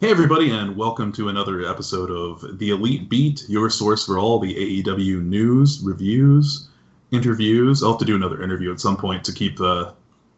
[0.00, 4.38] Hey, everybody, and welcome to another episode of The Elite Beat, your source for all
[4.38, 6.68] the AEW news, reviews,
[7.10, 7.82] interviews.
[7.82, 9.90] I'll have to do another interview at some point to keep uh,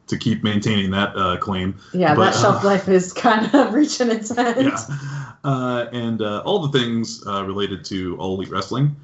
[0.07, 1.79] to keep maintaining that uh, claim.
[1.93, 4.73] Yeah, But, that shelf uh, life is kind of reaching its end.
[4.73, 4.97] Yeah,
[5.45, 8.97] uh, and uh, all the things uh, related to All Elite Wrestling.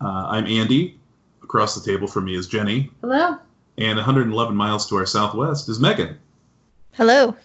[0.00, 0.98] Uh, I'm Andy.
[1.42, 3.36] Across the table from me is Jenny, Hello.
[3.78, 6.16] and 111 miles to our southwest is Megan.
[6.92, 7.36] Hello.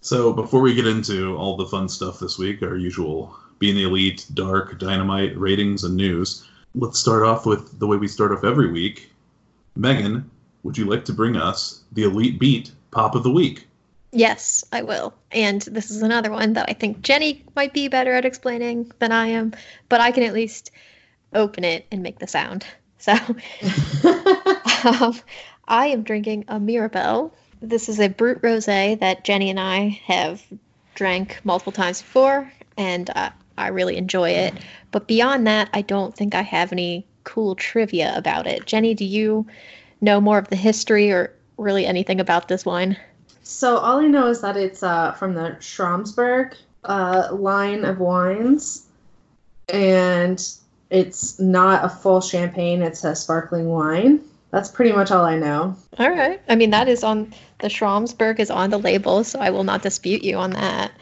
[0.00, 3.84] So before we get into all the fun stuff this week, our usual being the
[3.84, 8.44] elite, dark, dynamite ratings and news, let's start off with the way we start off
[8.44, 9.10] every week.
[9.74, 10.30] Megan,
[10.62, 13.66] would you like to bring us the elite beat pop of the week?
[14.12, 15.12] Yes, I will.
[15.32, 19.12] And this is another one that I think Jenny might be better at explaining than
[19.12, 19.52] I am,
[19.88, 20.70] but I can at least
[21.34, 22.64] open it and make the sound.
[22.98, 23.12] So
[24.84, 25.14] um,
[25.66, 27.34] I am drinking a Mirabelle.
[27.60, 30.42] This is a Brut rosé that Jenny and I have
[30.94, 34.54] drank multiple times before, and uh, I really enjoy it.
[34.90, 38.66] But beyond that, I don't think I have any cool trivia about it.
[38.66, 39.46] Jenny, do you
[40.00, 42.96] know more of the history or really anything about this wine?
[43.48, 48.86] so all I know is that it's uh, from the Schramsberg uh, line of wines,
[49.70, 50.46] and
[50.90, 54.20] it's not a full champagne; it's a sparkling wine.
[54.50, 55.74] That's pretty much all I know.
[55.98, 56.42] All right.
[56.48, 59.82] I mean, that is on the Schramsberg is on the label, so I will not
[59.82, 60.92] dispute you on that.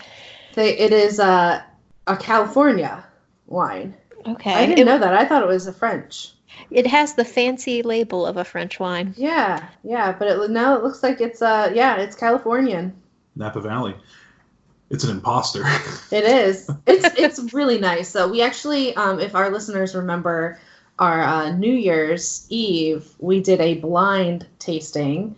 [0.54, 1.62] They, it is uh,
[2.06, 3.04] a California
[3.46, 3.94] wine.
[4.26, 4.54] Okay.
[4.54, 5.14] I didn't it, know that.
[5.14, 6.32] I thought it was a French.
[6.70, 9.14] it has the fancy label of a French wine.
[9.16, 12.94] Yeah, yeah, but it, now it looks like it's uh, yeah, it's Californian.
[13.34, 13.94] Napa Valley.
[14.90, 15.64] It's an imposter.
[16.12, 16.70] It is.
[16.86, 18.08] It's it's really nice.
[18.08, 20.58] So we actually, um, if our listeners remember,
[20.98, 25.34] our uh, New Year's Eve, we did a blind tasting,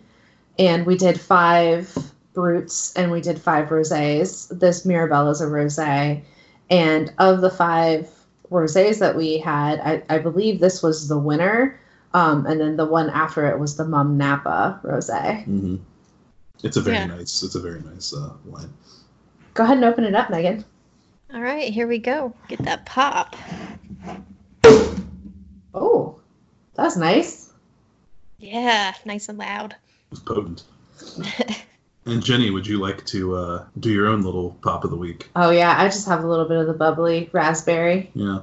[0.59, 1.97] and we did five
[2.33, 4.47] bruts and we did five rosés.
[4.59, 6.21] This Mirabelle is a rosé,
[6.69, 8.07] and of the five
[8.51, 11.79] rosés that we had, I, I believe this was the winner.
[12.13, 15.43] Um, and then the one after it was the Mumm Napa rosé.
[15.45, 15.75] hmm
[16.63, 17.05] It's a very Yeah.
[17.05, 17.43] nice.
[17.43, 18.73] It's a very nice uh, wine.
[19.53, 20.65] Go ahead and open it up, Megan.
[21.33, 22.33] All right, here we go.
[22.47, 23.35] Get that pop.
[25.75, 26.19] Oh,
[26.73, 27.53] that's nice.
[28.39, 29.75] Yeah, nice and loud.
[30.11, 30.63] It's potent.
[32.05, 35.29] and Jenny, would you like to uh, do your own little pop of the week?
[35.35, 38.11] Oh yeah, I just have a little bit of the bubbly raspberry.
[38.13, 38.39] Yeah.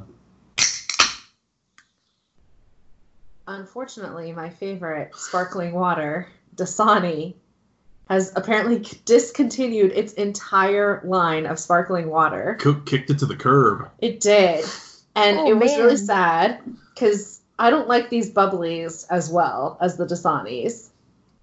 [3.49, 7.35] Unfortunately, my favorite sparkling water, Dasani,
[8.09, 12.57] has apparently discontinued its entire line of sparkling water.
[12.61, 13.89] Coke kicked it to the curb.
[13.99, 14.65] It did.
[15.15, 16.61] And Oh, it was really sad
[16.95, 20.89] because I don't like these bubblies as well as the Dasanis.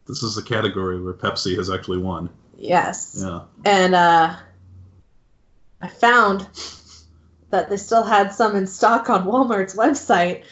[0.08, 2.30] This is a category where Pepsi has actually won.
[2.58, 3.16] Yes.
[3.20, 3.42] Yeah.
[3.66, 4.36] And uh,
[5.82, 6.48] I found
[7.50, 10.44] that they still had some in stock on Walmart's website.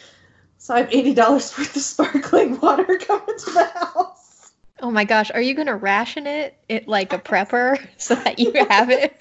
[0.58, 1.16] So I have $80
[1.58, 4.52] worth of sparkling water coming to the house.
[4.80, 8.52] Oh my gosh, are you gonna ration it, it like a prepper so that you
[8.68, 9.16] have it?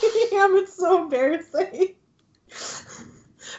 [0.30, 1.94] Damn, it's so embarrassing.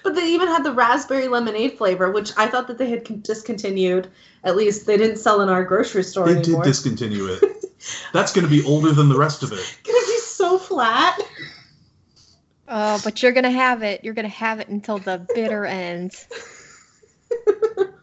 [0.03, 4.09] But they even had the raspberry lemonade flavor, which I thought that they had discontinued.
[4.43, 7.43] At least they didn't sell in our grocery store They did discontinue it.
[8.13, 9.77] That's going to be older than the rest of it.
[9.83, 11.19] Gonna be so flat.
[12.69, 14.03] Oh, but you're gonna have it.
[14.03, 16.11] You're gonna have it until the bitter end.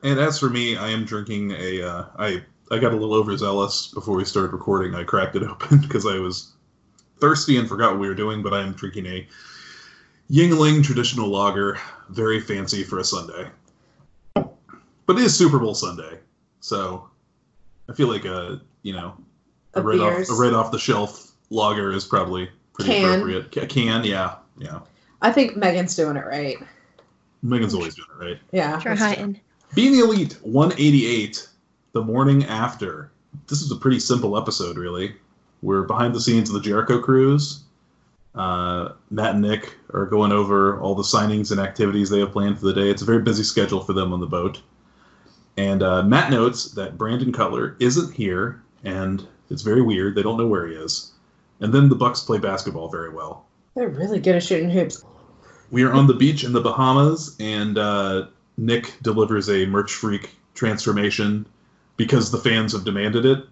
[0.04, 1.82] And as for me, I am drinking a.
[1.82, 4.94] Uh, I I got a little overzealous before we started recording.
[4.94, 6.52] I cracked it open because I was
[7.20, 8.42] thirsty and forgot what we were doing.
[8.42, 9.26] But I am drinking a
[10.30, 13.48] Yuengling traditional lager, very fancy for a Sunday.
[14.34, 16.18] But it is Super Bowl Sunday,
[16.60, 17.08] so
[17.88, 19.14] I feel like a you know
[19.74, 23.04] a A right off a right off the shelf lager is probably pretty Can.
[23.04, 23.52] appropriate.
[23.52, 24.80] Ca- Can yeah yeah.
[25.20, 26.56] I think Megan's doing it right.
[27.42, 28.38] Megan's always doing it right.
[28.52, 28.72] Yeah.
[28.72, 28.96] that's true.
[28.96, 29.40] Trying.
[29.74, 31.48] Being the Elite 188,
[31.92, 33.10] the morning after.
[33.48, 35.16] This is a pretty simple episode, really.
[35.62, 37.63] We're behind the scenes of the Jericho Cruise.
[38.34, 42.58] Uh, Matt and Nick are going over all the signings and activities they have planned
[42.58, 42.90] for the day.
[42.90, 44.60] It's a very busy schedule for them on the boat.
[45.56, 50.16] And uh, Matt notes that Brandon Cutler isn't here, and it's very weird.
[50.16, 51.12] They don't know where he is.
[51.60, 53.46] And then the Bucks play basketball very well.
[53.76, 55.04] They're really good at shooting hoops.
[55.70, 58.26] We are on the beach in the Bahamas, and uh,
[58.56, 61.46] Nick delivers a merch freak transformation
[61.96, 63.44] because the fans have demanded it,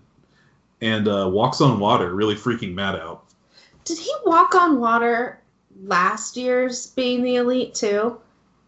[0.81, 3.22] and uh, walks on water, really freaking Matt out.
[3.85, 5.41] Did he walk on water
[5.85, 8.21] last year's being the elite too?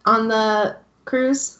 [0.07, 1.59] On the cruise?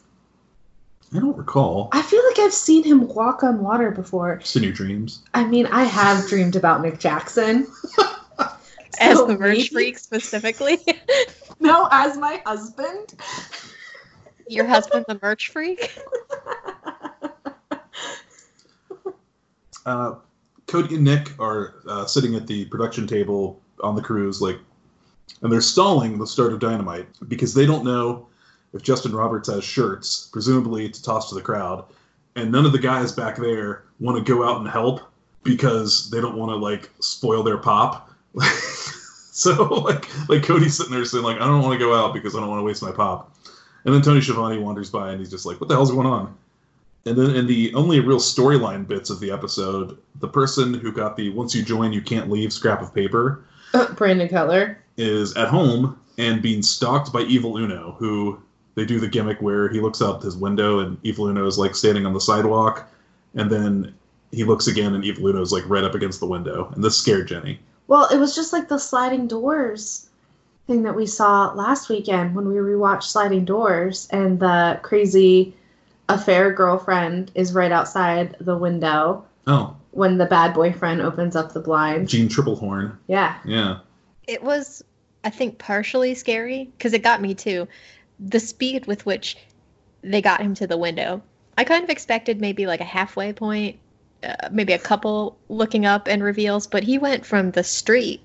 [1.13, 1.89] I don't recall.
[1.93, 4.37] I feel like I've seen him walk on water before.
[4.37, 5.21] Just in your dreams.
[5.33, 7.67] I mean, I have dreamed about Nick Jackson.
[8.99, 10.79] As So the merch maybe- freak specifically.
[11.59, 13.15] No, as my husband.
[14.47, 15.97] Your husband, the merch freak.
[19.85, 20.15] Uh,
[20.67, 24.59] Cody and Nick are uh, sitting at the production table on the cruise, like,
[25.41, 28.27] and they're stalling the start of Dynamite because they don't know
[28.73, 31.85] if Justin Roberts has shirts, presumably to toss to the crowd,
[32.35, 35.01] and none of the guys back there want to go out and help
[35.43, 38.11] because they don't want to like spoil their pop.
[39.31, 42.35] so like like Cody's sitting there saying like I don't want to go out because
[42.35, 43.37] I don't want to waste my pop.
[43.85, 46.35] And then Tony Schiavone wanders by and he's just like, "What the hell's going on?"
[47.05, 51.15] And then in the only real storyline bits of the episode, the person who got
[51.15, 53.43] the "once you join, you can't leave" scrap of paper
[53.73, 54.79] uh, Brandon Cutler.
[54.97, 58.39] is at home and being stalked by Evil Uno, who
[58.73, 61.75] they do the gimmick where he looks out his window and Evil Uno is like
[61.75, 62.89] standing on the sidewalk,
[63.35, 63.93] and then
[64.31, 66.97] he looks again and Evil Uno is like right up against the window, and this
[66.97, 67.59] scared Jenny.
[67.87, 70.09] Well, it was just like the sliding doors
[70.65, 75.53] thing that we saw last weekend when we rewatched Sliding Doors, and the crazy
[76.09, 81.59] affair girlfriend is right outside the window Oh, when the bad boyfriend opens up the
[81.59, 82.09] blind.
[82.09, 82.97] Jeanne Tripplehorn.
[83.07, 83.37] Yeah.
[83.45, 83.79] Yeah.
[84.27, 84.83] It was,
[85.23, 87.67] I think, partially scary because it got me too.
[88.19, 89.37] The speed with which
[90.01, 91.21] they got him to the window.
[91.57, 93.77] I kind of expected maybe like a halfway point,
[94.23, 98.21] uh, maybe a couple looking up and reveals, but he went from the street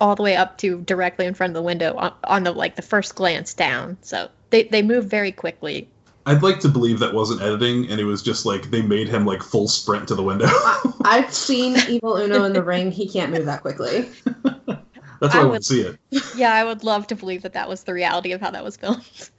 [0.00, 2.76] all the way up to directly in front of the window on, on the like
[2.76, 3.98] the first glance down.
[4.02, 5.88] So they they move very quickly.
[6.30, 9.26] I'd like to believe that wasn't editing and it was just like they made him
[9.26, 10.46] like full sprint to the window.
[10.46, 12.92] I, I've seen Evil Uno in the ring.
[12.92, 14.08] He can't move that quickly.
[15.20, 15.98] That's why I I, would- want see it.
[16.36, 18.76] Yeah, I would love to believe that that was the reality of how that was
[18.76, 19.04] filmed.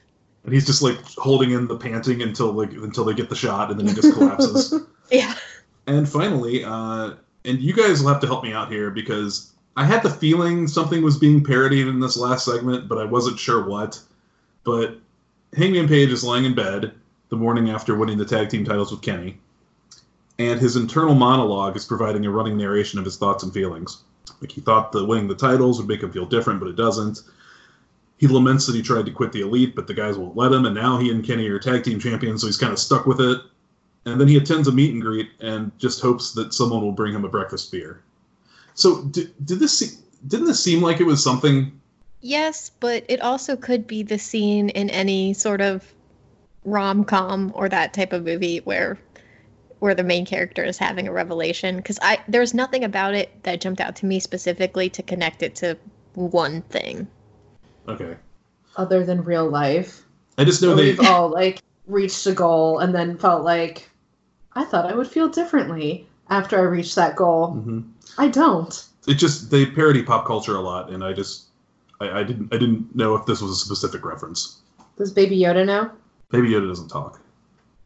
[0.43, 3.69] And he's just like holding in the panting until like until they get the shot,
[3.69, 4.73] and then he just collapses.
[5.11, 5.35] yeah.
[5.85, 7.11] And finally, uh,
[7.45, 10.67] and you guys will have to help me out here because I had the feeling
[10.67, 13.99] something was being parodied in this last segment, but I wasn't sure what.
[14.63, 14.97] But
[15.55, 16.93] Hangman Page is lying in bed
[17.29, 19.39] the morning after winning the tag team titles with Kenny,
[20.39, 24.03] and his internal monologue is providing a running narration of his thoughts and feelings.
[24.41, 27.21] Like he thought that winning the titles would make him feel different, but it doesn't.
[28.17, 30.65] He laments that he tried to quit the elite, but the guys won't let him,
[30.65, 33.19] and now he and Kenny are tag team champions, so he's kind of stuck with
[33.19, 33.41] it
[34.05, 37.13] and then he attends a meet and greet and just hopes that someone will bring
[37.13, 38.01] him a breakfast beer.
[38.73, 41.79] So did, did this didn't this seem like it was something?
[42.21, 45.83] Yes, but it also could be the scene in any sort of
[46.63, 48.99] rom com or that type of movie where
[49.79, 51.77] where the main character is having a revelation.
[51.77, 55.55] Because I there's nothing about it that jumped out to me specifically to connect it
[55.55, 55.77] to
[56.13, 57.07] one thing.
[57.87, 58.15] Okay,
[58.77, 60.03] Other than real life.
[60.37, 60.91] I just know where they.
[60.91, 63.89] we've all like reached a goal and then felt like
[64.53, 67.55] I thought I would feel differently after I reached that goal.
[67.55, 67.89] Mhm.
[68.19, 68.85] I don't.
[69.07, 71.45] It just they parody pop culture a lot, and I just
[72.01, 74.57] I, I didn't I didn't know if this was a specific reference.
[74.97, 75.91] Does Baby Yoda know?
[76.31, 77.19] Baby Yoda doesn't talk.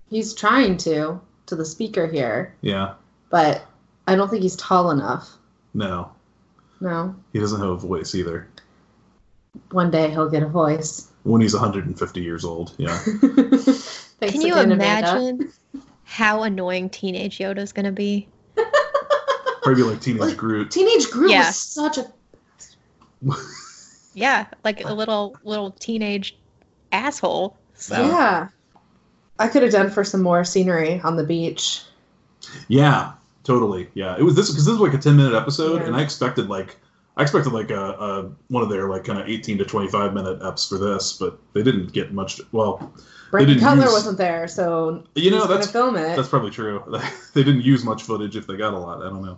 [0.10, 2.94] He's trying to to the speaker here, Yeah,
[3.30, 3.66] but
[4.08, 5.30] I don't think he's tall enough.
[5.74, 6.12] no,
[6.80, 7.16] No.
[7.34, 8.48] he doesn't have a voice either.
[9.72, 11.12] One day he'll get a voice.
[11.24, 12.98] When he's 150 years old, yeah.
[13.06, 15.52] Thanks Can you again, imagine
[16.04, 18.28] how annoying teenage Yoda's gonna be?
[19.64, 20.72] Probably like teenage Groot.
[20.72, 21.48] Teenage Groot Yeah.
[21.48, 22.06] was such a
[24.15, 26.36] Yeah, like a little little teenage
[26.91, 27.55] asshole.
[27.75, 28.48] So yeah.
[29.38, 31.81] I could have done for some more scenery on the beach.
[32.69, 33.12] Yeah,
[33.43, 33.89] totally.
[33.93, 35.88] Yeah, it was this because this was like a 10 minute episode, Yeah.
[35.88, 36.77] and I expected like
[37.17, 40.39] I expected like a, a one of their like kind of 18 to 25 minute
[40.39, 42.39] eps for this, but they didn't get much.
[42.53, 42.93] Well,
[43.31, 46.15] Brandon didn't Cutler use- wasn't there, so you know who's that's film it.
[46.15, 46.81] that's probably true.
[47.34, 49.01] they didn't use much footage if they got a lot.
[49.01, 49.38] I don't know.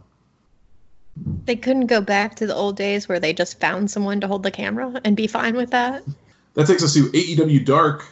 [1.46, 4.44] They couldn't go back to the old days where they just found someone to hold
[4.44, 6.04] the camera and be fine with that.
[6.54, 8.06] That takes us to AEW Dark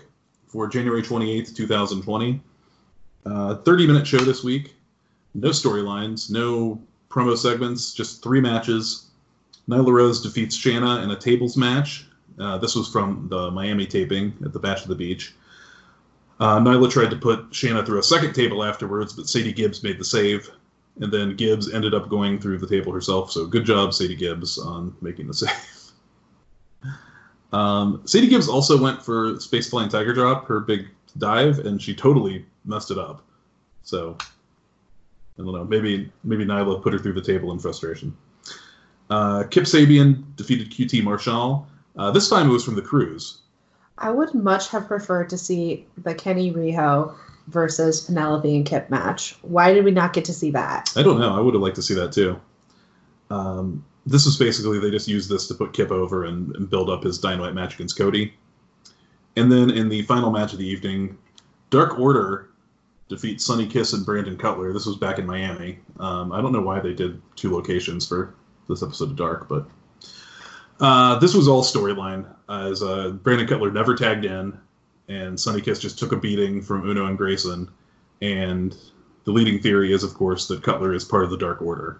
[0.48, 2.42] for January 28th, 2020.
[3.26, 4.76] Uh, 30 minute show this week.
[5.34, 9.08] No storylines, no promo segments, just three matches.
[9.68, 12.06] Nyla Rose defeats Shanna in a tables match.
[12.40, 15.34] Uh, this was from the Miami taping at the Bash of the Beach.
[16.40, 19.98] Uh, Nyla tried to put Shanna through a second table afterwards, but Sadie Gibbs made
[19.98, 20.50] the save.
[21.02, 23.32] And then Gibbs ended up going through the table herself.
[23.32, 25.52] So good job, Sadie Gibbs, on making the save.
[27.52, 30.88] Um, Sadie Gibbs also went for Space Flying Tiger Drop, her big
[31.18, 33.24] dive, and she totally messed it up.
[33.84, 35.66] So I don't know.
[35.66, 38.16] Maybe maybe Nyla put her through the table in frustration.
[39.10, 41.68] Uh, Kip Sabian defeated QT Marshall.
[41.96, 43.40] Uh, this time it was from the cruise.
[43.98, 47.16] I would much have preferred to see the Kenny Riho
[47.48, 49.36] versus Penelope and Kip match.
[49.42, 50.92] Why did we not get to see that?
[50.96, 51.36] I don't know.
[51.36, 52.40] I would have liked to see that too.
[53.30, 56.90] Um, this was basically they just used this to put Kip over and, and build
[56.90, 58.34] up his Dynamite match against Cody.
[59.36, 61.18] And then in the final match of the evening,
[61.70, 62.50] Dark Order
[63.10, 64.74] defeat Sonny Kiss and Brandon Cutler.
[64.74, 65.80] This was back in Miami.
[66.00, 68.34] Um, I don't know why they did two locations for
[68.68, 69.68] this episode of Dark, but
[70.80, 72.26] uh, this was all storyline.
[72.50, 74.58] As uh, Brandon Cutler never tagged in,
[75.08, 77.70] and Sonny Kiss just took a beating from Uno and Grayson.
[78.22, 78.76] And
[79.24, 82.00] the leading theory is, of course, that Cutler is part of the Dark Order.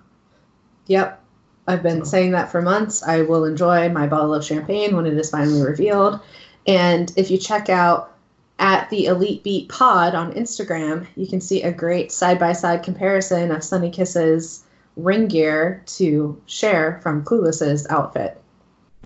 [0.88, 1.22] Yep.
[1.68, 3.02] I've been saying that for months.
[3.04, 6.20] I will enjoy my bottle of champagne when it is finally revealed.
[6.68, 8.12] And if you check out
[8.60, 12.84] at the Elite Beat Pod on Instagram, you can see a great side by side
[12.84, 14.64] comparison of Sonny Kiss's
[14.96, 18.40] ring gear to Cher from Clueless's outfit.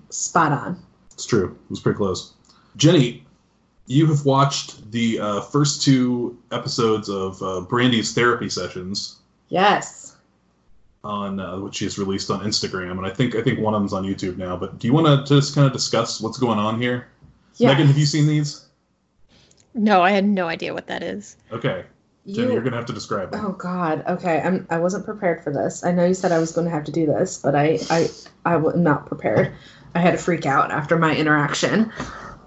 [0.10, 0.80] Spot on.
[1.14, 1.58] It's true.
[1.66, 2.34] It was pretty close.
[2.76, 3.26] Jenny,
[3.90, 9.18] you have watched the uh, first two episodes of uh, Brandi's therapy sessions
[9.50, 10.16] Yes.
[11.04, 13.82] on uh, which she has released on Instagram, and I think I think one of
[13.82, 14.56] them's on YouTube now.
[14.56, 17.08] But do you want to just kind of discuss what's going on here?
[17.56, 17.70] Yeah.
[17.70, 18.66] Megan, have you seen these?
[19.74, 21.36] No, I had no idea what that is.
[21.52, 21.84] Okay,
[22.28, 23.44] Jenny, You- you're gonna have to describe them.
[23.46, 24.04] Oh God.
[24.08, 24.40] Okay.
[24.40, 24.68] I'm.
[24.70, 25.84] I wasn't prepared for this.
[25.84, 27.80] I know you said I was going to have to do this, but I.
[27.90, 28.08] I.
[28.46, 29.52] I was not prepared.
[29.96, 31.92] I had to freak out after my interaction.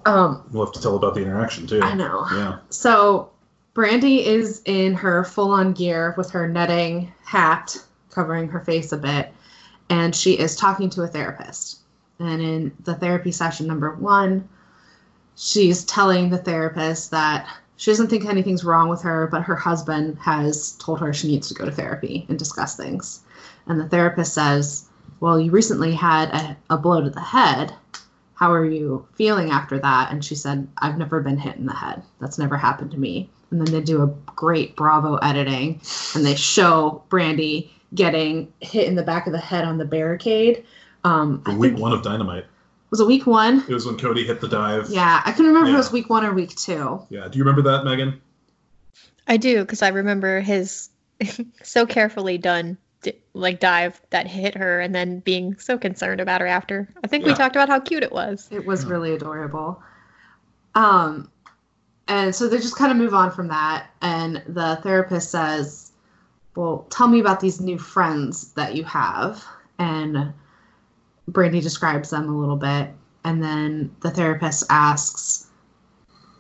[0.06, 0.42] Um.
[0.52, 1.80] We'll have to tell about the interaction too.
[1.82, 2.26] I know.
[2.32, 2.58] Yeah.
[2.70, 3.30] So,
[3.74, 7.76] Brandi is in her full-on gear with her netting hat
[8.10, 9.32] covering her face a bit,
[9.88, 11.78] and she is talking to a therapist.
[12.18, 14.48] And in the therapy session number one,
[15.36, 20.18] she's telling the therapist that she doesn't think anything's wrong with her, but her husband
[20.20, 23.20] has told her she needs to go to therapy and discuss things.
[23.66, 24.84] And the therapist says,
[25.20, 27.74] Well, you recently had a, a blow to the head.
[28.42, 30.10] How are you feeling after that?
[30.10, 32.02] And she said, I've never been hit in the head.
[32.20, 33.30] That's never happened to me.
[33.52, 35.80] And then they do a great Bravo editing
[36.16, 40.66] and they show Brandi getting hit in the back of the head on the barricade.
[41.04, 42.46] Um, For I week one of Dynamite,
[42.90, 43.60] was it week one?
[43.68, 44.88] it was when Cody hit the dive.
[44.90, 47.00] Yeah, I couldn't remember if it was week one or week two.
[47.10, 47.28] Yeah.
[47.28, 48.20] Do you remember that, Megan?
[49.28, 50.88] I do because I remember his
[51.62, 56.40] so carefully done d- like dive that hit her and then being so concerned about
[56.40, 56.88] her after.
[57.04, 58.48] I think we talked about how cute it was.
[58.50, 58.90] It was Yeah.
[58.90, 59.82] really adorable.
[60.74, 61.28] Um,
[62.08, 65.92] and so they just kind of move on from that, and the therapist says,
[66.56, 69.44] "Well, tell me about these new friends that you have."
[69.78, 70.32] And
[71.30, 72.90] Brandi describes them a little bit,
[73.24, 75.46] and then the therapist asks,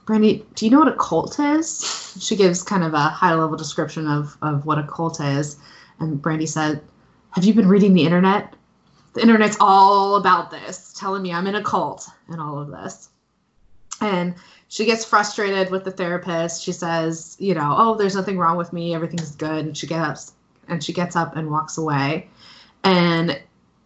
[0.06, 4.06] "Brandi, do you know what a cult is?" She gives kind of a high-level description
[4.08, 5.56] of of what a cult is,
[6.02, 6.82] and Brandi said,
[7.30, 8.54] "Have you been reading the internet?"
[9.14, 13.10] the internet's all about this, telling me I'm in a cult and all of this.
[14.00, 14.34] And
[14.68, 16.62] she gets frustrated with the therapist.
[16.62, 19.66] She says, you know, oh, there's nothing wrong with me, everything's good.
[19.66, 20.32] And she gets
[20.68, 22.28] and she gets up and walks away.
[22.84, 23.40] And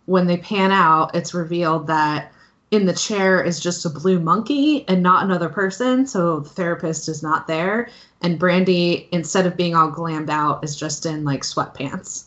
[0.05, 2.33] when they pan out, it's revealed that
[2.71, 6.07] in the chair is just a blue monkey and not another person.
[6.07, 7.89] So the therapist is not there.
[8.23, 12.25] And Brandi, instead of being all glammed out, is just in like sweatpants.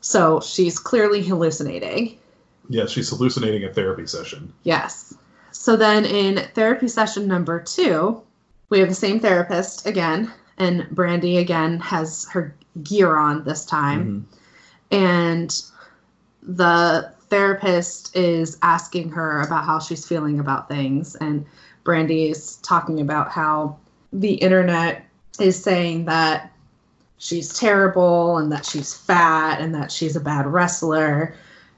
[0.00, 2.18] So she's clearly hallucinating.
[2.68, 4.52] Yeah, she's hallucinating a therapy session.
[4.62, 5.14] Yes.
[5.50, 8.22] So then in therapy session number two,
[8.68, 14.26] we have the same therapist again, and Brandi again has her gear on this time.
[14.92, 14.96] Mhm.
[14.96, 15.62] And
[16.42, 21.16] the therapist is asking her about how she's feeling about things.
[21.16, 21.44] And
[21.84, 23.76] Brandi is talking about how
[24.12, 25.04] the internet
[25.38, 26.52] is saying that
[27.18, 31.34] she's terrible and that she's fat and that she's a bad wrestler.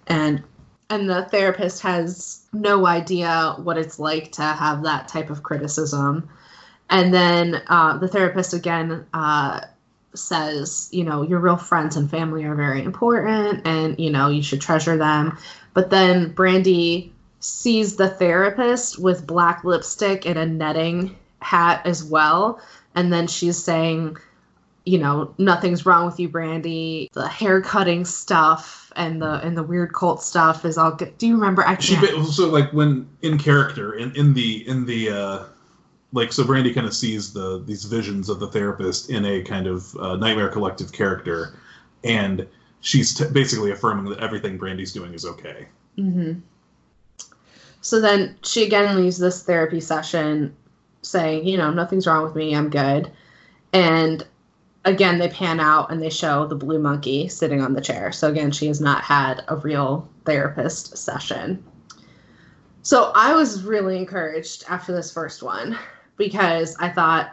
[0.06, 0.42] And
[0.90, 6.28] and the therapist has no idea what it's like to have that type of criticism.
[6.88, 9.60] And then uh, the therapist again uh,
[10.14, 14.42] says, you know, your real friends and family are very important and, you know, you
[14.42, 15.36] should treasure them.
[15.74, 17.10] But then Brandi
[17.40, 22.60] sees the therapist with black lipstick and a netting hat as well.
[22.94, 24.16] And then she's saying,
[24.84, 27.12] you know, nothing's wrong with you, Brandi.
[27.12, 31.16] The hair cutting stuff and the and the weird cult stuff is all good.
[31.18, 31.62] Do you remember?
[31.66, 32.16] I She can't.
[32.16, 35.44] ba- so like when in character in in the in the uh
[36.12, 39.66] like so Brandi kind of sees the these visions of the therapist in a kind
[39.66, 41.58] of uh, nightmare collective character,
[42.04, 42.46] and
[42.80, 45.66] she's t- basically affirming that everything Brandi's doing is okay.
[45.98, 46.40] mm-hmm.
[47.80, 50.56] So then she again leaves this therapy session
[51.02, 53.10] saying, you know, nothing's wrong with me, I'm good.
[53.72, 54.26] And
[54.84, 58.12] again, they pan out and they show the blue monkey sitting on the chair.
[58.12, 61.62] So again, she has not had a real therapist session.
[62.82, 65.78] So I was really encouraged after this first one
[66.18, 67.30] because I thought,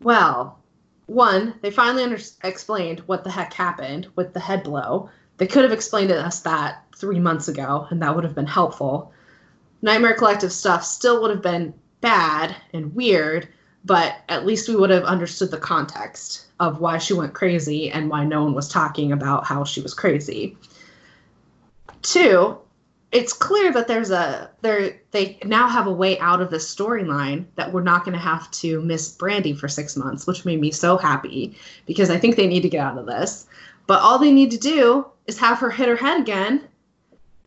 [0.00, 0.60] well,
[1.06, 5.10] one, they finally under- explained what the heck happened with the head blow.
[5.38, 8.46] They could have explained to us that three months ago, and that would have been
[8.46, 9.12] helpful.
[9.82, 13.48] Nightmare Collective stuff still would have been bad and weird,
[13.84, 18.08] but at least we would have understood the context of why she went crazy and
[18.08, 20.56] why no one was talking about how she was crazy.
[22.02, 22.58] Two,
[23.12, 27.46] it's clear that there's a there they now have a way out of this storyline
[27.54, 30.70] that we're not going to have to miss Brandi for 6 months, which made me
[30.70, 33.46] so happy because I think they need to get out of this.
[33.86, 36.66] But all they need to do is have her hit her head again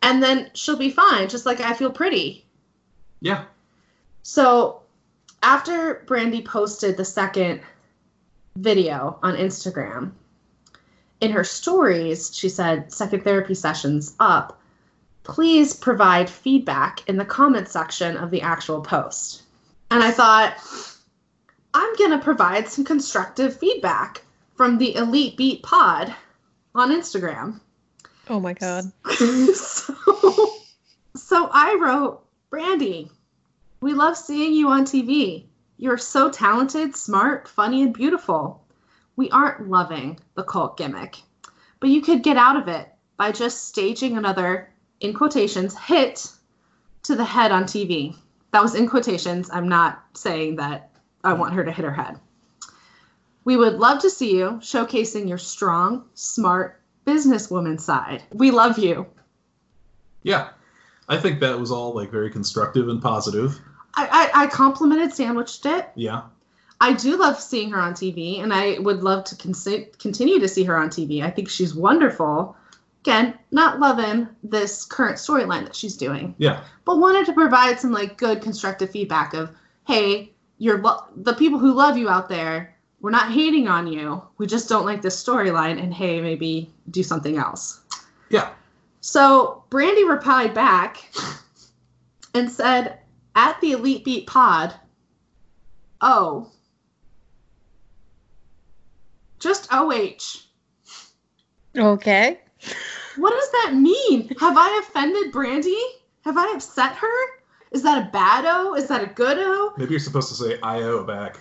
[0.02, 2.44] and then she'll be fine just like I feel pretty.
[3.20, 3.44] Yeah.
[4.22, 4.82] So
[5.42, 7.60] after Brandi posted the second
[8.56, 10.12] video on Instagram,
[11.20, 14.59] in her stories, she said, second therapy sessions up.
[15.22, 19.42] Please provide feedback in the comment section of the actual post.
[19.90, 20.56] And I thought,
[21.74, 24.22] I'm going to provide some constructive feedback
[24.56, 26.14] from the Elite Beat Pod
[26.74, 27.60] on Instagram.
[28.28, 28.84] Oh my god.
[29.54, 30.54] so,
[31.16, 33.10] so I wrote, Brandi,
[33.80, 35.46] we love seeing you on TV.
[35.76, 38.62] You're so talented, smart, funny, and beautiful.
[39.16, 41.18] We aren't loving the cult gimmick,
[41.80, 44.69] but you could get out of it by just staging another,
[45.00, 46.30] in quotations, hit
[47.04, 48.14] to the head on TV.
[48.52, 49.50] That was in quotations.
[49.50, 50.90] I'm not saying that
[51.24, 52.18] I want her to hit her head.
[53.44, 58.22] We would love to see you showcasing your strong, smart businesswoman side.
[58.32, 59.06] We love you.
[60.22, 60.50] Yeah.
[61.08, 63.58] I think that was all like very constructive and positive.
[63.94, 65.90] I, I, I complimented Sandwiched it.
[65.94, 66.22] Yeah.
[66.80, 70.48] I do love seeing her on TV, and I would love to con- continue to
[70.48, 71.22] see her on TV.
[71.22, 72.56] I think she's wonderful.
[73.02, 76.62] Again, not loving this current storyline that she's doing, Yeah.
[76.84, 79.50] but wanted to provide some like good constructive feedback of,
[79.86, 82.76] hey, you're lo- the people who love you out there.
[83.00, 84.22] We're not hating on you.
[84.36, 87.80] We just don't like this storyline, and hey, maybe do something else.
[88.28, 88.50] Yeah.
[89.00, 91.10] So Brandi replied back
[92.34, 92.98] and said,
[93.34, 94.74] at the Elite Beat Pod,
[96.02, 96.50] oh,
[99.38, 100.42] just OH.
[101.74, 102.40] Okay.
[103.16, 104.28] What does that mean?
[104.40, 105.80] Have I offended Brandi?
[106.24, 107.40] Have I upset her?
[107.72, 108.74] Is that a bad O?
[108.74, 109.72] Is that a good O?
[109.76, 111.38] Maybe you're supposed to say IO back.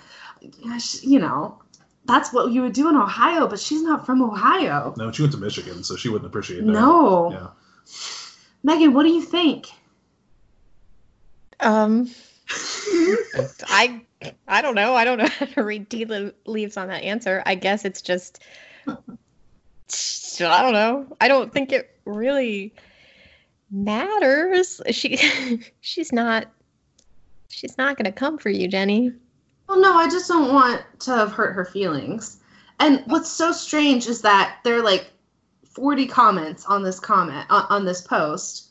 [0.63, 1.61] Gosh, You know,
[2.05, 4.93] that's what you would do in Ohio, but she's not from Ohio.
[4.97, 6.71] No, she went to Michigan, so she wouldn't appreciate that.
[6.71, 7.31] No.
[7.31, 7.47] Yeah.
[8.63, 9.67] Megan, what do you think?
[11.59, 12.09] Um
[13.67, 14.01] I
[14.47, 14.93] I don't know.
[14.95, 16.05] I don't know how to read tea
[16.45, 17.43] leaves on that answer.
[17.45, 18.43] I guess it's just
[20.41, 21.17] I don't know.
[21.19, 22.73] I don't think it really
[23.71, 24.81] matters.
[24.91, 26.47] She she's not
[27.49, 29.11] she's not going to come for you, Jenny.
[29.67, 32.39] Well, no, I just don't want to have hurt her feelings.
[32.79, 35.11] And what's so strange is that there are like
[35.65, 38.69] 40 comments on this comment on, on this post,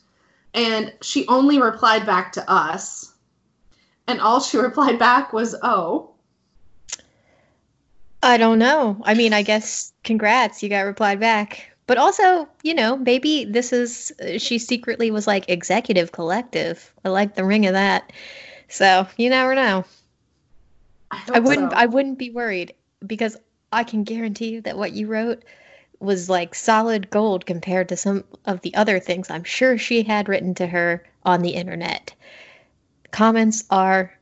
[0.53, 3.13] and she only replied back to us,
[4.07, 6.11] and all she replied back was "Oh."
[8.21, 9.01] I don't know.
[9.03, 11.71] I mean, I guess congrats, you got replied back.
[11.87, 16.93] But also, you know, maybe this is uh, she secretly was like executive collective.
[17.03, 18.11] I like the ring of that.
[18.67, 19.85] So, you never know.
[21.09, 21.77] I, I wouldn't so.
[21.77, 22.73] I wouldn't be worried
[23.07, 23.37] because
[23.71, 25.43] I can guarantee you that what you wrote
[25.99, 30.29] was like solid gold compared to some of the other things I'm sure she had
[30.29, 32.13] written to her on the internet.
[33.11, 34.13] Comments are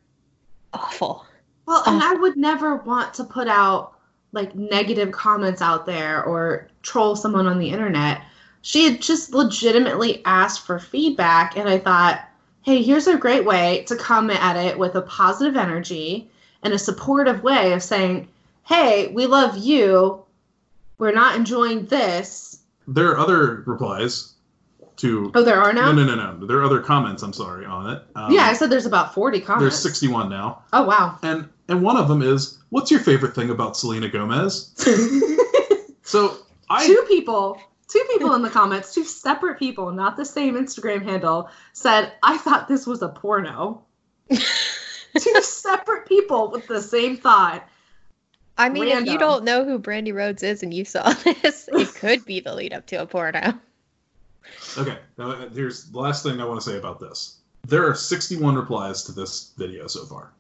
[0.73, 1.26] awful.
[1.67, 3.93] Well, and I would never want to put out
[4.32, 8.21] like negative comments out there or troll someone on the internet.
[8.62, 12.21] She had just legitimately asked for feedback, and I thought,
[12.63, 16.30] hey, here's a great way to come at it with a positive energy
[16.63, 18.27] and a supportive way of saying,
[18.63, 20.23] hey, we love you.
[20.97, 22.60] We're not enjoying this.
[22.88, 24.34] There are other replies
[24.97, 25.32] to.
[25.36, 25.91] Oh, there are now?
[25.91, 26.45] No, no, no, no.
[26.47, 27.23] There are other comments.
[27.23, 28.03] I'm sorry on it.
[28.15, 29.63] Um, Yeah, I said there's about 40 comments.
[29.63, 31.17] There's 61 now, Oh, wow.
[31.23, 34.73] and and one of them is, "What's your favorite thing about Selena Gomez?"
[36.08, 36.38] So
[36.69, 41.03] I two people two people in the comments two separate people not the same instagram
[41.03, 43.82] handle said i thought this was a porno
[44.30, 47.67] two separate people with the same thought
[48.60, 51.93] I mean, if you don't know who Brandi Rhodes is and you saw this, it
[51.93, 53.53] could be the lead up to a porno.
[54.75, 57.38] Okay, now here's the last thing I want to say about this.
[57.67, 60.32] There are 61 replies to this video so far.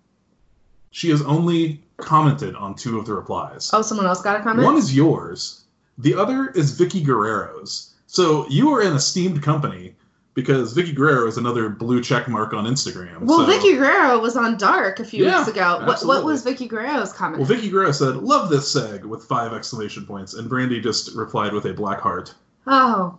[0.91, 3.71] She has only commented on two of the replies.
[3.73, 5.65] oh someone else got a comment One is yours,
[5.97, 7.93] the other is Vickie Guerrero's.
[8.05, 9.95] So you are an esteemed company
[10.33, 13.21] because Vickie Guerrero is another blue check mark on Instagram.
[13.21, 15.81] Well, so- Vickie Guerrero was on Dark a few Yeah, weeks ago.
[15.85, 17.41] What, what was Vickie Guerrero's comment?
[17.41, 21.53] Well, Vickie Guerrero said, "Love this seg" with five exclamation points, and Brandi just replied
[21.53, 22.33] with a black heart.
[22.67, 23.17] oh,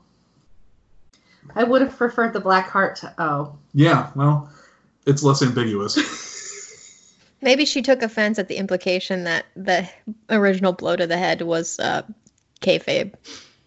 [1.57, 3.57] I would have preferred the black heart to oh.
[3.75, 4.51] Yeah, well,
[5.07, 5.97] it's less ambiguous.
[7.41, 9.89] Maybe she took offense at the implication that the
[10.31, 12.03] original blow to the head was uh,
[12.61, 13.15] kayfabe.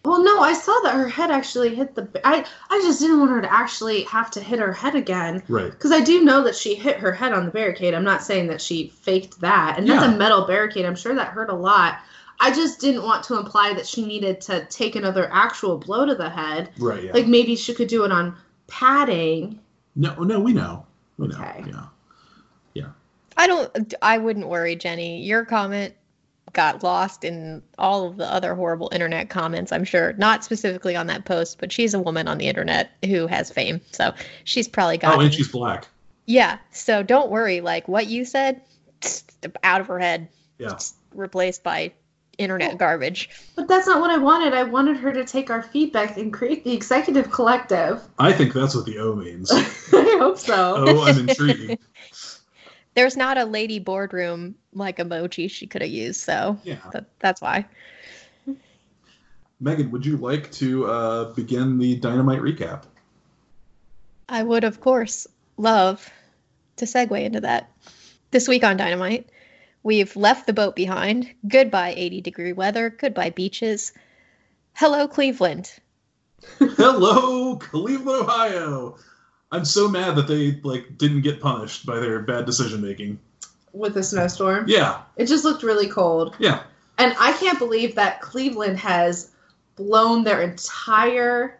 [0.04, 2.08] Well, no, I saw that her head actually hit the.
[2.24, 5.70] I I just didn't want her to actually have to hit her head again right.
[5.70, 7.94] because I do know that she hit her head on the barricade.
[7.94, 10.86] I'm not saying that she faked that, and that's a metal barricade.
[10.86, 12.00] I'm sure that hurt a lot.
[12.40, 16.16] I just didn't want to imply that she needed to take another actual blow to
[16.16, 16.70] the head.
[16.78, 17.04] Right.
[17.04, 17.12] Yeah.
[17.12, 19.60] Like maybe she could do it on padding.
[19.94, 20.84] no, no, we know.
[21.16, 21.36] We know.
[21.36, 21.64] Okay.
[21.68, 21.86] Yeah.
[23.36, 23.94] I don't.
[24.02, 25.22] I wouldn't worry, Jenny.
[25.22, 25.94] Your comment
[26.52, 29.72] got lost in all of the other horrible internet comments.
[29.72, 33.26] I'm sure, not specifically on that post, but she's a woman on the internet who
[33.26, 34.12] has fame, so
[34.44, 35.16] she's probably got.
[35.16, 35.88] Oh, and she's black.
[36.26, 36.58] Yeah.
[36.70, 37.60] So don't worry.
[37.60, 38.60] Like what you said,
[39.64, 40.78] out of her head, Yeah.
[41.14, 41.92] replaced by
[42.38, 43.28] internet garbage.
[43.56, 44.54] But that's not what I wanted.
[44.54, 48.02] I wanted her to take our feedback and create the executive collective.
[48.18, 49.50] I think that's what the O means.
[49.52, 50.74] I hope so.
[50.78, 51.78] oh, I'm intrigued.
[52.94, 56.76] There's not a lady boardroom like emoji she could have used, so Yeah.
[56.92, 57.66] that, that's why.
[59.60, 62.82] Megan, would you like to uh, begin the dynamite recap?
[64.28, 65.26] I would, of course,
[65.56, 66.10] love
[66.76, 67.70] to segue into that.
[68.32, 69.28] This week on Dynamite,
[69.82, 71.32] we've left the boat behind.
[71.46, 72.90] Goodbye, 80 degree weather.
[72.90, 73.92] Goodbye, beaches.
[74.72, 75.70] Hello, Cleveland.
[76.58, 78.96] Hello, Cleveland, Ohio.
[79.52, 83.20] I'm so mad that they like didn't get punished by their bad decision making.
[83.72, 84.64] With the snowstorm.
[84.68, 86.34] Yeah, It just looked really cold.
[86.38, 86.62] yeah.
[86.98, 89.30] And I can't believe that Cleveland has
[89.76, 91.58] blown their entire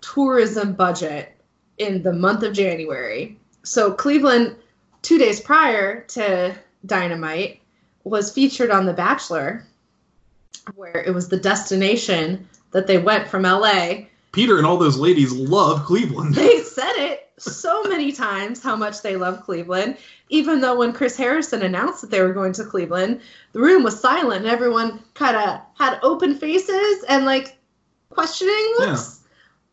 [0.00, 1.34] tourism budget
[1.78, 3.38] in the month of January.
[3.62, 4.56] So Cleveland,
[5.02, 6.54] two days prior to
[6.86, 7.60] Dynamite,
[8.04, 9.66] was featured on The Bachelor,
[10.74, 14.02] where it was the destination that they went from LA.
[14.32, 16.34] Peter and all those ladies love Cleveland.
[16.34, 19.98] They said it so many times how much they love Cleveland,
[20.30, 23.20] even though when Chris Harrison announced that they were going to Cleveland,
[23.52, 27.58] the room was silent and everyone kind of had open faces and like
[28.08, 29.20] questioning looks.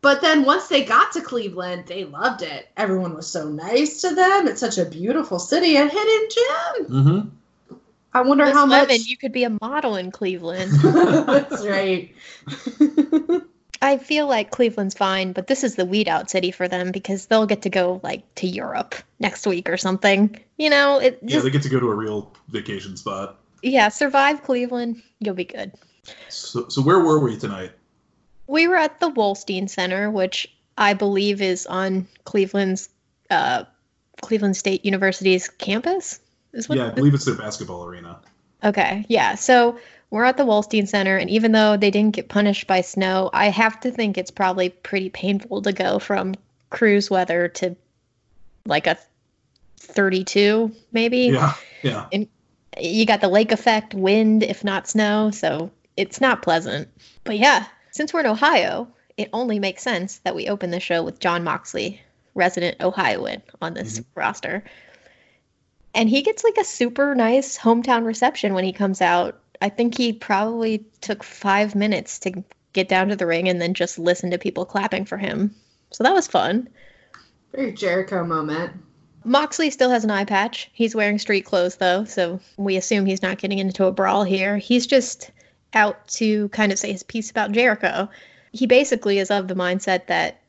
[0.02, 2.68] But then once they got to Cleveland, they loved it.
[2.76, 4.48] Everyone was so nice to them.
[4.48, 6.86] It's such a beautiful city, a hidden gem.
[6.86, 7.76] Mm-hmm.
[8.14, 8.90] I wonder Miss how much.
[9.08, 10.72] You could be a model in Cleveland.
[10.82, 12.14] That's right.
[13.82, 17.28] I feel like Cleveland's fine, but this is the weed out city for them because
[17.28, 20.40] they'll get to go like to Europe next week or something.
[20.58, 23.40] You know, it Yeah, they get to go to a real vacation spot.
[23.62, 25.72] yeah, survive Cleveland, you'll be good.
[26.30, 27.72] So, so where were we tonight?
[28.48, 32.90] We were at the Wolstein Center, which I believe is on Cleveland's
[33.30, 33.66] uh,
[34.22, 36.20] Cleveland State University's campus.
[36.54, 38.20] Is what Yeah, I believe it's their basketball arena.
[38.64, 39.36] Okay, yeah.
[39.36, 39.78] So
[40.10, 43.50] we're at the Wolstein Center, and even though they didn't get punished by snow, I
[43.50, 46.36] have to think it's probably pretty painful to go from
[46.70, 47.76] cruise weather to
[48.66, 48.98] like a
[49.78, 51.18] 32, maybe.
[51.28, 52.08] Yeah, yeah.
[52.80, 56.88] You got the lake effect, wind, if not snow, so it's not pleasant.
[57.24, 61.04] But yeah, since we're in Ohio, it only makes sense that we open the show
[61.04, 62.02] with Jon Moxley,
[62.36, 64.20] resident Ohioan, on this mm-hmm.
[64.20, 64.64] roster.
[65.96, 69.40] And he gets like a super nice hometown reception when he comes out.
[69.62, 72.44] I think he probably took five minutes to
[72.74, 75.54] get down to the ring and then just listen to people clapping for him.
[75.92, 76.70] So that was fun.
[77.54, 78.74] Very Jericho moment.
[79.24, 80.70] Moxley still has an eye patch.
[80.74, 84.58] He's wearing street clothes though, so we assume he's not getting into a brawl here.
[84.58, 85.32] He's just
[85.74, 88.10] out to kind of say his piece about Jericho.
[88.52, 90.42] He basically is of the mindset that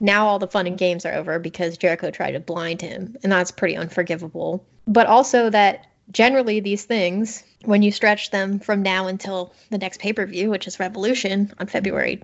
[0.00, 3.32] now all the fun and games are over because Jericho tried to blind him, and
[3.32, 4.64] that's pretty unforgivable.
[4.86, 10.00] But also that generally these things, when you stretch them from now until the next
[10.00, 12.22] pay per view, which is Revolution on February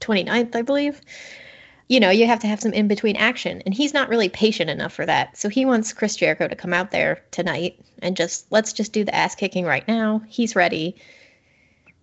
[0.00, 1.00] 29th, I believe,
[1.88, 3.62] you know, you have to have some in between action.
[3.64, 5.36] And he's not really patient enough for that.
[5.36, 9.04] So he wants Chris Jericho to come out there tonight and just let's just do
[9.04, 10.22] the ass kicking right now.
[10.28, 10.96] He's ready.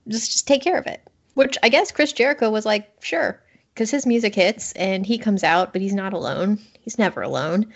[0.08, 1.02] Just just take care of it.
[1.34, 3.42] Which I guess Chris Jericho was like, sure,
[3.74, 6.60] because his music hits and he comes out, but he's not alone.
[6.82, 7.74] He's never alone.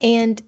[0.00, 0.42] And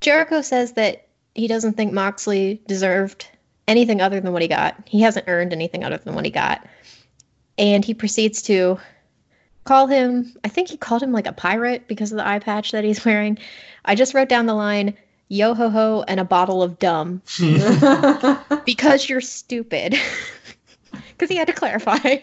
[0.00, 1.03] Jericho says that
[1.34, 3.28] he doesn't think Moxley deserved
[3.66, 4.76] anything other than what he got.
[4.86, 6.66] He hasn't earned anything other than what he got.
[7.58, 8.78] And he proceeds to
[9.64, 12.72] call him, I think he called him like a pirate because of the eye patch
[12.72, 13.38] that he's wearing.
[13.84, 14.94] I just wrote down the line,
[15.28, 17.22] yo ho ho, and a bottle of dumb
[18.64, 19.96] because you're stupid.
[21.16, 22.18] Because he had to clarify.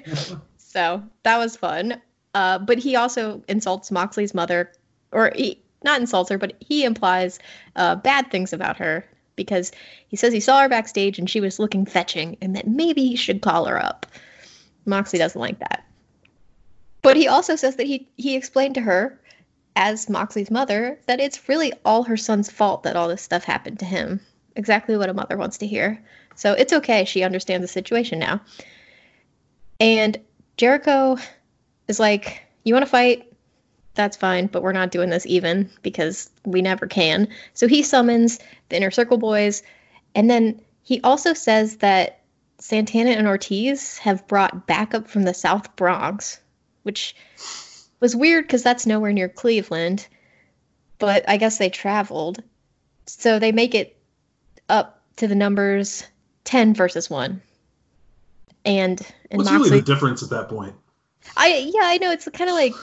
[0.57, 2.01] so that was fun.
[2.33, 4.73] Uh, but he also insults Moxley's mother,
[5.13, 7.39] or he, not insults her, but he implies
[7.75, 9.71] uh, bad things about her because
[10.07, 13.15] he says he saw her backstage and she was looking fetching and that maybe he
[13.15, 14.05] should call her up.
[14.85, 15.85] Moxley doesn't like that.
[17.01, 19.19] But he also says that he, he explained to her,
[19.75, 23.79] as Moxley's mother, that it's really all her son's fault that all this stuff happened
[23.79, 24.19] to him.
[24.55, 26.03] Exactly what a mother wants to hear.
[26.35, 27.05] So it's okay.
[27.05, 28.41] She understands the situation now.
[29.79, 30.19] And
[30.57, 31.17] Jericho
[31.87, 33.30] is like, You want to fight?
[33.93, 37.27] That's fine, but we're not doing this even because we never can.
[37.53, 39.63] So he summons the Inner Circle boys.
[40.15, 42.21] And then he also says that
[42.59, 46.39] Santana and Ortiz have brought backup from the South Bronx,
[46.83, 47.15] which
[47.99, 50.07] was weird because that's nowhere near Cleveland.
[50.97, 52.41] But I guess they traveled.
[53.07, 53.97] So they make it
[54.69, 56.05] up to the numbers
[56.45, 57.41] 10 versus 1.
[58.63, 59.01] And,
[59.31, 60.75] and What's Moxley, really the difference at that point?
[61.35, 62.73] I yeah, I know it's kind of like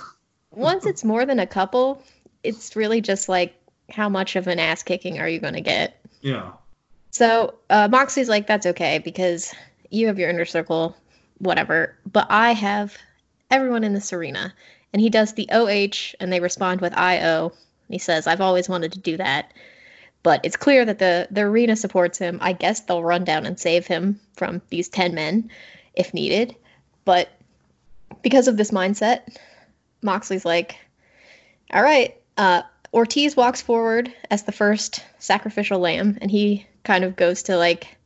[0.51, 2.03] once it's more than a couple,
[2.43, 3.55] it's really just like
[3.91, 6.05] how much of an ass kicking are you going to get?
[6.21, 6.53] Yeah.
[7.11, 9.55] So uh, Moxley's like, that's okay because
[9.91, 10.97] you have your inner circle,
[11.39, 11.97] whatever.
[12.11, 12.97] But I have
[13.51, 14.55] everyone in this arena.
[14.93, 17.53] And he does the OH and they respond with IO.
[17.89, 19.53] He says, I've always wanted to do that.
[20.23, 22.39] But it's clear that the, the arena supports him.
[22.41, 25.51] I guess they'll run down and save him from these 10 men
[25.95, 26.57] if needed.
[27.05, 27.29] But
[28.23, 29.37] because of this mindset,
[30.03, 30.77] Moxley's like,
[31.73, 32.17] all right.
[32.37, 37.57] Uh, Ortiz walks forward as the first sacrificial lamb, and he kind of goes to
[37.57, 37.99] like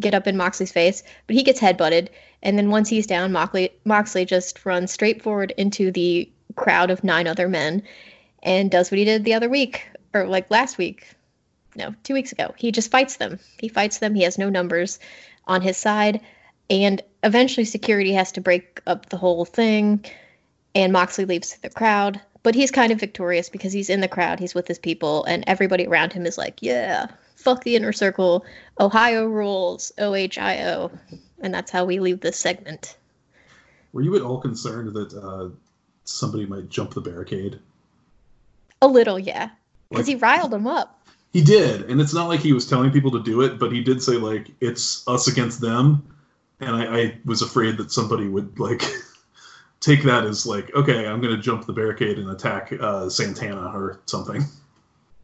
[0.00, 2.08] get up in Moxley's face, but he gets headbutted.
[2.42, 7.04] And then once he's down, Moxley Moxley just runs straight forward into the crowd of
[7.04, 7.82] nine other men
[8.42, 11.06] and does what he did the other week or like last week.
[11.76, 12.54] No, two weeks ago.
[12.56, 13.38] He just fights them.
[13.60, 14.14] He fights them.
[14.14, 14.98] He has no numbers
[15.46, 16.20] on his side.
[16.70, 20.04] And eventually security has to break up the whole thing.
[20.74, 22.20] And Moxley leaves the crowd.
[22.44, 25.42] But he's kind of victorious because he's in the crowd, he's with his people, and
[25.46, 28.44] everybody around him is like, yeah, fuck the inner circle.
[28.78, 30.90] Ohio rules, OHIO.
[31.40, 32.96] And that's how we leave this segment.
[33.92, 35.48] Were you at all concerned that uh,
[36.04, 37.58] somebody might jump the barricade?
[38.80, 39.50] A little, yeah.
[39.90, 40.94] Because Like- he riled them up.
[41.32, 43.82] He did, and it's not like he was telling people to do it, but he
[43.82, 46.02] did say like it's us against them,
[46.58, 48.82] and I, I was afraid that somebody would like
[49.80, 53.72] take that as like okay, I'm going to jump the barricade and attack uh, Santana
[53.74, 54.42] or something.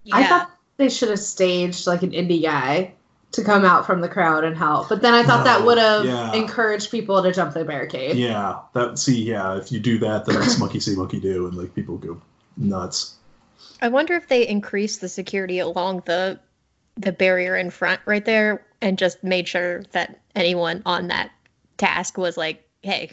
[0.05, 0.17] Yeah.
[0.17, 2.95] I thought they should have staged like an indie guy
[3.35, 4.89] to come out from the crowd and help.
[4.89, 6.33] But then I thought that would have yeah.
[6.35, 8.17] encouraged people to jump the barricade.
[8.17, 11.57] Yeah, that see, yeah, if you do that, then it's monkey see, monkey do, and
[11.57, 12.21] like people go
[12.57, 13.17] nuts.
[13.83, 16.41] I wonder if they increased the security along the
[16.97, 21.33] the barrier in front right there and just made sure that anyone on that
[21.77, 23.11] task was like, "Hey,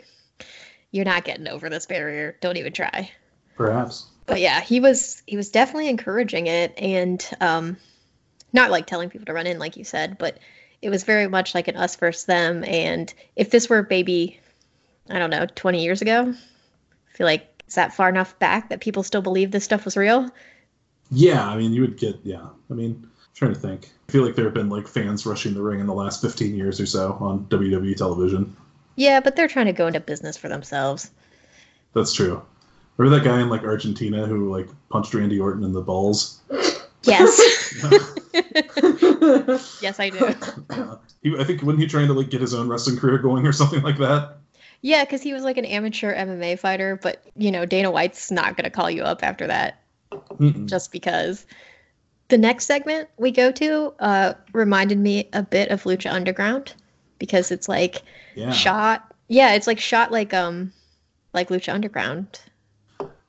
[0.91, 2.37] you're not getting over this barrier.
[2.41, 3.11] Don't even try."
[3.55, 4.07] Perhaps.
[4.25, 7.77] But yeah, he was he was definitely encouraging it and um
[8.53, 10.37] not like telling people to run in like you said, but
[10.81, 14.39] it was very much like an us versus them and if this were maybe
[15.09, 18.81] I don't know, 20 years ago, I feel like is that far enough back that
[18.81, 20.29] people still believe this stuff was real?
[21.11, 22.19] Yeah, I mean, you would get.
[22.23, 23.89] Yeah, I mean, I'm trying to think.
[24.07, 26.55] I feel like there have been like fans rushing the ring in the last 15
[26.55, 28.55] years or so on WWE television.
[28.95, 31.11] Yeah, but they're trying to go into business for themselves.
[31.93, 32.41] That's true.
[32.97, 36.41] Remember that guy in like Argentina who like punched Randy Orton in the balls?
[37.03, 37.39] Yes.
[39.81, 40.35] Yes, I do.
[41.21, 43.51] He, I think wasn't he trying to like get his own wrestling career going or
[43.51, 44.37] something like that.
[44.81, 48.55] Yeah, because he was like an amateur MMA fighter, but you know, Dana White's not
[48.55, 50.67] going to call you up after that Mm-mm.
[50.67, 51.45] just because.
[52.29, 56.73] The next segment we go to uh, reminded me a bit of Lucha Underground
[57.21, 58.01] because it's like
[58.35, 58.51] Yeah.
[58.51, 59.13] shot.
[59.29, 60.73] Yeah, it's like shot like um
[61.33, 62.41] like Lucha Underground.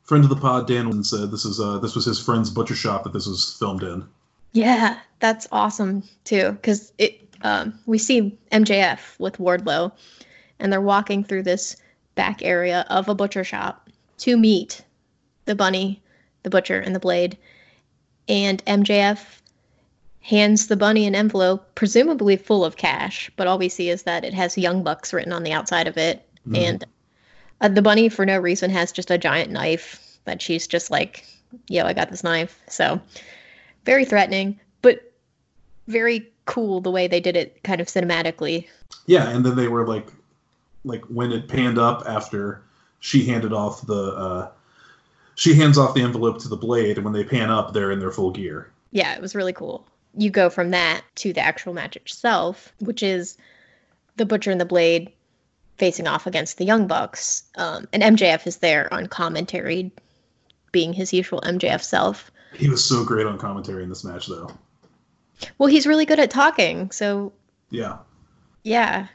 [0.03, 3.05] Friend of the pod, Dan said this is uh this was his friend's butcher shop
[3.05, 4.05] that this was filmed in.
[4.53, 9.93] Yeah, that's awesome too because it um, we see MJF with Wardlow,
[10.59, 11.77] and they're walking through this
[12.15, 14.83] back area of a butcher shop to meet
[15.45, 16.01] the bunny,
[16.45, 17.37] the butcher, and the blade.
[18.29, 19.41] And MJF
[20.23, 24.25] hands the bunny an envelope, presumably full of cash, but all we see is that
[24.25, 26.57] it has Young Bucks written on the outside of it, Mhm.
[26.57, 26.85] and
[27.61, 31.25] uh, the bunny for no reason has just a giant knife that she's just like,
[31.69, 33.01] "Yo, I got this knife." So
[33.85, 35.13] very threatening, but
[35.89, 38.67] very cool the way they did it kind of cinematically.
[39.07, 40.07] Yeah, and then they were like,
[40.85, 42.63] like when it panned up after
[43.01, 44.49] she handed off the, uh,
[45.35, 47.99] she hands off the envelope to the blade, and when they pan up, they're in
[47.99, 48.71] their full gear.
[48.93, 49.85] Yeah, it was really cool.
[50.17, 53.37] You go from that to the actual match itself, which is
[54.17, 55.13] the butcher and the blade
[55.79, 57.45] facing off against the Young Bucks.
[57.57, 59.91] Um, and MJF is there on commentary,
[60.71, 62.31] being his usual MJF self.
[62.55, 64.51] He was so great on commentary in this match, though.
[65.59, 67.33] Well, he's really good at talking, so
[67.71, 67.99] Yeah.
[68.65, 69.07] yeah.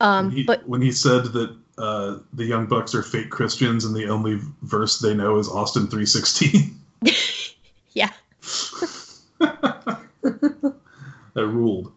[0.00, 3.84] Um, when, he, but when he said that uh, the Young Bucks are fake Christians
[3.84, 6.78] and the only verse they know is Austin three sixteen.
[7.92, 8.10] yeah,
[9.40, 9.98] that
[11.46, 11.92] ruled.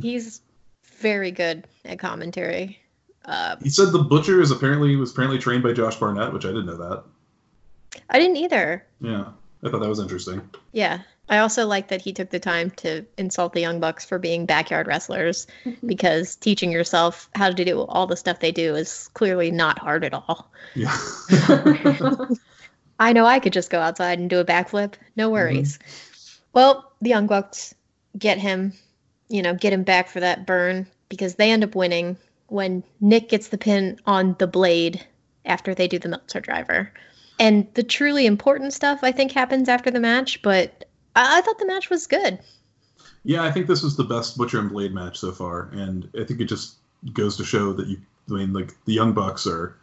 [0.00, 0.40] he's
[0.84, 2.78] very good at commentary.
[3.24, 6.48] Uh, He said the butcher is apparently was apparently trained by Josh Barnett, which I
[6.48, 7.04] didn't know that.
[8.10, 8.84] I didn't either.
[9.00, 9.26] Yeah,
[9.62, 10.40] I thought that was interesting.
[10.72, 11.00] Yeah.
[11.28, 14.44] I also like that he took the time to insult the Young Bucks for being
[14.44, 15.46] backyard wrestlers
[15.86, 20.04] because teaching yourself how to do all the stuff they do is clearly not hard
[20.04, 20.50] at all.
[20.74, 20.94] Yeah.
[22.98, 24.94] I know I could just go outside and do a backflip.
[25.16, 25.78] No worries.
[26.52, 27.74] Well, the Young Bucks
[28.18, 28.72] get him,
[29.28, 32.16] you know, get him back for that burn because they end up winning
[32.48, 35.04] when Nick gets the pin on the blade
[35.44, 36.92] after they do the Meltzer driver.
[37.38, 40.84] And the truly important stuff, I think, happens after the match, but
[41.16, 42.38] I, I thought the match was good.
[43.24, 46.24] yeah, I think this was the best Butcher and Blade match so far, and I
[46.24, 46.76] think it just
[47.12, 47.98] goes to show that you.
[48.30, 49.76] I mean, like the Young Bucks are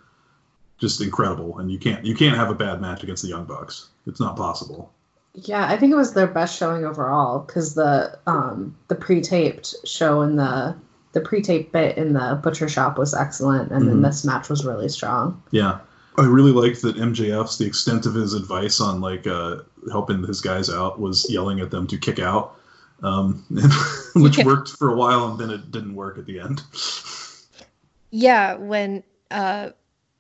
[0.78, 3.89] just incredible, and you can't you can't have a bad match against the Young Bucks.
[4.06, 4.94] It's not possible.
[5.43, 10.21] Yeah, I think it was their best showing overall because the um the pre-taped show
[10.21, 10.75] in the
[11.13, 13.88] the pre-taped bit in the butcher shop was excellent, and Mhm.
[13.88, 15.41] then this match was really strong.
[15.52, 15.80] Yeah.
[16.17, 19.58] I really liked that MJF's the extent of his advice on like uh,
[19.91, 22.56] helping his guys out was yelling at them to kick out,
[23.04, 23.43] um,
[24.15, 24.45] which Yeah.
[24.45, 26.62] worked for a while and then it didn't work at the end.
[28.12, 29.69] Yeah, when uh,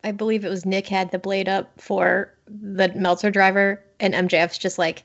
[0.03, 4.57] I believe it was Nick had the blade up for the Meltzer driver, and MJF's
[4.57, 5.03] just like,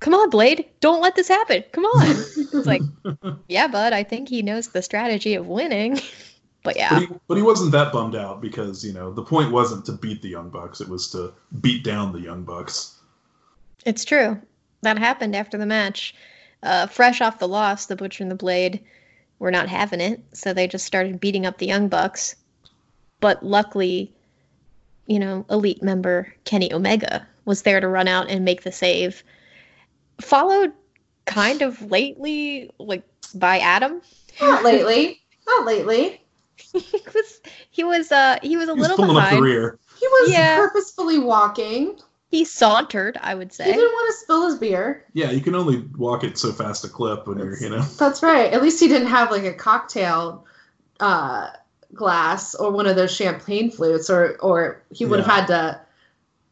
[0.00, 1.64] "Come on, Blade, don't let this happen.
[1.72, 2.82] Come on." it's like,
[3.48, 6.00] yeah, bud, I think he knows the strategy of winning.
[6.62, 9.52] but yeah, But he, but he wasn't that bummed out because you know the point
[9.52, 13.00] wasn't to beat the Young Bucks; it was to beat down the Young Bucks.
[13.84, 14.40] it's true.
[14.82, 16.14] That happened after the match.
[16.62, 18.80] Uh, fresh off the loss, the Butcher and the Blade
[19.38, 22.36] were not having it, so they just started beating up the Young Bucks.
[23.20, 24.12] But luckily,
[25.06, 29.22] you know, elite member Kenny Omega was there to run out and make the save.
[30.20, 30.72] Followed
[31.26, 33.02] kind of lately, like
[33.34, 34.00] by Adam.
[34.40, 36.20] Not lately, not lately.
[36.72, 39.42] he was he was uh he was a He's little pulling up the behind.
[39.44, 39.78] rear.
[39.98, 40.56] He was Yeah.
[40.56, 41.98] purposefully walking.
[42.30, 43.64] He sauntered, I would say.
[43.64, 45.04] He didn't want to spill his beer.
[45.12, 47.82] Yeah, you can only walk it so fast a clip when you're you know.
[47.82, 48.52] That's right.
[48.52, 50.44] At least he didn't have like a cocktail
[51.00, 51.50] uh,
[51.92, 55.26] glass or one of those champagne flutes, or or he would Yeah.
[55.26, 55.80] have had to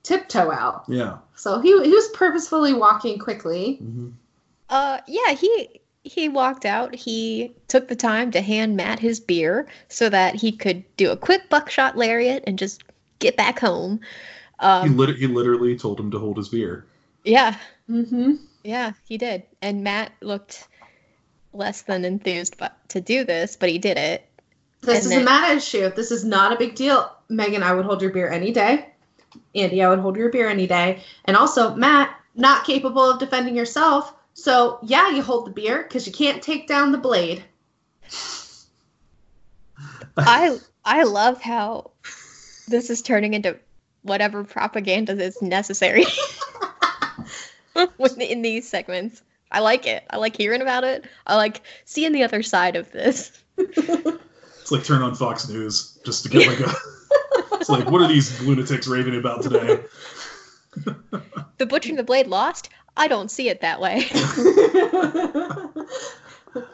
[0.05, 0.85] tiptoe out.
[0.89, 1.19] Yeah.
[1.37, 3.77] So he he was purposefully walking quickly.
[3.77, 4.11] hmm
[4.69, 6.95] Uh, yeah, he he walked out.
[6.95, 11.17] He took the time to hand Matt his beer so that he could do a
[11.17, 12.83] quick buckshot lariat and just
[13.21, 14.01] get back home.
[14.61, 16.85] He, Um, lit- he literally told him to hold his beer.
[17.25, 17.57] yeah,
[17.91, 18.33] Mm-hmm.
[18.65, 19.43] yeah, he did.
[19.61, 20.67] And Matt looked
[21.53, 24.25] less than enthused but, to do this, but he did it.
[24.81, 25.91] This And is then- a Matt issue.
[25.91, 27.11] This is not a big deal.
[27.29, 28.89] Megan, I would hold your beer any day.
[29.55, 31.03] Andy, I would hold your beer any day.
[31.25, 34.15] And also, Matt, not capable of defending yourself.
[34.35, 37.45] So yeah, you hold the beer because you can't take down the blade.
[40.17, 41.91] I I love how
[42.69, 43.59] this is turning into
[44.03, 46.05] whatever propaganda is necessary
[48.19, 49.23] in these segments.
[49.51, 50.05] I like it.
[50.11, 51.05] I like hearing about it.
[51.27, 53.33] I like seeing the other side of this.
[53.59, 56.73] It's like turn on Fox News just to get like a.
[57.53, 59.81] it's like what are these lunatics raving about today?
[61.59, 62.71] The Butcher and the Blade lost.
[62.97, 64.07] I don't see it that way.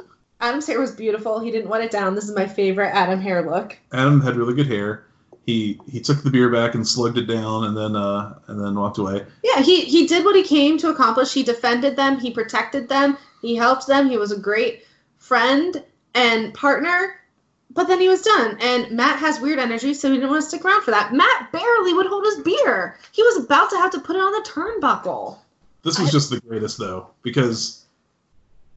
[0.40, 1.40] Adam's hair was beautiful.
[1.40, 2.14] He didn't wet it down.
[2.14, 3.76] This is my favorite Adam hair look.
[3.92, 5.04] Adam had really good hair.
[5.44, 8.76] He he took the beer back and slugged it down, and then uh and then
[8.76, 9.26] walked away.
[9.42, 11.34] Yeah, he he did what he came to accomplish.
[11.34, 12.18] He defended them.
[12.18, 13.18] He protected them.
[13.42, 14.08] He helped them.
[14.08, 14.84] He was a great
[15.18, 17.16] friend and partner.
[17.70, 18.56] But then he was done.
[18.60, 21.12] And Matt has weird energy, so he didn't want to stick around for that.
[21.12, 22.96] Matt barely would hold his beer.
[23.12, 25.38] He was about to have to put it on the turnbuckle.
[25.82, 27.84] This was I- just the greatest though because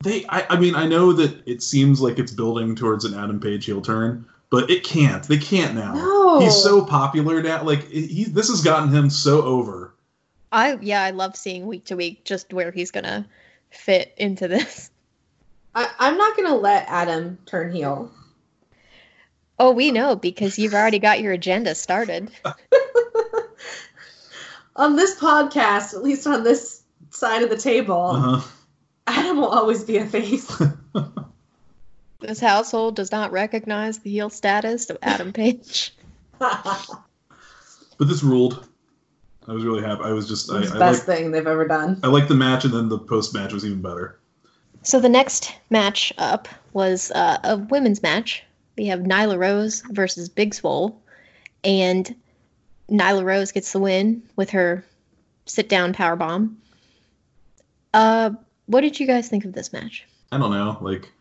[0.04, 0.25] they.
[0.27, 3.65] I, I mean I know that it seems like it's building towards an Adam Page
[3.65, 5.24] heel turn, but it can't.
[5.24, 5.93] They can't now.
[5.93, 6.39] No.
[6.39, 7.63] He's so popular now.
[7.63, 9.93] Like he, this has gotten him so over.
[10.51, 13.28] I yeah, I love seeing week to week just where he's gonna
[13.72, 14.91] fit into this.
[15.74, 18.11] I, I'm not gonna let Adam turn heel.
[19.62, 22.32] Oh, we know because you've already got your agenda started.
[24.76, 26.82] on this podcast, at least on this
[27.12, 28.41] side of the table, Uh-huh.
[29.05, 30.51] Adam will always be a face.
[32.22, 35.93] This household does not recognize the heel status of Adam Page.
[36.39, 38.68] But this ruled.
[39.47, 40.01] I was really happy.
[40.03, 41.99] I was just I, it's the I best like thing they've ever done.
[42.03, 44.20] I liked the match, and then the post match was even better.
[44.82, 48.43] So the next match up was uh, a women's match.
[48.82, 50.99] We have Nyla Rose versus Big Swole,
[51.63, 52.15] and
[52.89, 54.84] Nyla Rose gets the win with her
[55.45, 56.57] sit down power bomb.
[57.93, 58.32] Uh,
[58.65, 60.07] what did you guys think of this match?
[60.32, 60.79] I don't know.
[60.82, 61.11] Like,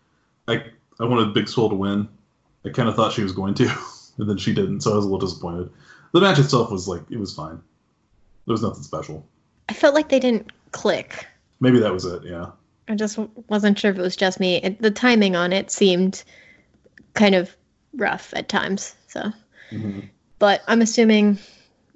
[0.49, 0.65] I
[0.99, 2.09] I wanted Big Swole to win.
[2.65, 3.65] I kind of thought she was going to,
[4.17, 5.69] and then she didn't, so I was a little disappointed.
[6.13, 7.61] The match itself was like it was fine.
[8.47, 9.27] There was nothing special.
[9.69, 11.27] I felt like they didn't click.
[11.61, 12.23] Maybe that was it.
[12.25, 12.53] Yeah.
[12.89, 13.19] I just
[13.51, 14.63] wasn't sure if it was just me.
[14.63, 16.25] It, the timing on it seemed
[17.21, 17.55] kind of
[17.95, 18.95] rough at times.
[19.09, 19.33] So,
[19.71, 20.01] hmm
[20.39, 21.39] but I'm assuming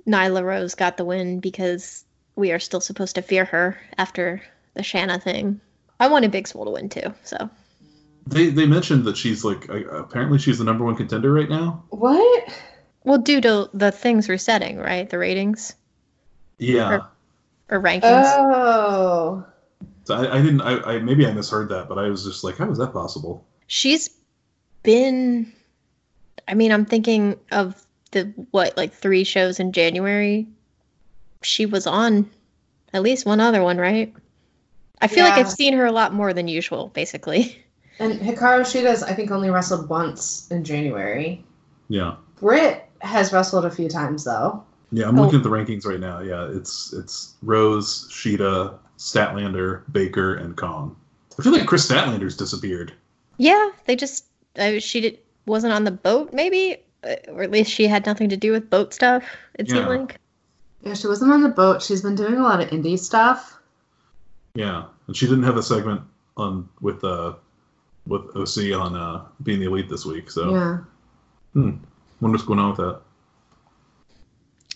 [0.06, 2.04] Nyla Rose got the win because
[2.36, 4.42] we are still supposed to fear her after
[4.74, 5.60] the Shanna thing.
[5.98, 7.14] I wanted Big Swole to win too.
[7.22, 7.48] So
[8.26, 11.84] They they mentioned that she's like I, apparently she's the number one contender right now.
[11.88, 12.52] What?
[13.04, 15.08] Well, due to the things resetting, right?
[15.08, 15.74] The ratings
[16.58, 16.90] Yeah.
[16.96, 17.08] Or-
[17.70, 18.28] or rankings.
[18.36, 19.46] Oh.
[20.04, 20.60] So I, I didn't.
[20.60, 23.46] I, I maybe I misheard that, but I was just like, how is that possible?
[23.68, 24.10] She's
[24.84, 25.52] been.
[26.46, 30.46] I mean, I'm thinking of the what, like three shows in January.
[31.42, 32.30] She was on
[32.92, 34.14] at least one other one, right?
[35.02, 37.60] I feel like I've seen her a lot more than usual, basically.
[37.98, 41.44] And Hikaru Shida's, I think, only wrestled once in January.
[41.88, 42.16] Yeah.
[42.40, 44.64] Britt has wrestled a few times, though.
[44.90, 45.22] Yeah, I'm Oh.
[45.22, 45.48] looking at oh.
[45.48, 46.20] the rankings right now.
[46.20, 50.96] Yeah, it's it's Rose, Shida, Statlander, Baker, and Kong.
[51.38, 52.92] I feel like Kris Statlander's disappeared.
[53.38, 54.24] Yeah, they just
[54.58, 58.30] uh, she did, wasn't on the boat, maybe, Uh, or at least she had nothing
[58.30, 59.22] to do with boat stuff.
[59.58, 59.88] It seemed Yeah.
[59.88, 60.18] like.
[60.82, 61.82] Yeah, she wasn't on the boat.
[61.82, 63.58] She's been doing a lot of indie stuff.
[64.54, 66.00] Yeah, and she didn't have a segment
[66.38, 67.34] on with uh
[68.06, 70.30] with OC on uh being the elite this week.
[70.30, 70.78] So Yeah.
[71.52, 71.70] hmm.
[72.20, 73.00] wonder what's going on with that.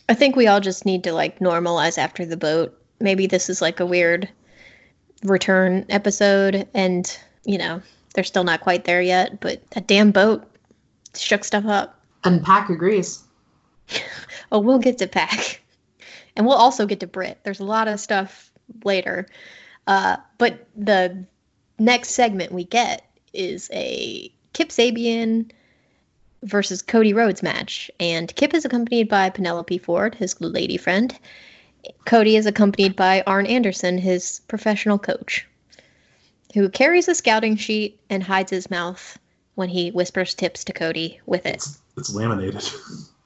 [0.08, 2.74] I think we all just need to like normalize after the boat.
[3.00, 4.28] Maybe this is like a weird
[5.24, 7.80] return episode, and you know
[8.18, 9.38] they're still not quite there yet.
[9.38, 10.42] But that damn boat
[11.16, 12.02] shook stuff up.
[12.24, 13.22] And Pack agrees.
[14.50, 15.60] Oh, we'll get to Pack,
[16.36, 17.38] and we'll also get to Britt.
[17.44, 18.50] There's a lot of stuff
[18.82, 19.28] later,
[19.86, 21.26] uh, but the
[21.78, 23.04] next segment we get
[23.34, 25.50] is a Kip Sabian
[26.44, 31.18] versus Cody Rhodes match, and Kip is accompanied by Penelope Ford, his lady friend.
[32.06, 35.46] Cody is accompanied by Arn Anderson, his professional coach,
[36.54, 39.18] who carries a scouting sheet and hides his mouth
[39.54, 41.56] when he whispers tips to Cody with it.
[41.56, 42.64] It's it's laminated.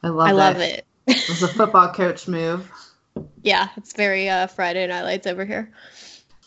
[0.03, 0.35] I love I it.
[0.35, 0.87] love it.
[1.07, 2.71] It was a football coach move.
[3.43, 5.71] Yeah, it's very uh, Friday Night Lights over here.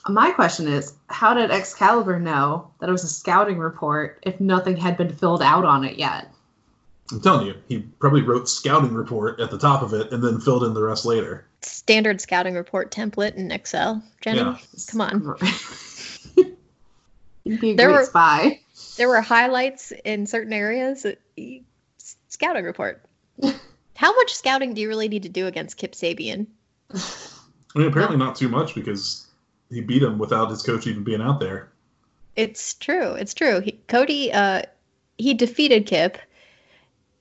[0.08, 4.76] My question is, how did Excalibur know that it was a scouting report if nothing
[4.76, 6.34] had been filled out on it yet?
[7.12, 10.40] I'm telling you, he probably wrote scouting report at the top of it and then
[10.40, 11.46] filled in the rest later.
[11.62, 14.02] Standard scouting report template in Excel.
[14.22, 14.58] Jenny, Yeah.
[14.90, 15.36] come on.
[17.46, 18.60] You'd be a There great were- spy.
[18.98, 21.06] There were highlights in certain areas.
[22.28, 23.02] Scouting report.
[23.96, 26.48] How much scouting do you really need to do against Kip Sabian?
[26.94, 27.00] I
[27.80, 29.28] mean, apparently not too much because
[29.70, 31.72] he beat him without his coach even being out there.
[32.36, 33.14] It's true.
[33.14, 33.62] It's true.
[33.62, 34.64] He, Cody, uh,
[35.18, 36.18] he defeated Kip,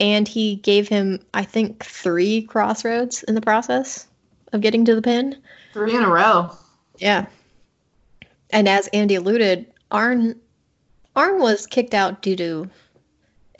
[0.00, 4.08] and he gave him, I think, three crossroads in the process
[4.52, 5.36] of getting to the pin.
[5.72, 6.50] Three in a row.
[6.98, 7.26] Yeah.
[8.50, 10.34] And as Andy alluded, Arn
[11.14, 12.70] Arn was kicked out due to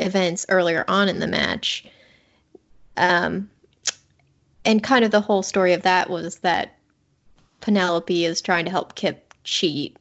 [0.01, 1.87] events earlier on in the match.
[2.97, 3.49] Um
[4.65, 6.77] and kind of the whole story of that was that
[7.61, 9.97] Penelope is trying to help Kip cheat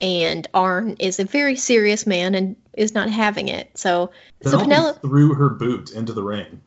[0.00, 3.76] and Arn is a very serious man and is not having it.
[3.76, 4.12] So
[4.42, 6.60] so Penelope Penelope threw her boot into the ring.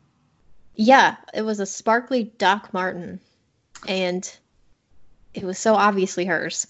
[0.76, 3.21] yeah, it was a sparkly Doc Marten
[3.88, 4.38] and
[5.34, 6.67] it was so obviously hers.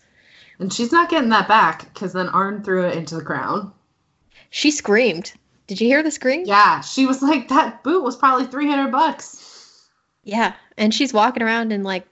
[0.59, 3.71] And she's not getting that back because then Arn threw it into the crowd.
[4.49, 5.33] She screamed.
[5.67, 6.43] Did you hear the scream?
[6.45, 9.87] Yeah, she was like, that boot was probably 300 bucks.
[10.23, 12.05] Yeah, and she's walking around in like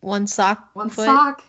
[0.00, 0.70] one sock.
[0.74, 1.06] One foot.
[1.06, 1.44] sock.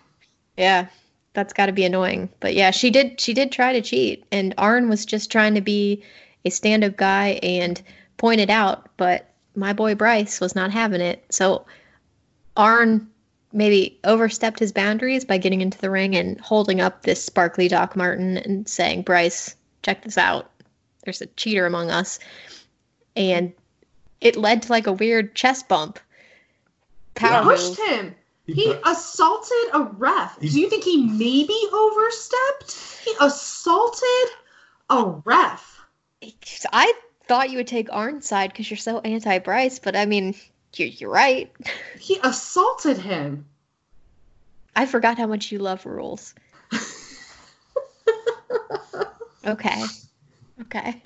[0.57, 0.87] Yeah,
[1.33, 2.29] that's got to be annoying.
[2.39, 3.19] But yeah, she did.
[3.19, 6.03] She did try to cheat, and Arn was just trying to be
[6.45, 7.81] a stand-up guy and
[8.17, 8.89] point it out.
[8.97, 11.23] But my boy Bryce was not having it.
[11.29, 11.65] So
[12.57, 13.09] Arn
[13.53, 17.95] maybe overstepped his boundaries by getting into the ring and holding up this sparkly Doc
[17.95, 20.49] Marten and saying, "Bryce, check this out.
[21.03, 22.19] There's a cheater among us,"
[23.15, 23.53] and
[24.19, 25.99] it led to like a weird chest bump.
[27.19, 27.87] He pushed move.
[27.89, 28.15] him.
[28.47, 30.37] He assaulted a ref.
[30.39, 32.99] He- Do you think he maybe overstepped?
[33.03, 34.29] He assaulted
[34.89, 35.79] a ref.
[36.71, 36.93] I
[37.27, 40.35] thought you would take Arn's side because you're so anti Bryce, but I mean,
[40.75, 41.51] you're, you're right.
[41.99, 43.45] He assaulted him.
[44.75, 46.33] I forgot how much you love rules.
[49.45, 49.83] Okay.
[50.61, 51.01] Okay.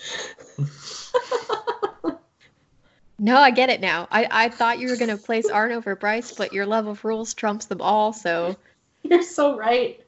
[3.18, 4.08] No, I get it now.
[4.12, 7.06] I, I thought you were going to place Arn over Bryce, but your love of
[7.06, 8.12] rules trumps them all.
[8.12, 8.58] So,
[9.04, 10.04] You're so right.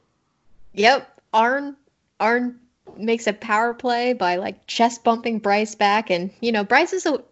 [0.74, 1.74] yep, Arn
[2.20, 2.60] Arn
[2.96, 7.06] makes a power play by like chest bumping Bryce back, and you know Bryce is
[7.06, 7.22] a,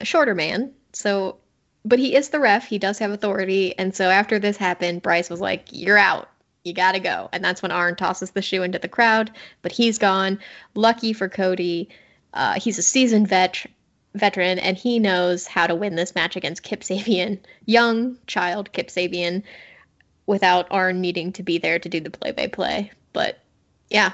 [0.00, 1.36] a shorter man, so
[1.84, 2.66] but he is the ref.
[2.66, 6.28] He does have authority, and so after this happened, Bryce was like, "You're out.
[6.64, 9.30] You gotta go." And that's when Arn tosses the shoe into the crowd,
[9.62, 10.38] but he's gone.
[10.74, 11.88] Lucky for Cody,
[12.34, 13.66] uh, he's a seasoned vet
[14.14, 18.88] veteran, and he knows how to win this match against Kip Sabian, young child Kip
[18.88, 19.42] Sabian,
[20.26, 22.90] without Arn needing to be there to do the play-by-play.
[23.12, 23.38] But
[23.88, 24.12] yeah,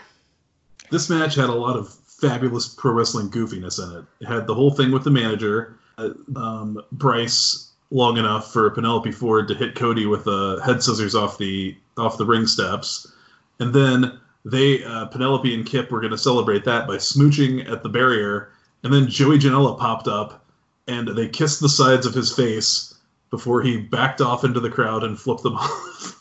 [0.90, 4.04] This match had a lot of fabulous pro wrestling goofiness in it.
[4.20, 9.48] It had the whole thing with the manager, um, Bryce, long enough for Penelope Ford
[9.48, 13.10] to hit Cody with uh, head scissors off the off the ring steps,
[13.58, 17.82] and then they uh, Penelope and Kip were going to celebrate that by smooching at
[17.82, 18.50] the barrier,
[18.82, 20.44] and then Joey Janela popped up,
[20.86, 22.94] and they kissed the sides of his face
[23.30, 26.16] before he backed off into the crowd and flipped them off.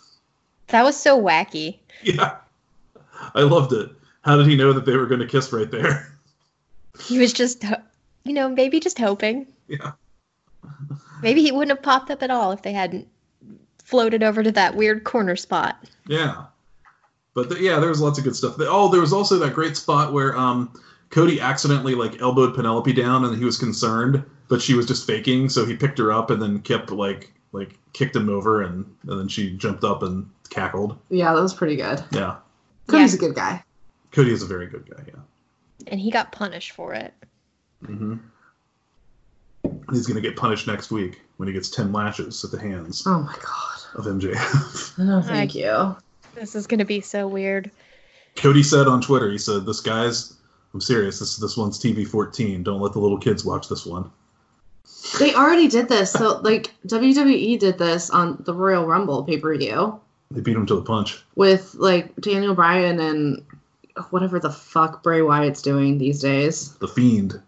[0.68, 1.80] that was so wacky.
[2.04, 2.38] yeah,
[3.34, 3.90] I loved it.
[4.22, 6.12] How did he know that they were going to kiss right there?
[7.00, 7.64] He was just,
[8.26, 9.48] you know, maybe just hoping.
[9.68, 9.94] Yeah.
[11.22, 13.08] Maybe he wouldn't have popped up at all if they hadn't
[13.84, 15.88] floated over to that weird corner spot.
[16.08, 16.46] Yeah.
[17.34, 18.56] But th- yeah, there was lots of good stuff.
[18.60, 20.74] Oh, there was also that great spot where um,
[21.12, 25.50] Cody accidentally like elbowed Penelope down, and he was concerned, but she was just faking.
[25.50, 29.20] So he picked her up, and then kept like like kicked him over, and, and
[29.20, 30.98] then she jumped up and cackled.
[31.10, 32.04] Yeah, that was pretty good.
[32.12, 32.38] Yeah,
[32.88, 33.18] Cody's Yeah.
[33.18, 33.64] a good guy.
[34.12, 35.04] Cody is a very good guy.
[35.08, 35.20] Yeah.
[35.88, 37.14] And he got punished for it.
[37.86, 38.16] Hmm
[39.92, 43.22] He's gonna get punished next week when he gets ten lashes at the hands Oh
[43.22, 43.80] my god.
[44.00, 44.98] of MJF.
[45.06, 45.96] No, thank you.
[46.36, 47.70] This is going to be so weird.
[48.36, 50.36] Cody said on Twitter, he said, "This guy's,
[50.74, 51.20] I'm serious.
[51.20, 52.64] This this one's TV 14.
[52.64, 54.10] Don't let the little kids watch this one."
[55.20, 56.12] They already did this.
[56.12, 60.00] So, like, WWE did this on the Royal Rumble pay per view
[60.32, 61.24] They beat him to the punch.
[61.36, 63.44] with, like, Daniel Bryan and
[64.10, 66.74] whatever the fuck Bray Wyatt's doing these days.
[66.76, 67.42] The Fiend.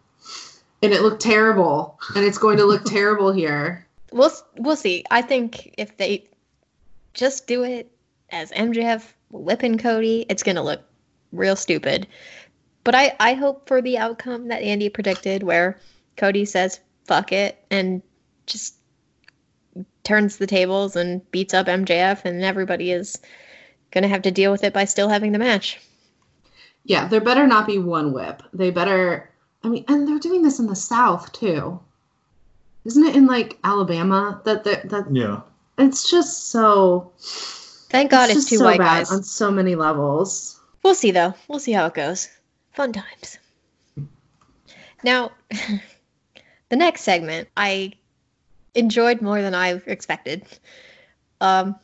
[0.82, 2.00] And it looked terrible.
[2.16, 3.88] And it's going to look terrible here.
[4.12, 5.04] We'll we'll see.
[5.12, 6.26] I think if they
[7.14, 7.92] just do it
[8.30, 10.82] as MJF whipping Cody, it's going to look
[11.32, 12.08] real stupid.
[12.84, 15.80] But I I hope for the outcome that Andy predicted, where
[16.16, 18.02] Cody says "fuck it" and
[18.46, 18.76] just
[20.04, 23.20] turns the tables and beats up MJF, and everybody is
[23.92, 25.80] going to have to deal with it by still having the match.
[26.86, 28.42] Yeah, there better not be one whip.
[28.54, 29.30] They better.
[29.68, 31.78] I mean, and they're doing this in the South, too.
[32.86, 34.42] Isn't it in, like, Alabama?
[34.46, 35.42] That, that, that Yeah.
[35.78, 37.12] It's just so.
[37.90, 39.12] Thank God it's, just two so white bad guys.
[39.12, 40.60] on so many levels.
[40.84, 41.34] We'll see though.
[41.48, 42.30] We'll see how it goes.
[42.72, 43.38] Fun times.
[45.04, 45.32] Now,
[46.70, 47.94] the next segment I
[48.74, 50.46] enjoyed more than I expected.
[51.42, 51.76] Um,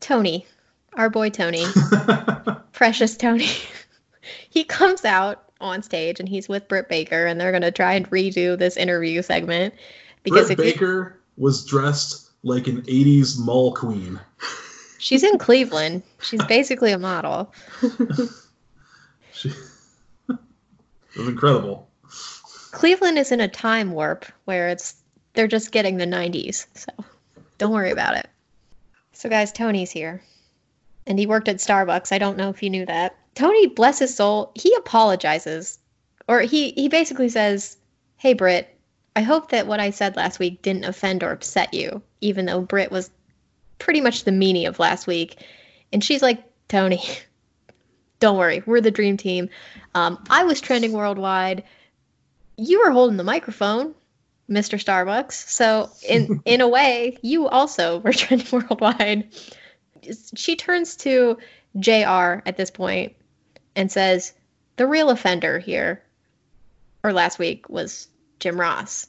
[0.00, 0.46] Tony,
[0.92, 1.64] our boy Tony,
[2.72, 3.48] precious Tony,
[4.50, 8.08] he comes out on stage and he's with Britt Baker, and they're gonna try and
[8.10, 9.74] redo this interview segment
[10.22, 14.20] because Britt if you, Baker was dressed like an 80s mall queen.
[14.98, 17.52] she's in Cleveland, she's basically a model.
[19.36, 19.50] She,
[20.30, 21.90] it was incredible.
[22.70, 24.96] Cleveland is in a time warp where it's
[25.34, 26.66] they're just getting the 90s.
[26.72, 26.90] So
[27.58, 28.28] don't worry about it.
[29.12, 30.22] So guys, Tony's here.
[31.06, 32.12] And he worked at Starbucks.
[32.12, 33.16] I don't know if you knew that.
[33.36, 35.78] Tony, bless his soul, he apologizes.
[36.28, 37.76] Or he he basically says,
[38.16, 38.76] "Hey Britt,
[39.14, 42.60] I hope that what I said last week didn't offend or upset you, even though
[42.60, 43.10] Britt was
[43.78, 45.44] pretty much the meanie of last week."
[45.92, 47.00] And she's like, "Tony,
[48.18, 48.64] don't worry.
[48.66, 49.50] We're the dream team.
[49.94, 51.62] Um, I was trending worldwide
[52.56, 53.94] you were holding the microphone,
[54.50, 54.82] Mr.
[54.82, 55.32] Starbucks.
[55.32, 59.28] So in in a way, you also were trending worldwide.
[60.34, 61.38] She turns to
[61.78, 63.14] JR at this point
[63.76, 64.32] and says,
[64.76, 66.02] "The real offender here
[67.04, 68.08] or last week was
[68.40, 69.06] Jim Ross."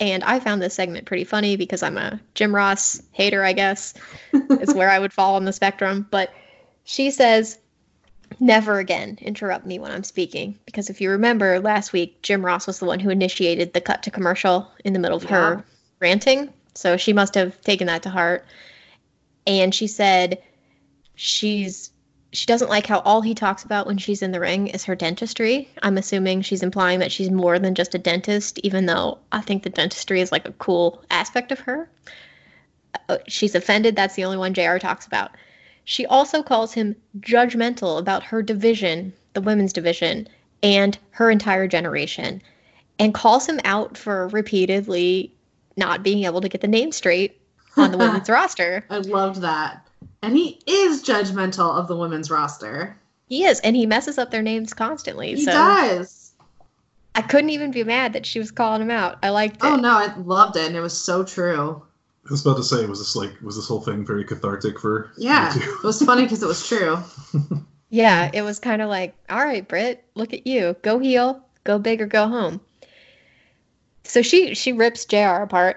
[0.00, 3.94] And I found this segment pretty funny because I'm a Jim Ross hater, I guess.
[4.32, 6.32] is where I would fall on the spectrum, but
[6.84, 7.58] she says,
[8.40, 10.58] never again interrupt me when I'm speaking.
[10.66, 14.02] Because if you remember last week, Jim Ross was the one who initiated the cut
[14.02, 15.30] to commercial in the middle of Yeah.
[15.30, 15.64] her
[16.00, 16.52] ranting.
[16.74, 18.44] So she must have taken that to heart.
[19.46, 20.42] And she said
[21.14, 21.90] she's
[22.32, 24.94] she doesn't like how all he talks about when she's in the ring is her
[24.94, 25.68] dentistry.
[25.82, 29.62] I'm assuming she's implying that she's more than just a dentist, even though I think
[29.62, 31.90] the dentistry is like a cool aspect of her.
[33.08, 33.96] Uh, she's offended.
[33.96, 35.32] That's the only one JR talks about.
[35.84, 40.26] She also calls him judgmental about her division, the women's division,
[40.62, 42.40] and her entire generation,
[42.98, 45.34] and calls him out for repeatedly
[45.76, 47.38] not being able to get the name straight
[47.76, 48.84] on the women's roster.
[48.88, 49.86] I loved that.
[50.22, 52.96] And he is judgmental of the women's roster.
[53.26, 55.34] He is, and he messes up their names constantly.
[55.34, 56.32] He so does.
[57.14, 59.18] I couldn't even be mad that she was calling him out.
[59.22, 59.72] I liked oh, it.
[59.72, 61.82] Oh no, I loved it, and it was so true.
[62.26, 65.10] I was about to say, was this like was this whole thing very cathartic for
[65.16, 65.70] Yeah, you two?
[65.70, 66.98] it was funny because it was true.
[67.94, 70.74] Yeah, it was kind of like, all right, Britt, look at you.
[70.80, 72.62] Go heel, go big or go home.
[74.04, 75.76] So she she rips JR apart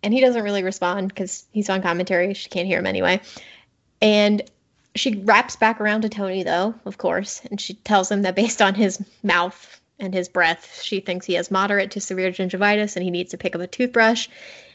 [0.00, 2.34] and he doesn't really respond cuz he's on commentary.
[2.34, 3.20] She can't hear him anyway.
[4.00, 4.42] And
[4.94, 8.62] she wraps back around to Tony though, of course, and she tells him that based
[8.62, 13.04] on his mouth and his breath, she thinks he has moderate to severe gingivitis and
[13.04, 14.28] he needs to pick up a toothbrush.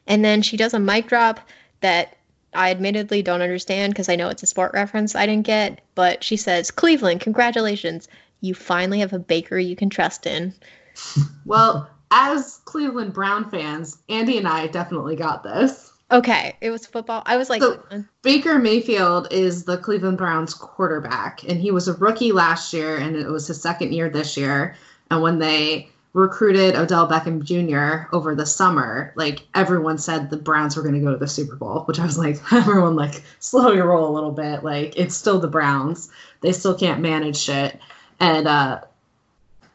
[0.08, 1.40] And then she does a mic drop
[1.82, 2.18] that
[2.54, 6.24] I admittedly don't understand because I know it's a sport reference I didn't get, but
[6.24, 8.08] she says, Cleveland, congratulations.
[8.42, 10.54] You finally have a baker you can trust in.
[11.46, 15.91] Well, as Cleveland Brown fans, Andy and I definitely got this.
[16.12, 17.24] Okay, it was football.
[17.26, 17.82] I was like, So-
[18.22, 23.16] Baker Mayfield is the Cleveland Browns quarterback, and he was a rookie last year, and
[23.16, 24.76] it was his second year this year.
[25.10, 28.14] And when they recruited Odell Beckham Jr.
[28.14, 31.56] over the summer, like everyone said the Browns were going to go to the Super
[31.56, 34.64] Bowl, which I was like, everyone like slow your roll a little bit.
[34.64, 36.12] Like it's still the Browns.
[36.42, 37.80] They still can't manage shit.
[38.20, 38.82] And uh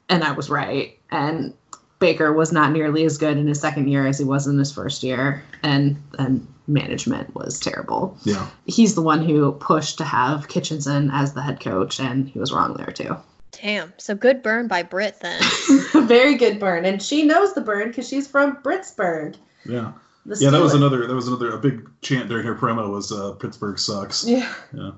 [0.09, 0.99] and I was right.
[1.11, 1.55] And
[1.99, 4.73] Baker was not nearly as good in his second year as he was in his
[4.73, 8.17] first year, and and management was terrible.
[8.25, 8.49] Yeah.
[8.67, 12.53] He's the one who pushed to have Kitchenson as the head coach, and he was
[12.53, 13.17] wrong there too.
[13.53, 13.93] damn.
[13.97, 15.41] So good burn by Britt then.
[16.07, 19.37] Very good burn, and she knows the burn because she's from Britsburg.
[19.65, 19.93] Yeah.
[20.27, 23.13] The Yeah, that was another that was another a big chant during her promo was
[23.13, 24.27] uh, Pittsburgh sucks.
[24.27, 24.53] Yeah.
[24.73, 24.91] Yeah.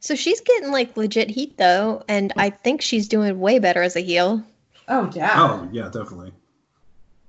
[0.00, 3.96] so she's getting like legit heat though, and I think she's doing way better as
[3.96, 4.42] a heel.
[4.88, 5.32] Oh yeah.
[5.36, 6.32] Oh, yeah, definitely.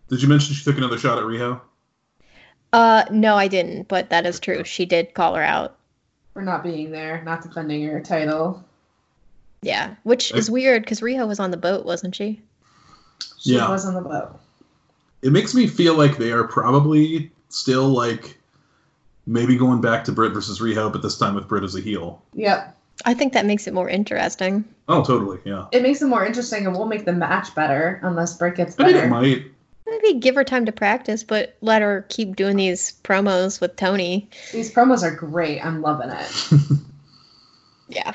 [0.09, 1.59] Did you mention she took another shot at Riho?
[2.73, 4.63] Uh, no, I didn't, but that is true.
[4.63, 5.77] She did call her out.
[6.33, 8.63] For not being there, not defending her title.
[9.61, 12.41] Yeah, which is weird because Riho was on the boat, wasn't she?
[13.39, 13.69] She Yeah.
[13.69, 14.37] was on the boat.
[15.21, 18.37] It makes me feel like they are probably still like
[19.25, 22.21] maybe going back to Britt versus Riho, but this time with Britt as a heel.
[22.33, 22.74] Yep.
[23.03, 24.63] I think that makes it more interesting.
[24.87, 25.39] Oh, totally.
[25.43, 25.65] Yeah.
[25.71, 28.85] It makes it more interesting, and we'll make the match better unless Britt gets I
[28.85, 29.07] think better.
[29.07, 29.45] it might.
[29.87, 34.29] Maybe give her time to practice, but let her keep doing these promos with Tony.
[34.51, 35.63] These promos are great.
[35.63, 36.49] I'm loving it.
[37.87, 38.13] Yeah.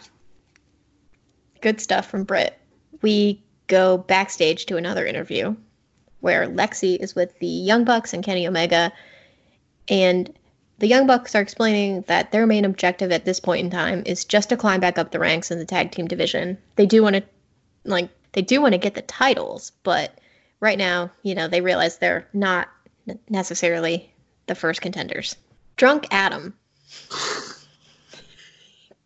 [1.60, 2.58] Good stuff from Britt.
[3.02, 5.54] We go backstage to another interview
[6.20, 8.92] where Lexy is with the Young Bucks and Kenny Omega.
[9.88, 10.32] And
[10.80, 14.24] the Young Bucks are explaining that their main objective at this point in time is
[14.24, 16.56] just to climb back up the ranks in the tag team division.
[16.76, 17.22] They do want to,
[17.84, 20.18] like, they do want to get the titles, but
[20.58, 22.68] right now, you know, they realize they're not
[23.28, 24.10] necessarily
[24.46, 25.36] the first contenders.
[25.76, 26.54] Drunk Adam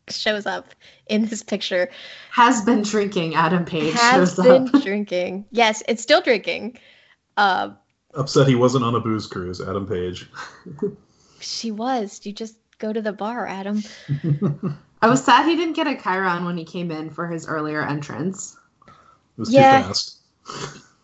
[0.08, 0.76] shows up
[1.08, 1.90] in this picture
[2.30, 3.34] Has been drinking.
[3.34, 4.82] Adam Page has shows been up.
[4.82, 5.44] drinking.
[5.50, 6.78] Yes, it's still drinking.
[7.36, 7.70] Uh,
[8.14, 10.28] Upset he wasn't on a booze cruise, Adam Page.
[11.44, 12.20] she was.
[12.24, 13.82] You just go to the bar, Adam.
[15.02, 17.86] I was sad he didn't get a Chiron when he came in for his earlier
[17.86, 18.56] entrance.
[18.86, 18.92] It
[19.36, 19.82] was Yeah.
[19.82, 20.16] too fast.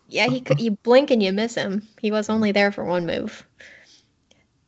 [0.07, 0.59] Yeah, he could.
[0.59, 1.87] You blink and you miss him.
[2.01, 3.45] He was only there for one move.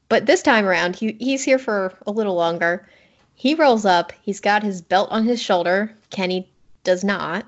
[0.07, 2.87] But this time around, he he's here for a little longer.
[3.35, 4.13] He rolls up.
[4.21, 5.91] He's got his belt on his shoulder.
[6.11, 6.49] Kenny
[6.83, 7.45] does not,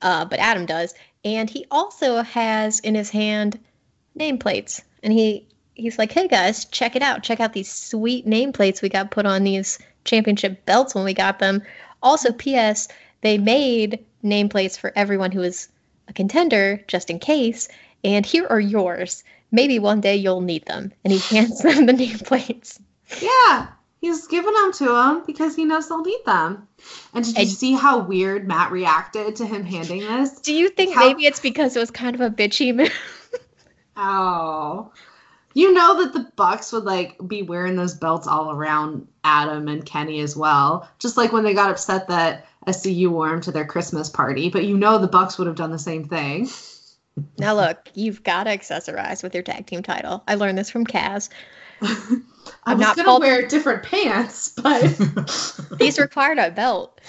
[0.00, 0.94] uh, but Adam does,
[1.24, 3.58] and he also has in his hand
[4.18, 4.82] nameplates.
[5.02, 5.46] And he
[5.76, 7.22] he's like, "Hey guys, check it out!
[7.22, 11.38] Check out these sweet nameplates we got put on these championship belts when we got
[11.38, 11.62] them."
[12.02, 12.88] Also, P.S.
[13.22, 15.68] They made nameplates for everyone who was
[16.08, 17.68] a contender just in case,
[18.04, 19.24] and here are yours.
[19.52, 20.92] Maybe one day you'll need them.
[21.04, 22.78] And he hands them the nameplates.
[23.20, 23.68] Yeah,
[24.00, 26.66] he's giving them to him because he knows they'll need them.
[27.14, 30.40] And did you And- see how weird Matt reacted to him handing this?
[30.40, 32.92] Do you think How- maybe it's because it was kind of a bitchy move?
[33.96, 34.92] Oh.
[35.56, 39.86] You know that the Bucks would like be wearing those belts all around Adam and
[39.86, 40.86] Kenny as well.
[40.98, 44.66] Just like when they got upset that SCU wore them to their Christmas party, but
[44.66, 46.50] you know the Bucks would have done the same thing.
[47.38, 50.22] now look, you've got to accessorize with your tag team title.
[50.28, 51.30] I learned this from Kaz.
[51.80, 52.20] I
[52.66, 54.82] I'm was not gonna wear different pants, but
[55.78, 57.00] These required a belt.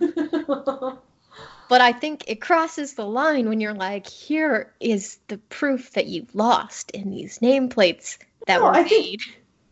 [1.74, 6.06] But I think it crosses the line when you're like, here is the proof that
[6.06, 8.16] you've lost in these nameplates
[8.46, 9.20] that No, were I think- made.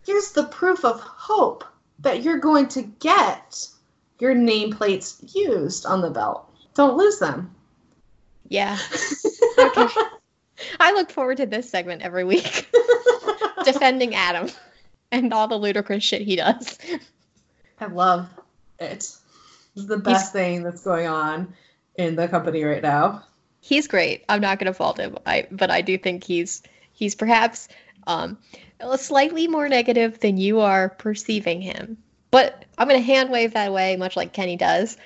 [0.05, 1.62] here's the proof of hope
[2.00, 3.68] that you're going to get
[4.18, 6.53] your nameplates used on the belt.
[6.74, 7.55] Don't lose them.
[8.48, 8.76] Yeah.
[9.59, 9.86] Okay.
[10.80, 12.68] I look forward to this segment every week,
[13.64, 14.50] defending Adam
[15.12, 16.78] and all the ludicrous shit he does.
[17.78, 18.28] I love
[18.80, 19.09] it.
[19.76, 21.55] It's the best thing that's going on
[21.97, 23.24] in the company right now.
[23.61, 24.24] He's great.
[24.28, 25.16] I'm not going to fault him.
[25.26, 26.62] I but I do think he's
[26.93, 27.68] he's perhaps
[28.07, 28.38] um
[28.97, 31.97] slightly more negative than you are perceiving him.
[32.30, 34.97] But I'm going to hand wave that away much like Kenny does.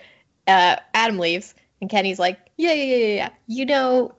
[0.47, 3.30] Uh Adam leaves and Kenny's like, "Yeah, yeah, yeah, yeah.
[3.47, 4.14] You know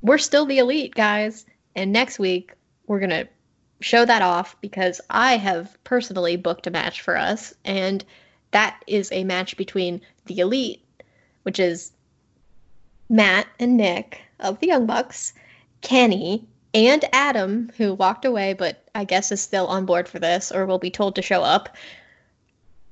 [0.00, 1.44] we're still the elite, guys.
[1.74, 2.52] And next week
[2.86, 3.28] we're going to
[3.80, 8.04] show that off because I have personally booked a match for us and
[8.50, 10.82] that is a match between the elite
[11.48, 11.92] which is
[13.08, 15.32] Matt and Nick of the Young Bucks,
[15.80, 20.52] Kenny, and Adam, who walked away but I guess is still on board for this
[20.52, 21.74] or will be told to show up.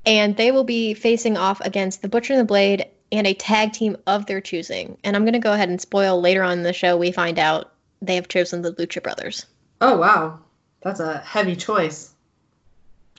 [0.07, 3.75] And they will be facing off against the Butcher and the Blade and a tag
[3.75, 4.97] team of their choosing.
[5.05, 7.39] And I'm going to go ahead and spoil later on in the show, we find
[7.39, 9.45] out they have chosen the Lucha Brothers.
[9.83, 10.39] Oh wow.
[10.81, 12.15] That's a heavy choice.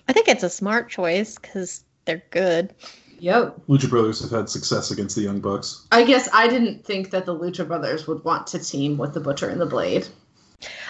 [0.08, 2.74] I think it's a smart choice because they're good.
[3.20, 3.68] Yep.
[3.68, 5.86] Lucha Brothers have had success against the Young Bucks.
[5.92, 9.20] I guess I didn't think that the Lucha Brothers would want to team with the
[9.20, 10.08] Butcher and the Blade.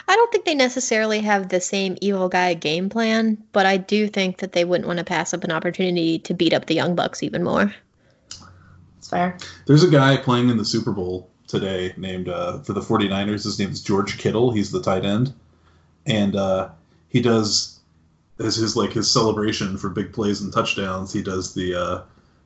[0.08, 4.08] I don't think they necessarily have the same evil guy game plan, but I do
[4.08, 6.96] think that they wouldn't want to pass up an opportunity to beat up the Young
[6.96, 7.74] Bucks even more.
[8.98, 9.38] It's fair.
[9.66, 13.44] There's a guy playing in the Super Bowl today named uh, for the 49ers.
[13.44, 14.52] His name is George Kittle.
[14.52, 15.34] He's the tight end,
[16.06, 16.70] and uh,
[17.10, 17.80] he does
[18.40, 21.12] as his like his celebration for big plays and touchdowns.
[21.12, 22.02] He does the uh,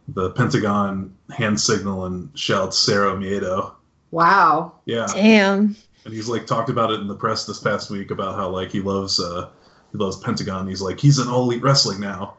[0.08, 3.74] the Pentagon hand signal and shouts "Cero Miedo."
[4.12, 4.74] Wow.
[4.86, 5.76] Yeah, Damn.
[6.06, 8.72] and he's like talked about it in the press this past week about how like
[8.72, 9.50] he loves uh,
[9.92, 10.68] he loves Pentagon.
[10.68, 12.36] He's like he's in all elite wrestling now.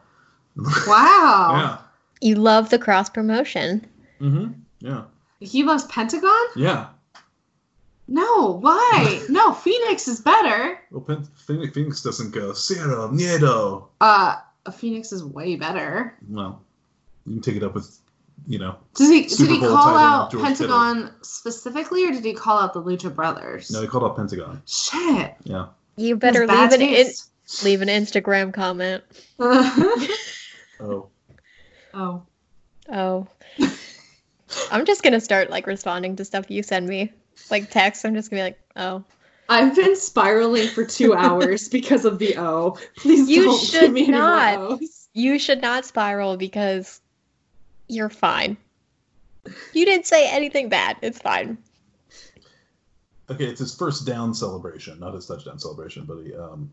[0.87, 1.49] Wow.
[1.57, 1.77] Yeah.
[2.21, 3.85] You love the cross promotion.
[4.21, 4.53] Mm-hmm.
[4.79, 5.03] Yeah.
[5.39, 6.45] He loves Pentagon?
[6.55, 6.87] Yeah.
[8.07, 9.23] No, why?
[9.29, 10.79] no, Phoenix is better.
[10.91, 13.87] Well, Pen- Phoenix Phoenix doesn't go Cero Miedo.
[13.99, 14.37] Uh,
[14.71, 16.15] Phoenix is way better.
[16.29, 16.61] Well,
[17.25, 17.99] you can take it up with,
[18.47, 18.75] you know.
[18.95, 22.59] Does he Super did he Bowl call out George Pentagon specifically, or did he call
[22.59, 23.71] out the Lucha Brothers?
[23.71, 24.61] No, he called out Pentagon.
[24.67, 25.35] Shit.
[25.43, 25.67] Yeah.
[25.95, 27.11] You better leave an in-
[27.63, 29.03] leave an Instagram comment.
[30.79, 31.07] Oh.
[31.93, 32.23] oh.
[32.91, 33.27] Oh.
[34.71, 37.11] I'm just gonna start like responding to stuff you send me.
[37.49, 39.03] Like text, I'm just gonna be like, oh.
[39.49, 42.77] I've been spiraling for two hours because of the O.
[42.97, 44.59] Please You don't should give me any not.
[44.59, 45.07] more O's.
[45.13, 46.99] You should not spiral because
[47.87, 48.57] you're fine.
[49.73, 50.97] You didn't say anything bad.
[51.01, 51.57] It's fine.
[53.29, 56.71] Okay, it's his first down celebration, not his touchdown celebration, but he, um,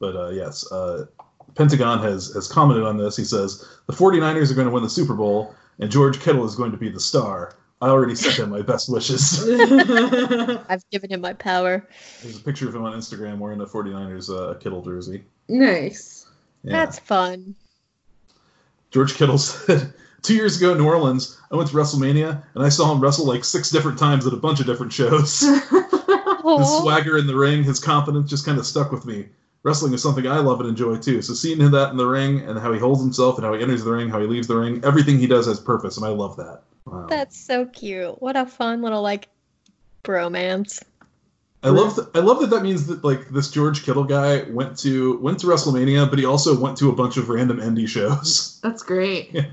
[0.00, 1.06] but uh, yes, uh,
[1.54, 3.16] Pentagon has has commented on this.
[3.16, 6.54] He says the 49ers are going to win the Super Bowl, and George Kittle is
[6.54, 7.56] going to be the star.
[7.80, 9.48] I already sent him my best wishes.
[10.68, 11.86] I've given him my power.
[12.22, 15.24] There's a picture of him on Instagram wearing a 49ers uh, Kittle jersey.
[15.48, 16.26] nice.
[16.64, 16.72] Yeah.
[16.72, 17.54] That's fun.
[18.90, 22.68] George Kittle said, Two years ago in New Orleans, I went to WrestleMania and I
[22.70, 25.40] saw him wrestle like six different times at a bunch of different shows.
[26.56, 29.28] his swagger in the ring, his confidence just kind of stuck with me.
[29.62, 31.22] Wrestling is something I love and enjoy too.
[31.22, 33.62] So seeing him that in the ring and how he holds himself and how he
[33.62, 36.10] enters the ring, how he leaves the ring, everything he does has purpose, and I
[36.10, 36.62] love that.
[36.84, 37.06] Wow.
[37.08, 38.20] That's so cute.
[38.20, 39.28] What a fun little like
[40.04, 40.82] bromance.
[41.62, 44.78] I love th- I love that that means that like this George Kittle guy went
[44.78, 48.60] to went to WrestleMania, but he also went to a bunch of random indie shows.
[48.62, 49.30] That's great.
[49.32, 49.46] Yeah.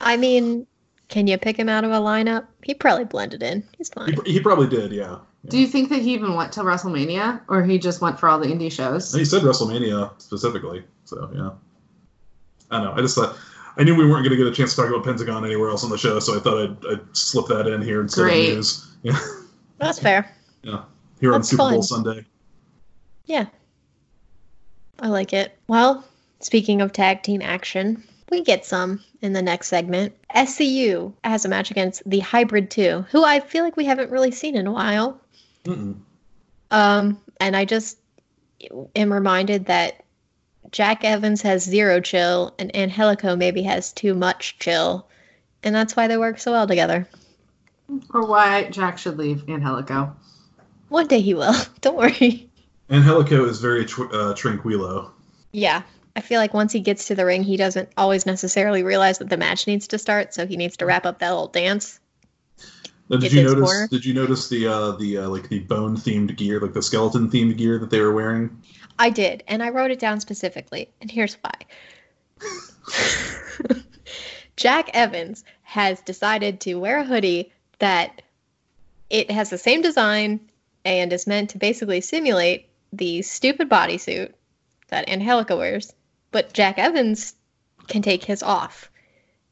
[0.00, 0.66] I mean,
[1.08, 2.46] can you pick him out of a lineup?
[2.62, 3.62] He probably blended in.
[3.76, 4.16] He's He, fine.
[4.26, 5.18] he probably did, yeah.
[5.46, 8.38] Do you think that he even went to WrestleMania, or he just went for all
[8.40, 9.14] the indie shows?
[9.14, 11.50] He said WrestleMania specifically, so yeah.
[12.70, 12.92] I don't know.
[12.92, 13.36] I just thought
[13.76, 15.84] I knew we weren't going to get a chance to talk about Pentagon anywhere else
[15.84, 18.48] on the show, so I thought I'd, I'd slip that in here instead Great.
[18.50, 18.84] of news.
[19.04, 19.16] Yeah,
[19.78, 20.34] That's fair.
[21.20, 21.82] Here on That's Super Bowl fun.
[21.82, 22.24] Sunday.
[23.26, 23.46] Yeah.
[25.00, 25.56] I like it.
[25.68, 26.04] Well,
[26.40, 30.14] speaking of tag team action, we get some in the next segment.
[30.34, 34.30] SCU has a match against the Hybrid 2, who I feel like we haven't really
[34.30, 35.20] seen in a while.
[35.64, 35.96] Mm-mm.
[36.70, 37.98] Um, and I just
[38.94, 40.04] am reminded that
[40.70, 45.06] Jack Evans has zero chill and Angelico maybe has too much chill.
[45.62, 47.08] And that's why they work so well together.
[48.12, 50.14] Or why Jack should leave Angelico?
[50.88, 51.54] One day he will.
[51.80, 52.50] Don't worry.
[52.90, 55.10] Angelico is very tw- uh, tranquilo.
[55.52, 55.82] Yeah.
[56.16, 59.28] I feel like once he gets to the ring, he doesn't always necessarily realize that
[59.28, 62.00] the match needs to start, so he needs to wrap up that little dance.
[63.08, 63.70] Now, did you notice?
[63.70, 63.88] corner.
[63.88, 67.30] Did you notice the uh, the uh, like the bone themed gear, like the skeleton
[67.30, 68.60] themed gear that they were wearing?
[68.98, 71.52] I did, and I wrote it down specifically, and here's why.
[74.56, 78.22] Jack Evans has decided to wear a hoodie that
[79.08, 80.47] it has the same design
[80.88, 84.32] and is meant to basically simulate the stupid bodysuit
[84.88, 85.92] that Angelico wears,
[86.30, 87.34] but Jack Evans
[87.86, 88.90] can take his off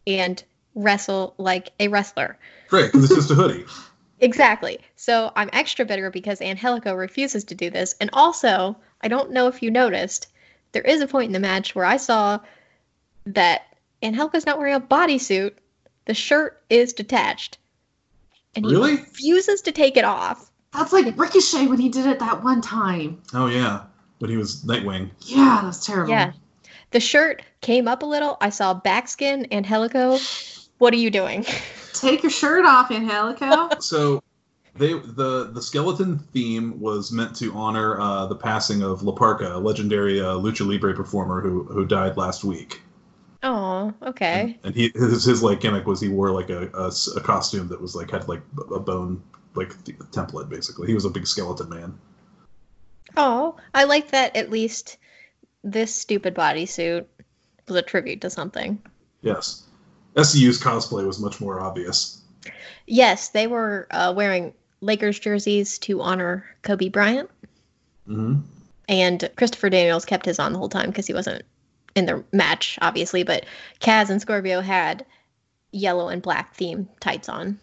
[0.07, 0.43] and
[0.75, 2.39] wrestle like a wrestler.
[2.69, 3.65] Great, because it's just a hoodie.
[4.19, 4.79] Exactly.
[4.95, 7.95] So I'm extra bitter because Angelico refuses to do this.
[8.01, 10.29] And also, I don't know if you noticed,
[10.73, 12.41] there is a point in the match where I saw
[13.27, 15.53] that Angelico's not wearing a bodysuit.
[16.07, 17.59] The shirt is detached.
[18.55, 20.51] And he refuses to take it off.
[20.73, 23.23] That's like Ricochet when he did it that one time.
[23.33, 23.85] Oh yeah,
[24.19, 25.11] when he was Nightwing.
[25.21, 26.11] Yeah, that's terrible.
[26.11, 26.33] Yeah.
[26.91, 28.37] The shirt came up a little.
[28.41, 29.47] I saw backskin.
[29.51, 30.21] and Helico.
[30.79, 31.45] what are you doing?
[31.93, 33.69] Take your shirt off, Angelico.
[33.81, 34.23] So
[34.77, 39.55] they the the skeleton theme was meant to honor uh, the passing of La Parca,
[39.55, 42.83] a legendary uh, lucha libre performer who who died last week.
[43.43, 44.59] Oh, okay.
[44.65, 47.95] And he his, his like gimmick was he wore like a a costume that was
[47.95, 48.43] like had like
[48.75, 49.23] a bone
[49.57, 49.71] like
[50.13, 50.87] template basically.
[50.89, 51.99] He was a big skeleton man.
[53.17, 54.99] Oh, I like that at least
[55.65, 57.07] this stupid bodysuit
[57.67, 58.81] was a tribute to something.
[59.23, 59.65] Yes.
[60.17, 62.23] SCU's cosplay was much more obvious.
[62.87, 67.31] Yes, they were uh, wearing Lakers jerseys to honor Kobe Bryant,
[68.07, 68.37] hmm
[68.89, 71.43] and Christopher Daniels kept his on the whole time because he wasn't
[71.95, 73.23] in the match, obviously.
[73.23, 73.47] But
[73.81, 75.05] Kaz and Scorpio had
[75.73, 77.59] yellow and black theme tights on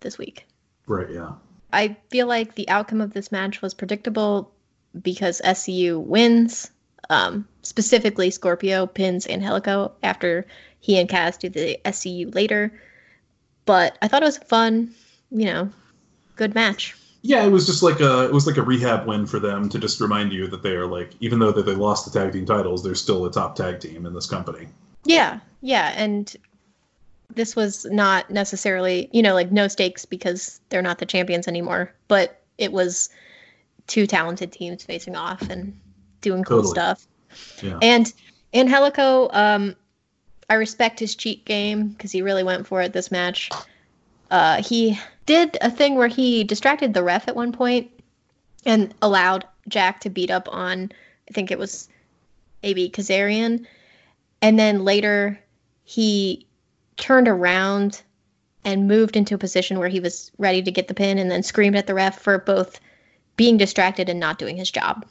[0.00, 0.46] this week.
[0.86, 1.10] Right.
[1.10, 1.32] Yeah.
[1.72, 4.52] I feel like the outcome of this match was predictable
[5.00, 6.70] because SCU wins.
[7.08, 10.46] Um, specifically, Scorpio pins Angelico after
[10.80, 12.72] he and Kaz do the SCU later.
[13.64, 14.94] But I thought it was a fun,
[15.30, 15.70] you know,
[16.36, 16.96] good match.
[17.22, 19.78] Yeah, it was just like a it was like a rehab win for them to
[19.78, 22.44] just remind you that they are like even though that they lost the tag team
[22.44, 24.66] titles, they're still a top tag team in this company.
[25.04, 26.34] Yeah, yeah, and
[27.34, 31.92] this was not necessarily, you know, like no stakes because they're not the champions anymore,
[32.08, 33.10] but it was
[33.86, 35.78] two talented teams facing off and
[36.20, 36.74] doing cool Totally.
[36.74, 37.06] stuff.
[37.62, 37.78] Yeah.
[37.82, 38.12] And
[38.52, 39.76] and Helico, um,
[40.50, 43.50] I respect his cheat game because he really went for it this match.
[44.30, 47.90] Uh, he did a thing where he distracted the ref at one point
[48.64, 50.92] and allowed Jack to beat up on,
[51.28, 51.88] I think it was
[52.62, 53.66] AB Kazarian.
[54.40, 55.38] And then later
[55.84, 56.46] he
[56.96, 58.02] turned around
[58.64, 61.42] and moved into a position where he was ready to get the pin and then
[61.42, 62.80] screamed at the ref for both
[63.36, 65.04] being distracted and not doing his job.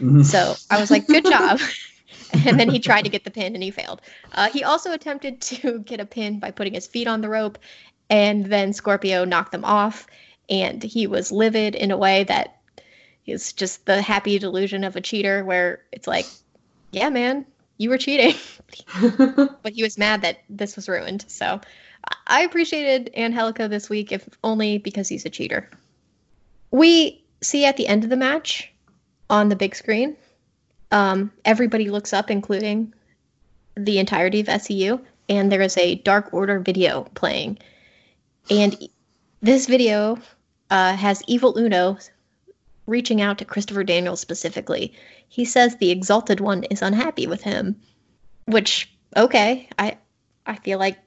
[0.00, 0.24] Mhm.
[0.24, 1.60] So I was like, good job.
[2.46, 4.02] and then he tried to get the pin and he failed.
[4.32, 7.58] Uh, he also attempted to get a pin by putting his feet on the rope,
[8.08, 10.06] and then Scorpio knocked them off.
[10.48, 12.60] And he was livid in a way that
[13.24, 16.26] is just the happy delusion of a cheater, where it's like,
[16.90, 17.46] yeah, man,
[17.80, 18.34] you were cheating.
[19.62, 21.24] but he was mad that this was ruined.
[21.28, 21.60] So
[22.26, 25.68] I- appreciated Angelico this week, if only because he's a cheater.
[26.70, 28.70] We see at the end of the match
[29.30, 30.16] on the big screen,
[30.92, 32.92] um, everybody looks up, including
[33.76, 35.00] the entirety of SCU,
[35.30, 37.58] and there is a Dark Order video playing.
[38.50, 38.76] And
[39.40, 40.18] this video
[40.68, 41.96] uh, has Evil Uno
[42.90, 44.92] reaching out to Christopher Daniels specifically.
[45.28, 47.80] He says the Exalted One is unhappy with him,
[48.46, 49.96] which okay, I
[50.46, 50.98] I feel like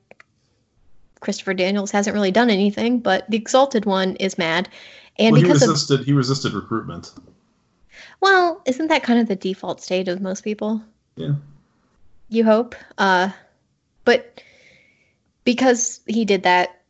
[1.19, 4.69] Christopher Daniels hasn't really done anything, but the Exalted One is mad,
[5.17, 7.11] and well, he because of resisted he resisted recruitment.
[8.21, 10.81] well, isn't that kind of the default state of most people?
[11.15, 11.36] Yeah.
[12.29, 12.75] You hope.
[12.97, 13.29] Uh,
[14.05, 14.41] but
[15.43, 16.81] because he did that,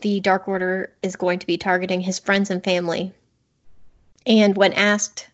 [0.00, 3.12] the Dark Order is going to be targeting his friends and family.
[4.26, 5.28] And when asked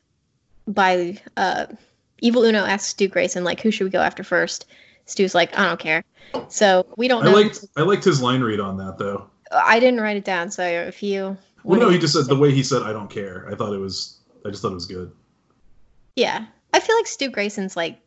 [0.67, 1.67] by uh,
[2.21, 4.67] Evil Uno asks Stu Grayson, like, who should we go after first?
[5.07, 6.05] Stu's like, I don't care.
[6.49, 7.37] So we don't I know.
[7.37, 9.29] liked I liked his line read on that though.
[9.51, 11.39] I didn't write it down, so if you.
[11.65, 13.49] Well, no, he just said the way he said I don't care.
[13.51, 15.11] I thought it was I just thought it was good.
[16.17, 16.45] Yeah.
[16.75, 17.99] I feel like Stu Grayson's like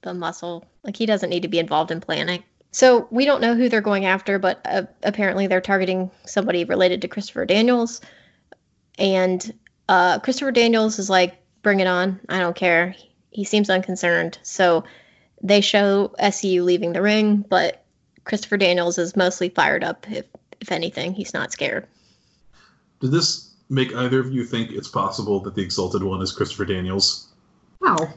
[0.00, 0.64] the muscle.
[0.82, 2.42] Like he doesn't need to be involved in planning.
[2.70, 7.02] So we don't know who they're going after, but uh, apparently they're targeting somebody related
[7.02, 8.00] to Christopher Daniels.
[8.98, 9.52] And
[9.88, 12.20] uh, Christopher Daniels is like, bring it on.
[12.28, 12.94] I don't care.
[13.30, 14.38] He seems unconcerned.
[14.42, 14.84] So
[15.42, 17.84] they show SCU leaving the ring, but
[18.24, 20.06] Christopher Daniels is mostly fired up.
[20.10, 20.26] If
[20.60, 21.88] if anything, he's not scared.
[23.00, 26.64] Did this make either of you think it's possible that the Exalted One is Christopher
[26.64, 27.26] Daniels?
[27.80, 28.14] Wow.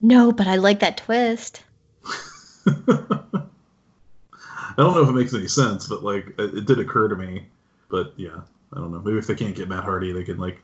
[0.00, 1.62] No, but I like that twist.
[2.66, 2.72] I
[4.76, 7.46] don't know if it makes any sense, but like it, it did occur to me.
[7.90, 8.42] But yeah,
[8.72, 9.00] I don't know.
[9.00, 10.62] Maybe if they can't get Matt Hardy, they can like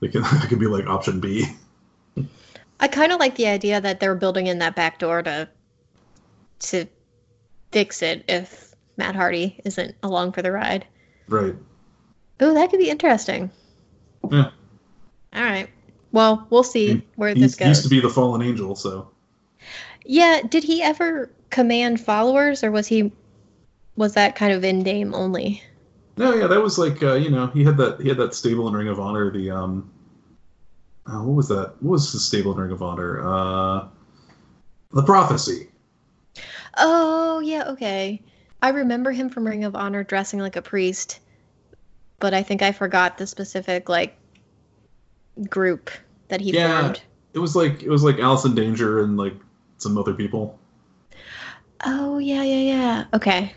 [0.00, 1.46] they can they could be like option B.
[2.80, 5.48] I kind of like the idea that they're building in that back door to
[6.60, 6.86] to
[7.72, 10.86] fix it if Matt Hardy isn't along for the ride.
[11.28, 11.54] Right.
[12.40, 13.50] Oh, that could be interesting.
[14.30, 14.50] Yeah.
[15.34, 15.68] All right.
[16.12, 19.08] Well, we'll see He- where He this he used to be the fallen angel, so
[20.04, 23.12] Yeah, did he ever command followers or was he
[23.96, 25.62] was that kind of in name only?
[26.16, 28.68] No, yeah, that was like uh, you know he had that he had that stable
[28.68, 29.30] in Ring of Honor.
[29.30, 29.90] The um,
[31.06, 31.74] uh, what was that?
[31.80, 33.20] What was his stable in Ring of Honor?
[33.26, 33.88] Uh,
[34.92, 35.68] the Prophecy.
[36.76, 38.22] Oh, yeah, okay.
[38.62, 41.20] I remember him from Ring of Honor dressing like a priest,
[42.20, 44.16] but I think I forgot the specific like
[45.48, 45.90] group
[46.28, 46.80] that he Yeah.
[46.80, 47.02] formed.
[47.32, 49.34] It was like it was like Allison Danger and like
[49.78, 50.58] some other people.
[51.84, 53.04] Oh, yeah, yeah, yeah.
[53.14, 53.52] Okay.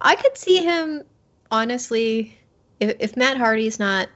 [0.00, 1.02] I could see him
[1.50, 2.38] honestly
[2.80, 4.08] if if Matt Hardy's not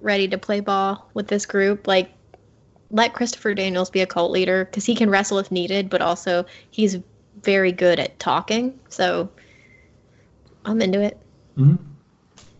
[0.00, 2.12] ready to play ball with this group, like
[2.90, 6.44] let Christopher Daniels be a cult leader because he can wrestle if needed, but also
[6.70, 6.98] he's
[7.42, 8.78] very good at talking.
[8.88, 9.28] So
[10.64, 11.18] I'm into it.
[11.56, 11.76] hmm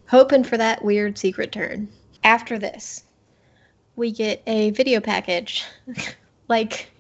[0.07, 1.89] Hoping for that weird secret turn.
[2.25, 3.05] After this,
[3.95, 5.65] we get a video package.
[6.49, 6.91] like,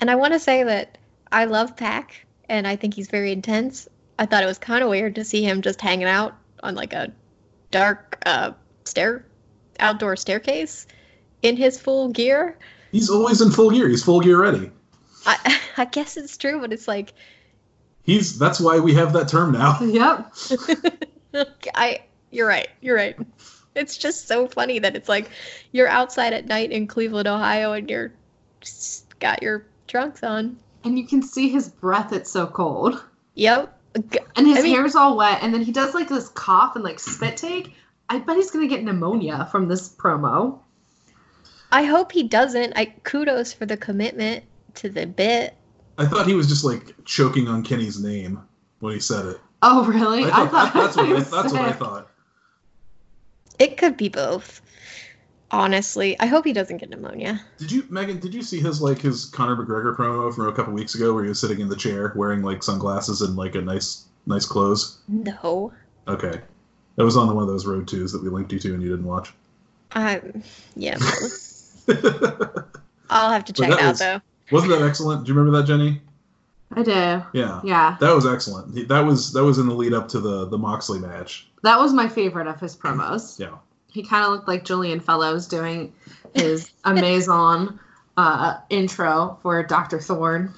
[0.00, 0.98] and I want to say that
[1.30, 3.88] I love Pac and I think he's very intense.
[4.18, 6.92] I thought it was kind of weird to see him just hanging out on like
[6.92, 7.12] a
[7.70, 8.52] dark uh,
[8.84, 9.26] stair,
[9.80, 10.86] outdoor staircase
[11.42, 12.58] in his full gear.
[12.92, 13.88] He's always in full gear.
[13.88, 14.70] He's full gear ready.
[15.26, 17.12] I, I guess it's true, but it's like,
[18.04, 19.78] He's that's why we have that term now.
[19.82, 20.34] Yep.
[21.74, 22.68] I you're right.
[22.80, 23.16] You're right.
[23.74, 25.30] It's just so funny that it's like
[25.72, 28.12] you're outside at night in Cleveland, Ohio, and you're
[28.60, 30.56] just got your trunks on.
[30.84, 32.12] And you can see his breath.
[32.12, 33.02] It's so cold.
[33.34, 33.76] Yep.
[34.10, 35.38] G- And his I mean- hair's all wet.
[35.42, 37.74] And then he does like this cough and like spit take.
[38.08, 40.58] I bet he's gonna get pneumonia from this promo.
[41.72, 42.72] I hope he doesn't.
[42.76, 45.56] I kudos for the commitment to the bit.
[45.98, 48.40] I thought he was just like choking on Kenny's name
[48.80, 49.40] when he said it.
[49.62, 50.24] Oh really?
[50.24, 52.10] I thought, that's what I, that's what I thought.
[53.58, 54.60] It could be both.
[55.54, 57.40] Honestly, I hope he doesn't get pneumonia.
[57.58, 58.18] Did you, Megan?
[58.18, 61.22] Did you see his like his Conor McGregor promo from a couple weeks ago where
[61.22, 64.98] he was sitting in the chair wearing like sunglasses and like a nice nice clothes?
[65.06, 65.72] No.
[66.08, 66.40] Okay,
[66.96, 68.88] that was on one of those road twos that we linked you to and you
[68.90, 69.32] didn't watch.
[69.92, 70.42] Um.
[70.74, 70.98] Yeah.
[73.10, 74.20] I'll have to check that it out was- though.
[74.50, 75.24] Wasn't that excellent?
[75.24, 76.00] Do you remember that, Jenny?
[76.76, 76.90] I do.
[77.38, 77.96] Yeah, Yeah.
[78.00, 78.88] that was excellent.
[78.88, 81.48] That was that was in the lead up to the the Moxley match.
[81.62, 83.38] That was my favorite of his promos.
[83.38, 83.54] Yeah.
[83.94, 85.92] He kind of looked like Julian Fellowes doing
[86.34, 87.78] his Amazon
[88.16, 90.00] uh, intro for Dr.
[90.00, 90.52] Thorne.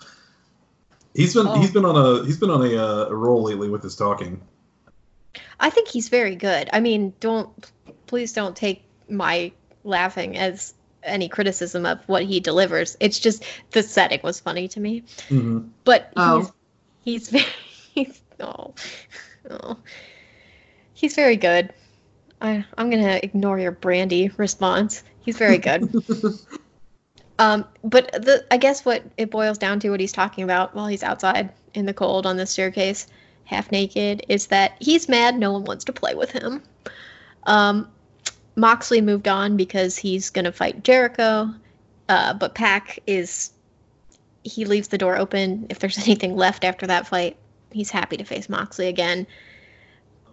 [1.14, 1.60] He's been Oh.
[1.60, 4.40] he's been on a he's been on a, uh, a roll lately with his talking.
[5.60, 6.68] I think he's very good.
[6.72, 7.48] I mean, don't
[8.06, 9.52] please don't take my
[9.84, 12.96] laughing as any criticism of what he delivers.
[13.00, 15.04] It's just the setting was funny to me.
[15.28, 16.50] hmm But Oh.
[17.04, 17.44] he's he's very
[17.94, 18.74] he's oh,
[19.50, 19.76] oh.
[20.94, 21.72] he's very good.
[22.40, 25.02] I I'm gonna ignore your Brandi response.
[25.20, 25.92] He's very good.
[27.38, 30.86] um, but the I guess what it boils down to, what he's talking about while
[30.86, 33.06] he's outside in the cold on the staircase,
[33.44, 35.38] half naked, is that he's mad.
[35.38, 36.62] No one wants to play with him.
[37.44, 37.88] Um,
[38.54, 41.54] Moxley moved on because he's gonna fight Jericho,
[42.08, 43.50] uh, but Pac is
[44.42, 47.36] he leaves the door open if there's anything left after that fight.
[47.72, 49.26] He's happy to face Moxley again.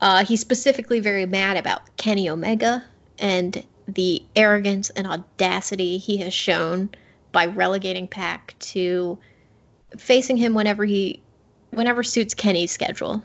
[0.04, 2.84] Uh, he's specifically very mad about Kenny Omega
[3.20, 6.90] and the arrogance and audacity he has shown
[7.32, 9.18] by relegating Pac to
[9.98, 11.22] facing him whenever he
[11.70, 13.24] whenever suits Kenny's schedule.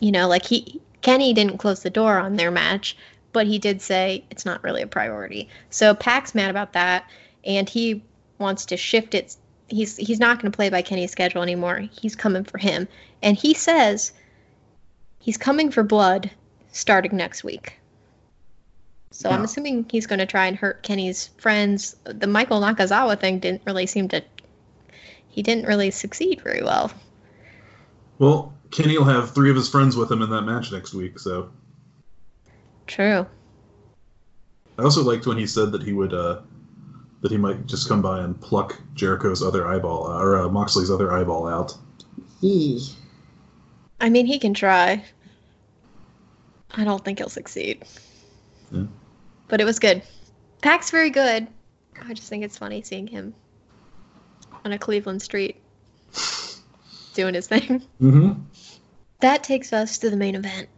[0.00, 2.96] You know, like he Kenny didn't close the door on their match,
[3.34, 5.46] but he did say it's not really a priority.
[5.68, 7.04] So Pac's mad about that,
[7.44, 8.02] and he
[8.38, 9.36] wants to shift it.
[9.68, 11.80] He's he's not going to play by Kenny's schedule anymore.
[12.00, 12.88] He's coming for him,
[13.20, 14.12] and he says
[15.20, 16.30] he's coming for blood
[16.72, 17.78] starting next week.
[19.12, 21.96] So I'm assuming he's going to try and hurt Kenny's friends.
[22.04, 24.22] The Michael Nakazawa thing didn't really seem to.
[25.28, 26.90] He didn't really succeed very well.
[28.18, 31.18] Well, Kenny will have three of his friends with him in that match next week.
[31.18, 31.50] So
[32.86, 33.26] True.
[34.78, 36.40] I also liked when he said that he would uh,
[37.20, 41.12] that he might just come by and pluck Jericho's other eyeball or uh, Moxley's other
[41.12, 41.76] eyeball out.
[42.40, 42.80] Yee.
[44.00, 45.04] I mean, he can try.
[46.72, 47.84] I don't think he'll succeed.
[48.70, 48.84] Yeah.
[49.48, 50.02] But it was good.
[50.62, 51.46] Pac's very good.
[52.02, 53.34] I just think it's funny seeing him
[54.64, 55.60] on a Cleveland street
[57.14, 57.82] doing his thing.
[58.00, 58.32] Mm-hmm.
[59.20, 60.68] That takes us to the main event.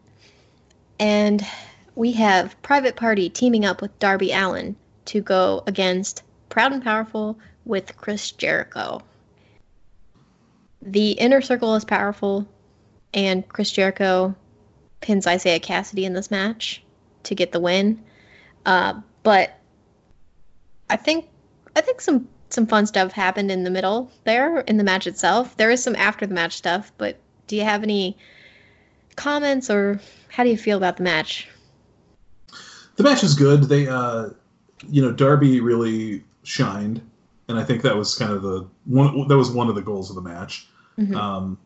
[0.99, 1.47] And
[1.95, 7.39] we have Private Party teaming up with Darby Allin to go against Proud and Powerful
[7.65, 9.03] with Chris Jericho.
[10.81, 12.49] The inner circle is powerful,
[13.15, 14.35] and Chris Jericho
[15.01, 16.83] pins Isiah Kassidy in this match
[17.25, 18.03] to get the win.
[18.65, 19.59] Uh, but
[20.91, 21.29] I think
[21.77, 25.57] I think some some fun stuff happened in the middle there in the match itself.
[25.57, 28.17] There is some after the match stuff, but do you have any
[29.17, 31.49] comments or how do you feel about the match?
[32.97, 33.65] The match is good.
[33.65, 34.31] They, uh,
[34.89, 37.01] you know, Darby really shined,
[37.49, 39.27] and I think that was kind of the one.
[39.29, 40.69] That was one of the goals of the match.
[40.99, 41.17] Mhm.
[41.17, 41.59] Um,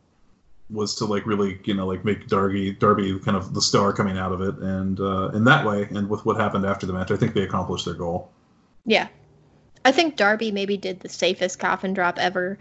[0.69, 4.19] was to like really, you know, like make Darby Darby kind of the star coming
[4.19, 7.11] out of it, and uh, in that way, and with what happened after the match,
[7.11, 8.31] I think they accomplished their goal.
[8.85, 9.09] Yeah.
[9.85, 12.59] I think Darby maybe did the safest coffin drop ever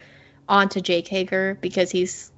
[0.48, 2.32] onto Jake Hager because he's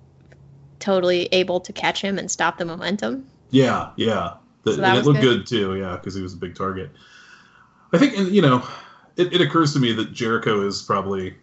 [0.80, 3.28] totally able to catch him and stop the momentum.
[3.49, 4.36] Yeah, yeah.
[4.63, 5.39] The, So that and it looked good?
[5.39, 6.91] good, too, yeah, because he was a big target.
[7.91, 8.65] I think, and you know,
[9.18, 11.36] it, it occurs to me that Jericho is probably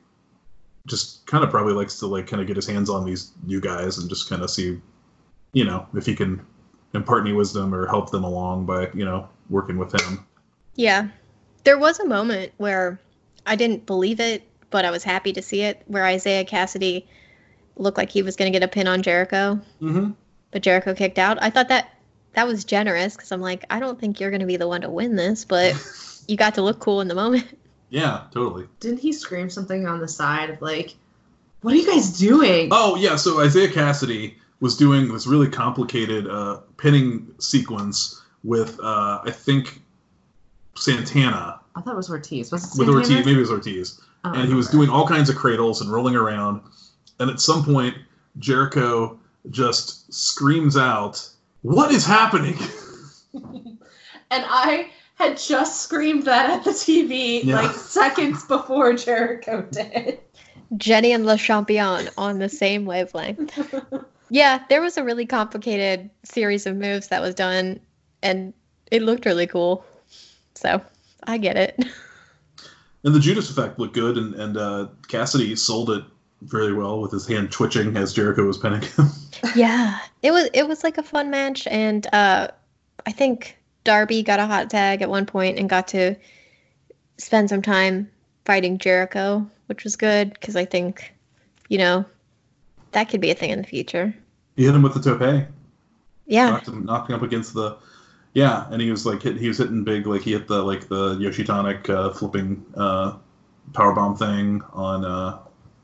[0.87, 3.61] just kind of probably likes to like kind of get his hands on these new
[3.61, 4.81] guys and just kind of see,
[5.53, 6.45] you know, if he can
[6.93, 10.25] impart any wisdom or help them along by you know working with him.
[10.75, 11.09] Yeah.
[11.65, 13.01] There was a moment where
[13.47, 17.07] I didn't believe it, but I was happy to see it, where Isiah Kassidy
[17.77, 20.11] looked like he was going to get a pin on Jericho, Mm-hmm.
[20.51, 21.43] but Jericho kicked out.
[21.43, 21.91] I thought that
[22.35, 24.83] that was generous because I'm like, I don't think you're going to be the one
[24.83, 25.75] to win this, but
[26.29, 27.47] you got to look cool in the moment.
[27.95, 28.67] Yeah, totally.
[28.81, 30.97] Didn't he scream something on the side of like,
[31.61, 36.27] "What are you guys doing?" Oh yeah, so Isiah Kassidy was doing this really complicated
[36.27, 39.81] uh, pinning sequence with uh, I think
[40.75, 42.51] Santana I thought it was Ortiz.
[42.51, 45.31] Was it with Ortiz, maybe it was Ortiz, don't and he was doing all kinds
[45.31, 46.63] of cradles and rolling around,
[47.21, 47.97] and at some point
[48.41, 49.17] Jericho
[49.51, 51.29] just screams out,
[51.63, 52.59] "What is happening?"
[53.35, 53.79] and
[54.49, 57.61] I had just screamed that at the TV Yeah.
[57.63, 60.21] like seconds before Jericho did.
[60.77, 63.59] Jenny and Le Champion on the same wavelength.
[64.31, 67.79] Yeah, there was a really complicated series of moves that was done,
[68.23, 68.53] and
[68.91, 69.85] it looked really cool.
[70.55, 70.81] So
[71.25, 71.79] I get it.
[73.05, 76.03] And the Judas effect looked good, and and uh, Kassidy sold it
[76.41, 79.11] very well with his hand twitching as Jericho was pinning him.
[79.55, 82.49] Yeah, it was it was like a fun match, and uh,
[83.05, 86.17] I think Darby got a hot tag at one point and got to
[87.19, 88.11] spend some time
[88.45, 91.15] fighting Jericho, which was good because I think,
[91.69, 92.05] you know,
[92.93, 94.15] that could be a thing in the future.
[94.57, 95.49] he hit him with the tope.
[96.27, 97.77] Yeah, knocked him knocked him up against the
[98.33, 100.89] yeah and he was like hit, he was hitting big like he hit the like
[100.89, 103.17] the Yoshi-Tonic uh, flipping uh
[103.73, 105.39] power bomb thing on uh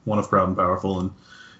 [0.05, 1.11] one of proud and powerful and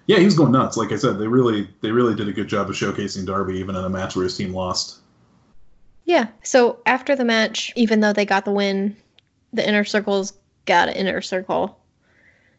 [0.07, 2.49] yeah he was going nuts like i said they really they really did a good
[2.49, 5.00] job of showcasing darby even in a match where his team lost
[6.11, 6.27] Yeah.
[6.43, 8.97] So after the match, even though they got the win,
[9.53, 10.33] the inner circles
[10.67, 11.79] got an inner circle.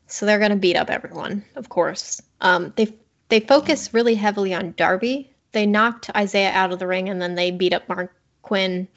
[0.07, 2.21] So they're gonna beat up everyone, of course.
[2.39, 2.95] Um, they
[3.27, 5.29] they focus really heavily on Darby.
[5.51, 8.07] They knocked Isiah out of the ring, and then they beat up Marq
[8.41, 8.87] Quen,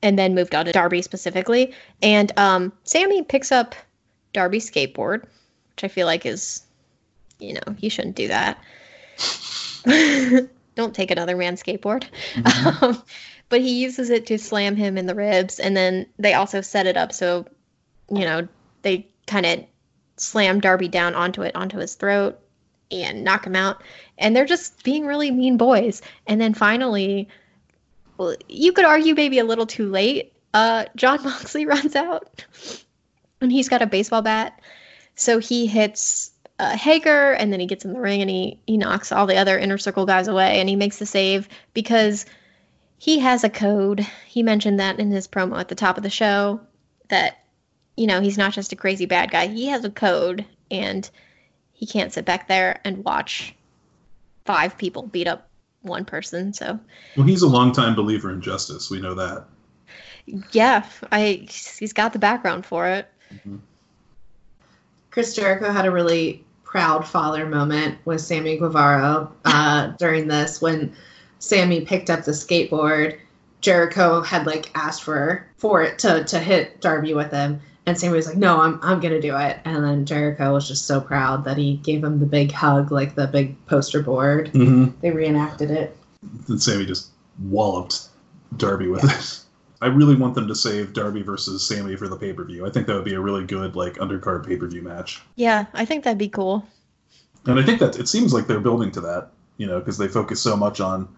[0.00, 1.74] and then moved on to Darby specifically.
[2.00, 3.74] And um, Sammy picks up
[4.32, 5.24] Darby's skateboard,
[5.74, 6.62] which I feel like is,
[7.38, 8.58] you know, you shouldn't do that.
[10.74, 12.06] Don't take another man's skateboard.
[12.82, 13.02] Um,
[13.54, 16.88] but he uses it to slam him in the ribs, and then they also set
[16.88, 17.46] it up so,
[18.10, 18.48] you know,
[18.82, 19.64] they kind of
[20.16, 22.36] slam Darby down onto it, onto his throat,
[22.90, 23.80] and knock him out.
[24.18, 26.02] And they're just being really mean boys.
[26.26, 27.28] And then finally,
[28.16, 30.32] well, you could argue maybe a little too late.
[30.52, 32.44] Uh, Jon Moxley runs out,
[33.40, 34.60] and he's got a baseball bat,
[35.14, 38.76] so he hits uh, Hager, and then he gets in the ring and he he
[38.76, 42.26] knocks all the other inner circle guys away, and he makes the save because
[43.04, 44.06] he has a code.
[44.26, 46.58] He mentioned that in his promo at the top of the show
[47.08, 47.44] that
[47.98, 49.46] you know he's not just a crazy bad guy.
[49.46, 51.08] He has a code, and
[51.74, 53.54] he can't sit back there and watch
[54.46, 55.50] five people beat up
[55.82, 56.54] one person.
[56.54, 56.80] So
[57.14, 59.44] well he's a longtime believer in justice we know that
[60.52, 61.46] yeah, I
[61.78, 63.06] he's got the background for it.
[65.10, 70.96] Chris Jericho had a really proud father moment with Sammy Guevara uh, during this when
[71.38, 73.18] Sammy picked up the skateboard.
[73.60, 78.16] Jericho had like asked for for it to to hit Darby with him, and Sammy
[78.16, 81.44] was like, "No, I'm I'm gonna do it." And then Jericho was just so proud
[81.44, 84.52] that he gave him the big hug, like the big poster board.
[84.52, 84.98] mm-hmm.
[85.00, 85.96] They reenacted it.
[86.48, 87.08] and sammy just
[87.42, 88.08] walloped
[88.56, 89.40] Darby with it.
[89.82, 92.66] I really want them to save Darby versus Sammy for the pay per view.
[92.66, 95.20] I think that would be a really good like undercard pay per view match.
[95.36, 96.66] Yeah, I think that'd be cool.
[97.46, 100.08] And I think that it seems like they're building to that, you know, because they
[100.08, 101.08] focus so much on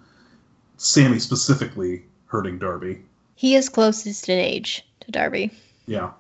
[0.77, 3.03] Sammy specifically hurting Darby.
[3.35, 5.51] He is closest in age to Darby.
[5.87, 6.11] Yeah.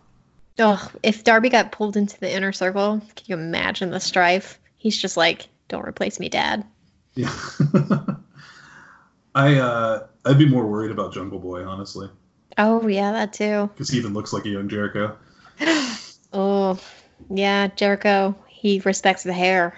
[0.59, 4.59] Oh, if Darby got pulled into the inner circle, can you imagine the strife?
[4.78, 6.65] He's just like, "Don't replace me, Dad."
[7.15, 7.35] Yeah.
[9.35, 12.09] I uh I'd be more worried about Jungle Boy, honestly,
[12.59, 13.69] Oh yeah, that too.
[13.74, 15.16] because he even looks like a young Jericho.
[16.33, 16.78] Oh,
[17.31, 18.35] yeah, Jericho.
[18.49, 19.73] He respects the hair.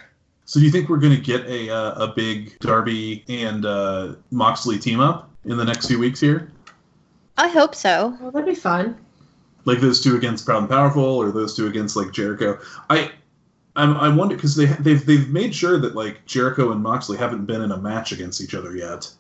[0.49, 4.15] So do you think we're going to get a uh, a big Darby and uh,
[4.31, 6.51] Moxley team up in the next few weeks here?
[7.37, 8.17] I hope so.
[8.19, 8.97] Well, that'd be fun.
[9.67, 12.59] Like those two against Proud and Powerful, or those two against like Jericho?
[12.89, 13.13] I
[13.77, 17.45] I'm, I wonder because they they've they've made sure that like Jericho and Moxley haven't
[17.45, 19.13] been in a match against each other yet.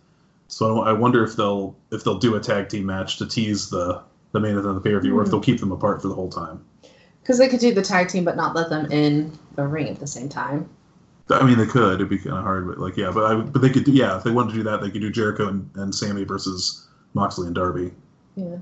[0.46, 3.68] So I, I wonder if they'll if they'll do a tag team match to tease
[3.68, 4.00] the
[4.32, 5.32] the main event of the pay per view, or if Hmm.
[5.32, 6.64] they'll keep them apart for the whole time.
[7.20, 10.00] Because they could do the tag team, but not let them in the ring at
[10.00, 10.70] the same time.
[11.30, 11.94] I mean, they could.
[11.94, 14.16] It'd be kind of hard, but like, yeah, but I, but they could do, yeah,
[14.16, 17.46] if they wanted to do that, they could do Jericho and, and Sammy versus Moxley
[17.46, 17.92] and Darby.
[18.36, 18.56] Yeah.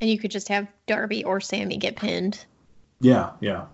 [0.00, 2.44] And you could just have Darby or Sammy get pinned.
[3.00, 3.66] Yeah, yeah.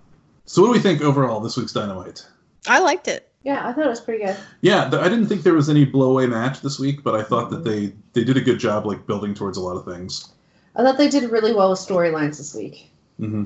[0.45, 2.27] So, what do we think overall this week's Dynamite?
[2.67, 3.29] I liked it.
[3.45, 4.37] Yeah, I thought it was pretty good.
[4.61, 7.51] Yeah, th- I didn't think there was any blowaway match this week, but I thought
[7.51, 10.33] that they they did a good job, like building towards a lot of things.
[10.77, 12.91] I thought they did really well with storylines this week.
[13.19, 13.45] hmm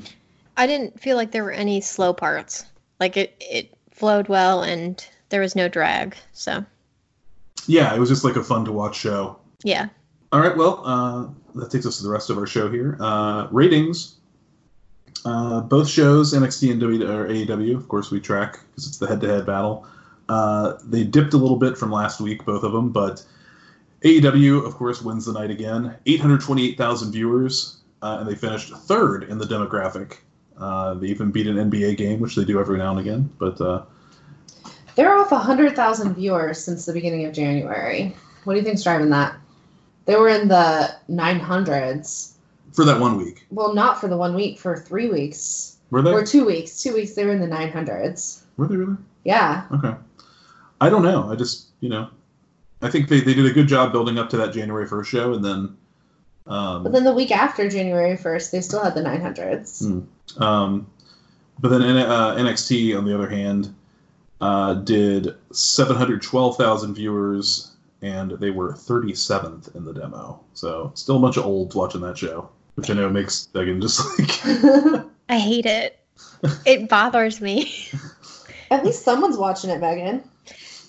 [0.58, 2.64] I didn't feel like there were any slow parts.
[2.98, 6.14] Like it, it flowed well and there was no drag.
[6.32, 6.64] So
[7.66, 9.38] Yeah, it was just like a fun to watch show.
[9.64, 9.88] yeah.
[10.32, 12.98] All right, well, uh, that takes us to the rest of our show here.
[13.00, 14.16] Uh, ratings.
[15.24, 19.06] Uh, both shows, NXT and w- or AEW, of course, we track because it's the
[19.06, 19.86] head-to-head battle.
[20.28, 23.24] Uh, they dipped a little bit from last week, both of them, but
[24.02, 25.96] AEW, of course, wins the night again.
[26.06, 30.18] 828,000 viewers, uh, and they finished third in the demographic.
[30.58, 33.30] Uh, they even beat an NBA game, which they do every now and again.
[33.38, 33.82] But uh,
[34.94, 38.16] They're off 100,000 viewers since the beginning of January.
[38.44, 39.36] What do you think's driving that?
[40.06, 42.32] They were in the 900s.
[42.72, 45.76] for that one week, Well, not for the one week, for three weeks.
[45.90, 46.12] were they?
[46.12, 46.82] Or two weeks.
[46.82, 48.42] Two weeks, they were in the 900s.
[48.56, 48.96] Were they really?
[49.24, 49.64] Yeah.
[49.72, 49.94] Okay.
[50.80, 51.30] I don't know.
[51.30, 52.08] I just, you know,
[52.82, 55.32] I think they, they did a good job building up to that January 1st show,
[55.34, 55.76] and then,
[56.46, 59.84] um, But then the week after January 1st, they still had the 900s.
[59.86, 60.00] Hmm.
[60.38, 60.86] Um,
[61.58, 63.74] but then uh, NXT, on the other hand,
[64.40, 67.72] uh, did 712,000 viewers,
[68.02, 70.40] and they were 37th in the demo.
[70.52, 74.00] So still a bunch of olds watching that show, which I know makes Megan just
[74.18, 75.98] like, I hate it.
[76.64, 77.72] It bothers me.
[78.70, 80.22] At least someone's watching it, Megan.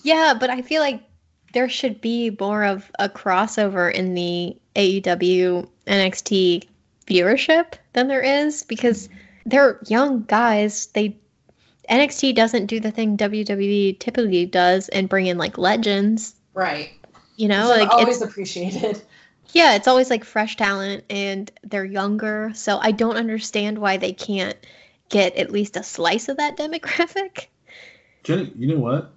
[0.02, 1.02] Yeah, but I feel like
[1.52, 6.66] there should be more of a crossover in the AEW NXT
[7.06, 9.08] viewership than there is because
[9.50, 10.86] they're young guys.
[10.86, 11.16] They
[11.90, 16.34] NXT doesn't do the thing WWE typically does and bring in like legends.
[16.54, 16.90] Right.
[17.36, 19.02] You know, Which I've like always it's appreciated.
[19.52, 22.50] yeah, it's always like fresh talent and they're younger.
[22.54, 24.56] So I don't understand why they can't
[25.08, 27.46] get at least a slice of that demographic.
[28.24, 29.12] Jenny, you know what?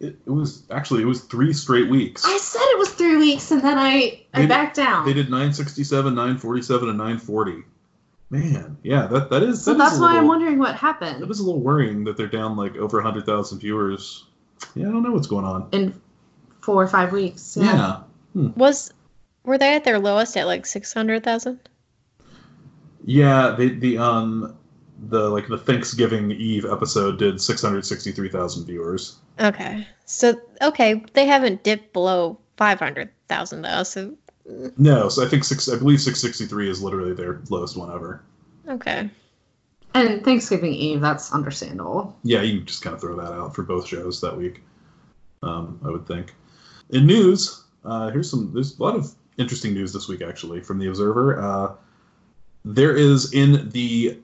[0.00, 2.24] It, it was actually it was three straight weeks.
[2.24, 5.04] I said it was three weeks, and then I I They- backed down.
[5.06, 7.64] They did 967, 947, and 940.
[8.30, 9.64] Man, yeah, that that is.
[9.64, 11.22] so that is that's a why I'm wondering what happened.
[11.22, 14.26] It was a little worrying that they're down like over 100,000 viewers.
[14.74, 15.68] Yeah, I don't know what's going on.
[15.72, 15.98] in
[16.60, 17.56] four or five weeks.
[17.58, 18.02] Yeah.
[18.34, 18.92] Was
[19.44, 21.60] were they at their lowest at like six hundred thousand?
[23.04, 24.54] Yeah, the the um
[25.08, 29.16] the like the Thanksgiving Eve episode did 663,000 viewers.
[29.40, 33.84] Okay, so okay, they haven't dipped below five hundred thousand though.
[33.84, 34.14] So
[34.78, 38.22] No, so I think six I believe 663 is literally their lowest one ever.
[38.68, 39.10] okay,
[39.94, 42.16] And Thanksgiving Eve, that's understandable.
[42.22, 44.62] Yeah, you just kind of throw that out for both shows that week.
[45.42, 46.34] Um, I would think.
[46.90, 48.50] In news, uh, here's some.
[48.52, 51.40] There's a lot of interesting news this week actually from the Observer.
[51.40, 51.72] Uh,
[52.64, 54.18] there is in the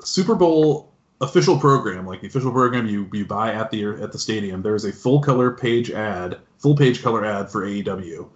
[0.00, 4.18] Super Bowl official program, like the official program you you buy at the at the
[4.18, 4.62] stadium.
[4.62, 8.28] There is a full color page ad, full page color ad for AEW,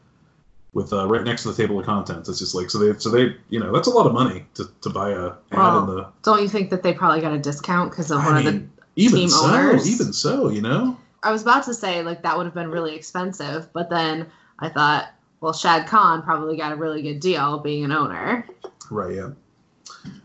[0.74, 2.28] with uh, right next to the table of contents.
[2.28, 4.70] It's just like so they so they you know that's a lot of money to,
[4.80, 5.80] to buy a ad Wow.
[5.88, 8.38] in the Don't you think that they probably got a discount because of one I
[8.40, 8.64] of the?
[8.96, 9.88] even team so, owners.
[9.90, 10.96] even so, you know.
[11.22, 14.26] I was about to say like that would have been really expensive, but then
[14.58, 15.08] I thought,
[15.40, 18.46] well, Shad Khan probably got a really good deal being an owner.
[18.90, 19.30] Right, yeah.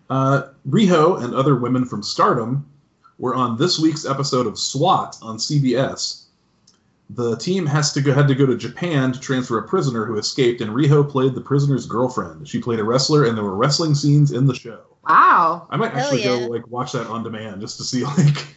[0.09, 2.65] Uh, Riho and other women from Stardom
[3.19, 6.23] were on this week's episode of SWAT on CBS.
[7.09, 10.17] The team has to go had to go to Japan to transfer a prisoner who
[10.17, 12.47] escaped, and Riho played the prisoner's girlfriend.
[12.47, 14.81] She played a wrestler, and there were wrestling scenes in the show.
[15.07, 15.67] Wow.
[15.69, 16.39] I might actually yeah.
[16.39, 18.47] go like watch that on demand just to see like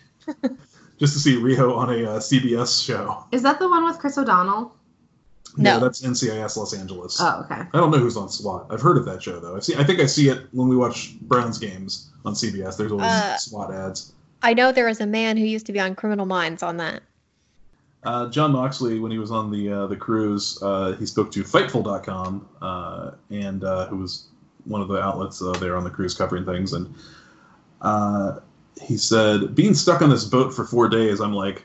[0.98, 3.24] just to see Riho on a uh, CBS show.
[3.30, 4.74] Is that the one with Chris O'Donnell?
[5.56, 5.80] No.
[5.80, 7.18] that's NCIS Los Angeles.
[7.20, 7.62] Oh, okay.
[7.72, 8.66] I don't know who's on SWAT.
[8.70, 9.56] I've heard of that show though.
[9.56, 9.74] I see.
[9.74, 12.76] I think I see it when we watch Browns games on CBS.
[12.76, 14.12] There's always Uh, SWAT ads.
[14.42, 17.02] I know there was a man who used to be on Criminal Minds on that.
[18.02, 21.44] Uh, Jon Moxley, when he was on the uh, the cruise, uh, he spoke to
[21.44, 24.28] Fightful.com, uh, and uh, who was
[24.64, 26.94] one of the outlets uh, there on the cruise covering things, and
[27.82, 28.38] uh,
[28.80, 31.64] he said, "Being stuck on this boat for four days, I'm like,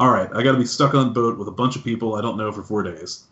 [0.00, 2.20] all right, I got to be stuck on boat with a bunch of people I
[2.20, 3.24] don't know for four days.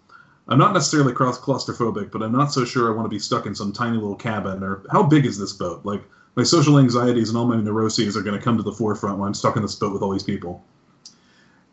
[0.46, 3.46] I'm not necessarily cross claustrophobic, but I'm not so sure I want to be stuck
[3.46, 4.62] in some tiny little cabin.
[4.62, 5.84] Or how big is this boat?
[5.84, 6.04] Like
[6.36, 9.26] my social anxieties and all my neuroses are going to come to the forefront when
[9.26, 10.64] I'm stuck in this boat with all these people."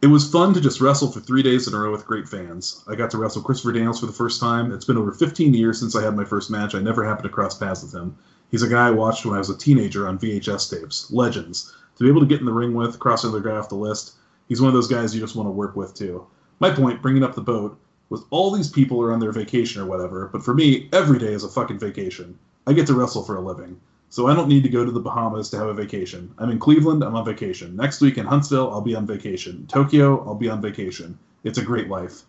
[0.02, 2.84] It was fun to just wrestle for three days in a row with great fans.
[2.88, 4.72] I got to wrestle Christopher Daniels for the first time.
[4.72, 6.74] It's been over 15 years since I had my first match.
[6.74, 8.18] I never happened to cross paths with him.
[8.50, 11.12] He's a guy I watched when I was a teenager on VHS tapes.
[11.12, 11.72] Legends.
[11.98, 14.14] To be able to get in the ring with, cross another guy off the list,
[14.50, 16.26] he's one of those guys you just want to work with too.
[16.60, 17.78] My point, bringing up the boat,
[18.10, 21.32] was all these people are on their vacation or whatever, but for me, every day
[21.32, 22.40] is a fucking vacation.
[22.66, 23.80] I get to wrestle for a living.
[24.12, 26.36] So I don't need to go to the Bahamas to have a vacation.
[26.38, 27.78] I'm in Cleveland, I'm on vacation.
[27.78, 29.66] Next week in Huntsville, I'll be on vacation.
[29.68, 31.18] Tokyo, I'll be on vacation.
[31.46, 32.24] It's a great life.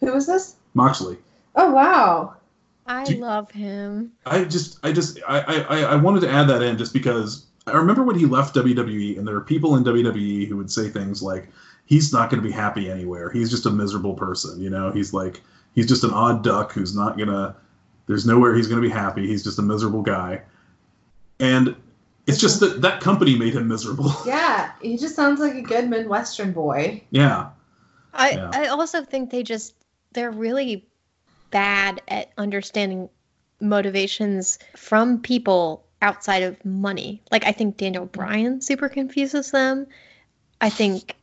[0.00, 0.56] Who is this?
[0.72, 1.18] Moxley.
[1.54, 2.34] Oh, wow.
[2.86, 4.12] I Do- love him.
[4.24, 7.72] I just I just I, I, I wanted to add that in just because I
[7.72, 11.22] remember when he left WWE and there were people in WWE who would say things
[11.22, 11.50] like
[11.84, 13.30] he's not going to be happy anywhere.
[13.30, 14.90] He's just a miserable person, you know.
[14.90, 15.42] He's like
[15.74, 17.54] he's just an odd duck who's not going to
[18.06, 19.26] there's nowhere he's going to be happy.
[19.26, 20.40] He's just a miserable guy.
[21.40, 21.76] And
[22.26, 24.12] it's just that that company made him miserable.
[24.26, 27.02] Yeah, he just sounds like a good Midwestern boy.
[27.10, 27.50] yeah.
[28.12, 28.50] I Yeah.
[28.52, 29.74] I also think they just
[30.12, 30.86] they're really
[31.50, 33.08] bad at understanding
[33.60, 37.22] motivations from people outside of money.
[37.30, 38.20] Like I think Daniel mm-hmm.
[38.20, 39.86] Bryan super confuses them.
[40.60, 41.16] I think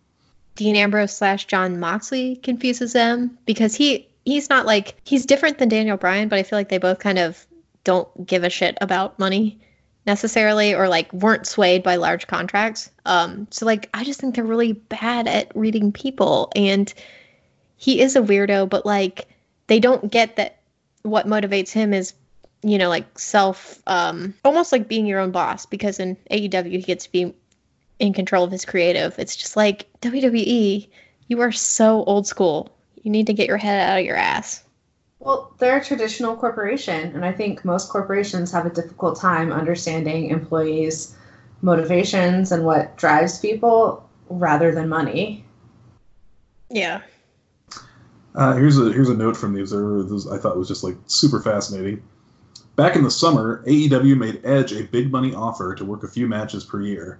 [0.56, 5.70] Dean Ambrose slash Jon Moxley confuses them because he he's not like he's different than
[5.70, 7.46] Daniel Bryan, but I feel like they both kind of
[7.84, 9.60] don't give a shit about money
[10.06, 12.90] necessarily or like weren't swayed by large contracts.
[13.06, 16.94] Um so like I just think they're really bad at reading people and
[17.78, 19.28] he is a weirdo, but like
[19.68, 20.60] they don't get that
[21.02, 22.14] what motivates him is
[22.64, 26.82] you know like self um almost like being your own boss because in AEW he
[26.82, 27.34] gets to be
[28.00, 29.18] in control of his creative.
[29.18, 30.88] It's just like WWE,
[31.28, 32.76] you are so old school.
[33.02, 34.64] You need to get your head out of your ass.
[35.26, 40.30] Well, they're a traditional corporation, and I think most corporations have a difficult time understanding
[40.30, 41.16] employees'
[41.64, 45.44] motivations and what drives people rather than money.
[46.70, 47.02] Yeah.
[48.36, 50.04] Uh, here's a here's a note from the Observer.
[50.04, 52.04] This I thought was just like super fascinating.
[52.76, 56.28] Back in the summer, AEW made Edge a big money offer to work a few
[56.28, 57.20] matches per year.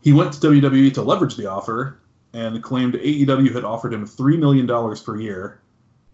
[0.00, 2.00] He went to WWE to leverage the offer
[2.32, 5.60] and claimed AEW had offered him three million dollars per year,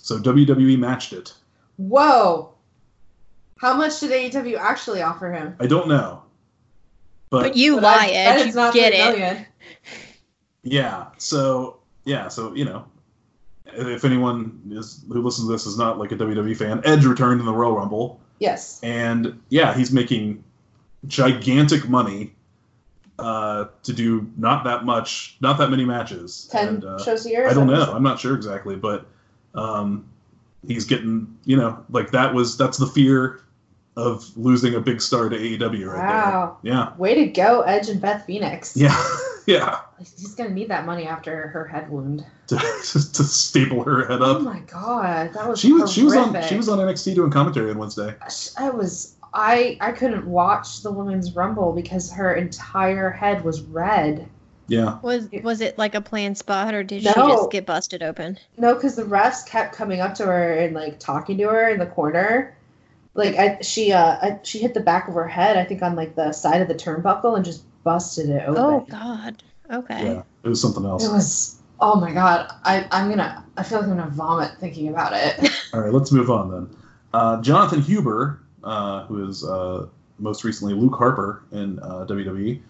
[0.03, 1.33] so WWE matched it.
[1.79, 2.53] Whoa!
[3.59, 5.57] How much did AEW actually offer him?
[5.61, 6.23] I don't know,
[7.31, 8.49] but, But you But lie, I- that Edge.
[8.49, 8.99] is You not get it.
[9.19, 9.47] million.
[10.62, 12.85] yeah, so yeah, so you know,
[13.66, 17.41] if anyone is who listens to this is not like a WWE fan, Edge returned
[17.41, 18.20] in the Royal Rumble.
[18.39, 18.81] Yes.
[18.83, 20.43] and yeah, he's making
[21.07, 22.35] gigantic money
[23.20, 26.49] uh, to do not that much, not that many matches.
[26.51, 27.49] Ten And, uh, shows a year.
[27.49, 27.93] I don't know.
[27.93, 29.07] I'm not sure exactly, but
[29.55, 30.09] um,
[30.66, 33.41] he's getting, you know, like that was that's the fear
[33.97, 36.57] of losing a big star to AEW right Wow.
[36.62, 36.73] there.
[36.73, 36.97] Yeah.
[36.97, 38.74] Way to go, Edge and Beth Phoenix.
[38.77, 38.97] yeah,
[39.47, 39.81] yeah.
[39.99, 42.24] He's gonna need that money after her head wound.
[42.53, 44.37] To, to staple her head up.
[44.39, 47.31] Oh my god, that was She was she was on she was on NXT doing
[47.31, 48.15] commentary on Wednesday.
[48.59, 54.29] I was I I couldn't watch the women's rumble because her entire head was red.
[54.68, 58.39] Yeah, Was was it like a planned spot or did she just get busted open?
[58.56, 61.78] No, because the refs kept coming up to her and like talking to her in
[61.78, 62.56] the corner.
[63.14, 65.97] Like I, she uh I, she hit the back of her head I think on
[65.97, 68.62] like the side of the turnbuckle and just busted it open.
[68.62, 69.43] Oh God.
[69.70, 70.05] Okay.
[70.05, 70.22] yeah.
[70.44, 71.05] It was something else.
[71.05, 72.52] It was oh my god.
[72.64, 75.51] I I'm gonna I feel like I'm gonna vomit thinking about it.
[75.74, 76.76] All right, let's move on then.
[77.12, 79.86] Uh, Jonathan Huber, uh, who is uh,
[80.18, 82.60] most recently Luke Harper in uh, WWE,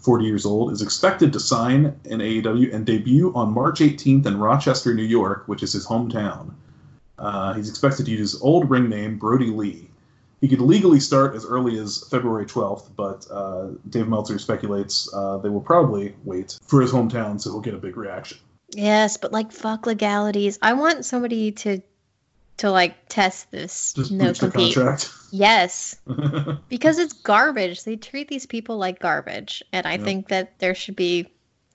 [0.00, 4.38] 40 years old, is expected to sign in AEW and debut on March 18th in
[4.38, 6.52] Rochester, New York, which is his hometown.
[7.18, 9.90] Uh, he's expected to use his old ring name, Brodie Lee.
[10.40, 15.36] He could legally start as early as February 12th, but uh, Dave Meltzer speculates uh,
[15.36, 18.38] they will probably wait for his hometown, so he'll get a big reaction.
[18.74, 20.58] Yes, but like fuck legalities.
[20.62, 21.82] I want somebody to
[22.60, 24.74] to like test this Just no compete.
[24.74, 25.10] contract.
[25.30, 25.96] Yes,
[26.68, 27.84] because it's garbage.
[27.84, 31.26] They treat these people like garbage, and I think that there should be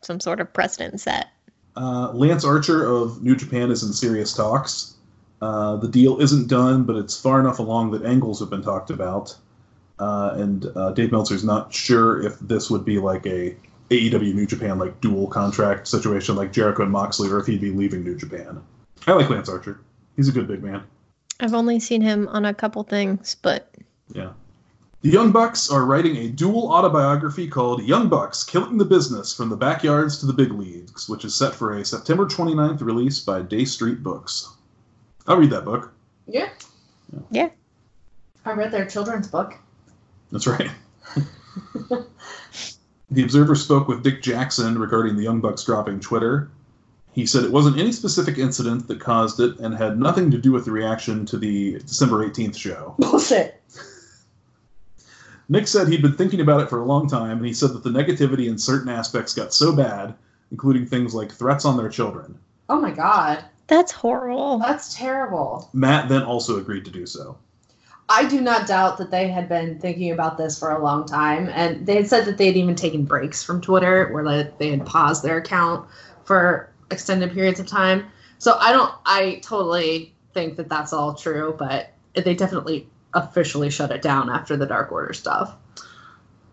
[0.02, 1.30] some sort of precedent set.
[1.76, 4.94] Uh, Lance Archer of New Japan is in serious talks.
[5.42, 8.92] Uh, the deal isn't done, but it's far enough along that angles have been talked
[8.92, 9.36] about.
[9.98, 13.56] Uh, and uh, Dave Meltzer's not sure if this would be like a
[13.90, 17.72] AEW New Japan like dual contract situation like Jericho and Moxley, or if he'd be
[17.72, 18.62] leaving New Japan.
[19.08, 19.80] I like Lance Archer.
[20.16, 20.84] He's a good big man.
[21.40, 23.70] I've only seen him on a couple things, but
[24.14, 24.32] Yeah.
[25.02, 29.50] The Young Bucks are writing a dual autobiography called Young Bucks Killing the Business from
[29.50, 33.44] the Backyards to the Big Leagues, which is set for a September 29th release by
[33.44, 34.56] Dey Street Books.
[35.28, 35.92] I'll read that book.
[36.26, 36.50] Yeah.
[37.30, 37.50] Yeah.
[38.46, 39.54] I read their children's book.
[40.32, 40.72] That's right.
[43.12, 46.50] the Observer spoke with Nick Jackson regarding the Young Bucks dropping Twitter.
[47.16, 50.52] He said it wasn't any specific incident that caused it and had nothing to do
[50.52, 52.94] with the reaction to the December 18th show.
[53.00, 53.62] Bullshit.
[55.48, 57.84] Nick said he'd been thinking about it for a long time, and he said that
[57.84, 60.14] the negativity in certain aspects got so bad,
[60.52, 62.38] including things like threats on their children.
[62.68, 63.46] Oh my god.
[63.68, 64.58] that's horrible.
[64.60, 65.70] That's terrible.
[65.72, 67.38] Matt then also agreed to do so.
[68.10, 71.48] I do not doubt that they had been thinking about this for a long time,
[71.54, 74.72] and they had said that they had even taken breaks from Twitter, where like, they
[74.72, 75.88] had paused their account
[76.26, 78.06] for extended periods of time.
[78.38, 83.92] So I don't, I totally think that that's all true, but they definitely officially shut
[83.92, 85.56] it down after the Dark Order stuff.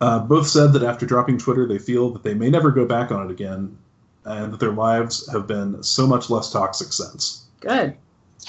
[0.00, 3.12] Uh, both said that after dropping Twitter, they feel that they may never go back
[3.12, 3.76] on it again,
[4.24, 7.46] and that their lives have been so much less toxic since.
[7.60, 7.96] Good.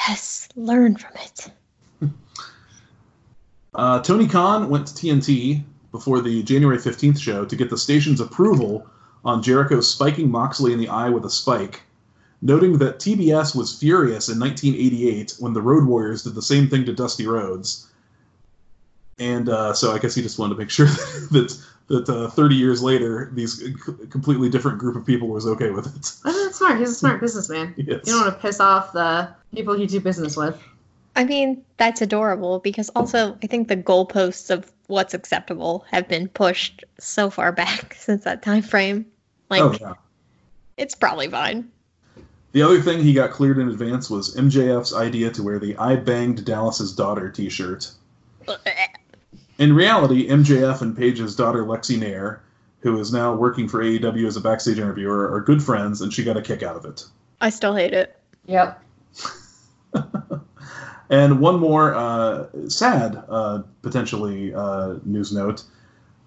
[0.07, 1.51] Yes, learn from it.
[3.75, 8.21] Uh, Tony Khan went to TNT before the January 15th show to get the station's
[8.21, 8.87] approval
[9.23, 11.81] on Jericho spiking Moxley in the eye with a spike,
[12.41, 16.85] noting that TBS was furious in 1988 when the Road Warriors did the same thing
[16.85, 17.87] to Dusty Rhodes.
[19.19, 20.87] And uh, so I guess he just wanted to make sure
[21.31, 23.73] that that uh, 30 years later, these c-
[24.09, 26.11] completely different group of people was okay with it.
[26.25, 26.79] Oh, that's smart.
[26.79, 27.73] He's a smart businessman.
[27.77, 28.01] Yes.
[28.05, 30.61] You don't want to piss off the people you do business with.
[31.15, 36.27] I mean, that's adorable because also I think the goalposts of what's acceptable have been
[36.27, 39.05] pushed so far back since that time frame.
[39.59, 39.93] Like oh, yeah.
[40.77, 41.69] it's probably fine.
[42.51, 45.95] The other thing he got cleared in advance was MJF's idea to wear the I
[45.95, 47.91] banged Dallas's daughter t shirt.
[49.57, 52.41] In reality, MJF and Page's daughter Lexy Nair,
[52.79, 56.23] who is now working for AEW as a backstage interviewer, are good friends, and she
[56.23, 57.05] got a kick out of it.
[57.39, 58.19] I still hate it.
[58.47, 58.83] Yep.
[61.13, 65.63] And one more uh, sad, uh, potentially uh, news note: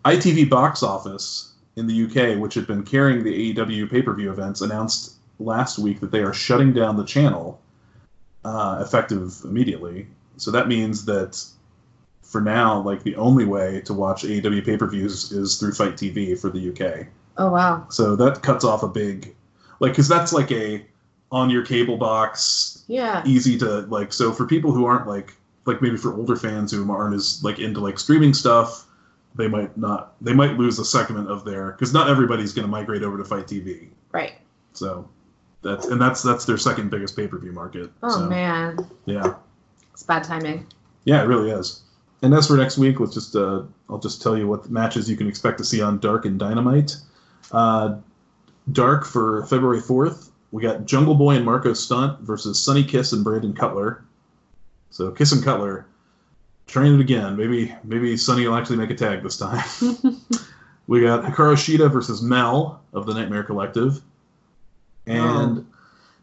[0.05, 5.15] ITV Box Office in the UK, which had been carrying the AEW pay-per-view events, announced
[5.39, 7.61] last week that they are shutting down the channel,
[8.45, 10.07] uh, effective immediately.
[10.39, 11.43] So that means that
[12.23, 16.51] for now, like the only way to watch AEW pay-per-views is through FITE TV for
[16.51, 17.07] the UK.
[17.37, 17.87] Oh wow.
[17.91, 19.35] So that cuts off a big,
[19.81, 20.85] like, because that's like a
[21.33, 23.23] on your cable box Yeah.
[23.27, 25.35] easy to like so for people who aren't like
[25.67, 28.86] like maybe for older fans who aren't as like into like streaming stuff
[29.37, 32.71] they might not they might lose a segment of their because not everybody's going to
[32.71, 34.35] migrate over to FITE TV Right.
[34.73, 35.09] so
[35.63, 38.79] that's and that's that's their second biggest pay-per-view market Oh so, man.
[39.05, 39.35] yeah
[39.93, 40.67] It's bad timing.
[41.05, 41.83] yeah it really is
[42.23, 45.17] and as for next week let's just uh i'll just tell you what matches you
[45.17, 46.97] can expect to see on dark and dynamite
[47.53, 47.97] uh
[48.73, 53.23] dark for february 4th we got jungle boy and Marko Stunt versus Sonny Kiss and
[53.25, 54.05] brandon cutler
[54.91, 55.87] so kiss and cutler
[56.67, 59.65] trying it again maybe maybe Sonny will actually make a tag this time
[60.87, 64.03] we got hikaru shida versus mel of the nightmare collective
[65.07, 65.67] and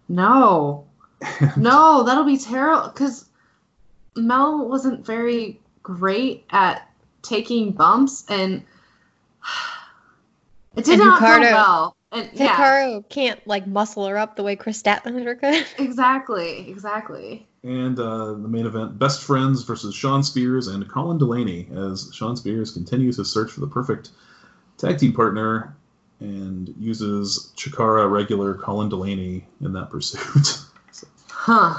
[0.07, 0.85] No.
[1.57, 3.25] no, that'll be terrible because
[4.15, 6.89] Mel wasn't very great at
[7.21, 8.61] taking bumps and
[10.75, 11.95] it did And not Hikaru- go well.
[12.11, 15.65] And yeah, Hikaru can't like muscle her up the way Kris Statlander could.
[15.83, 17.47] exactly, exactly.
[17.63, 22.35] And uh, the main event, Best Friends versus Shawn Spears and Colin Delaney, as Shawn
[22.35, 24.09] Spears continues his search for the perfect
[24.77, 25.75] tag team partner
[26.19, 30.59] and uses Chikara regular Colin Delaney in that pursuit.
[31.45, 31.75] Huh.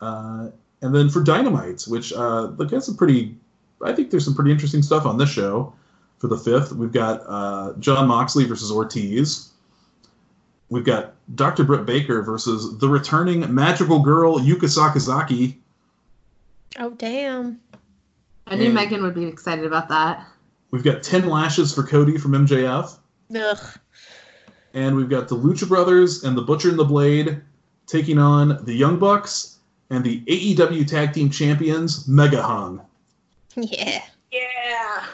[0.00, 0.50] uh,
[0.82, 3.36] and then for Dynamite, which uh, look, that's a pretty,
[3.84, 5.72] I think there's some pretty interesting stuff on this show.
[6.18, 9.50] For the fifth, we've got uh, Jon Moxley versus Ortiz.
[10.70, 11.64] We've got Dr.
[11.64, 15.56] Britt Baker versus the returning magical girl Yuka Sakazaki.
[16.78, 17.60] Oh damn.
[18.46, 20.26] I knew And- Megan would be excited about that.
[20.72, 22.96] We've got 10 lashes for Cody from MJF.
[23.36, 23.58] Ugh.
[24.74, 27.40] And we've got the Lucha Brothers and the Butcher and the Blade
[27.86, 29.58] taking on the Young Bucks
[29.90, 32.80] and the AEW Tag Team Champions, Mega Hung.
[33.56, 34.02] Yeah.
[34.30, 35.04] Yeah.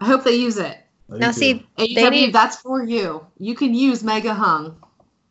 [0.00, 0.78] I hope they use it.
[1.12, 1.64] I Now see.
[1.78, 3.24] AEW, They need- that's for you.
[3.38, 4.74] You can use Mega Hung.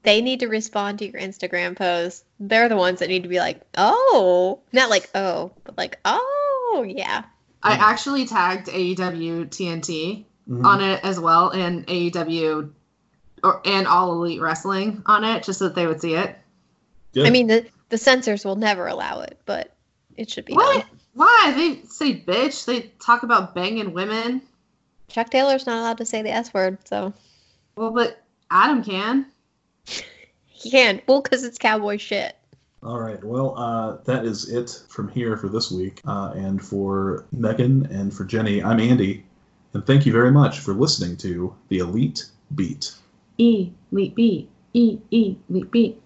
[0.03, 2.25] They need to respond to your Instagram post.
[2.39, 6.85] They're the ones that need to be like, oh, not like oh, but like oh,
[6.87, 7.23] yeah.
[7.63, 7.81] I Hmm.
[7.81, 10.65] actually tagged AEW TNT Mhm.
[10.65, 12.71] on it as well, and AEW
[13.43, 16.37] or and All Elite Wrestling on it, just so that they would see it.
[17.13, 17.27] Good.
[17.27, 19.73] I mean, the the censors will never allow it, but
[20.17, 20.79] it should be What?
[20.81, 20.99] done.
[21.13, 21.53] Why?
[21.55, 22.65] They say bitch.
[22.65, 24.41] They talk about banging women.
[25.09, 27.13] Chuck Taylor's not allowed to say the S word, so
[27.77, 29.27] Well, but Adam can.
[30.47, 31.01] He can.
[31.07, 32.35] Well, because it's cowboy shit.
[32.81, 33.23] All right.
[33.23, 36.01] Well, uh, that is it from here for this week.
[36.05, 39.25] Uh, and for Megan and for Jenny, I'm Andy.
[39.73, 42.93] And thank you very much for listening to The Elite Beat.
[43.37, 44.49] E, Elite beat.
[44.73, 46.02] E, E, Elite beat.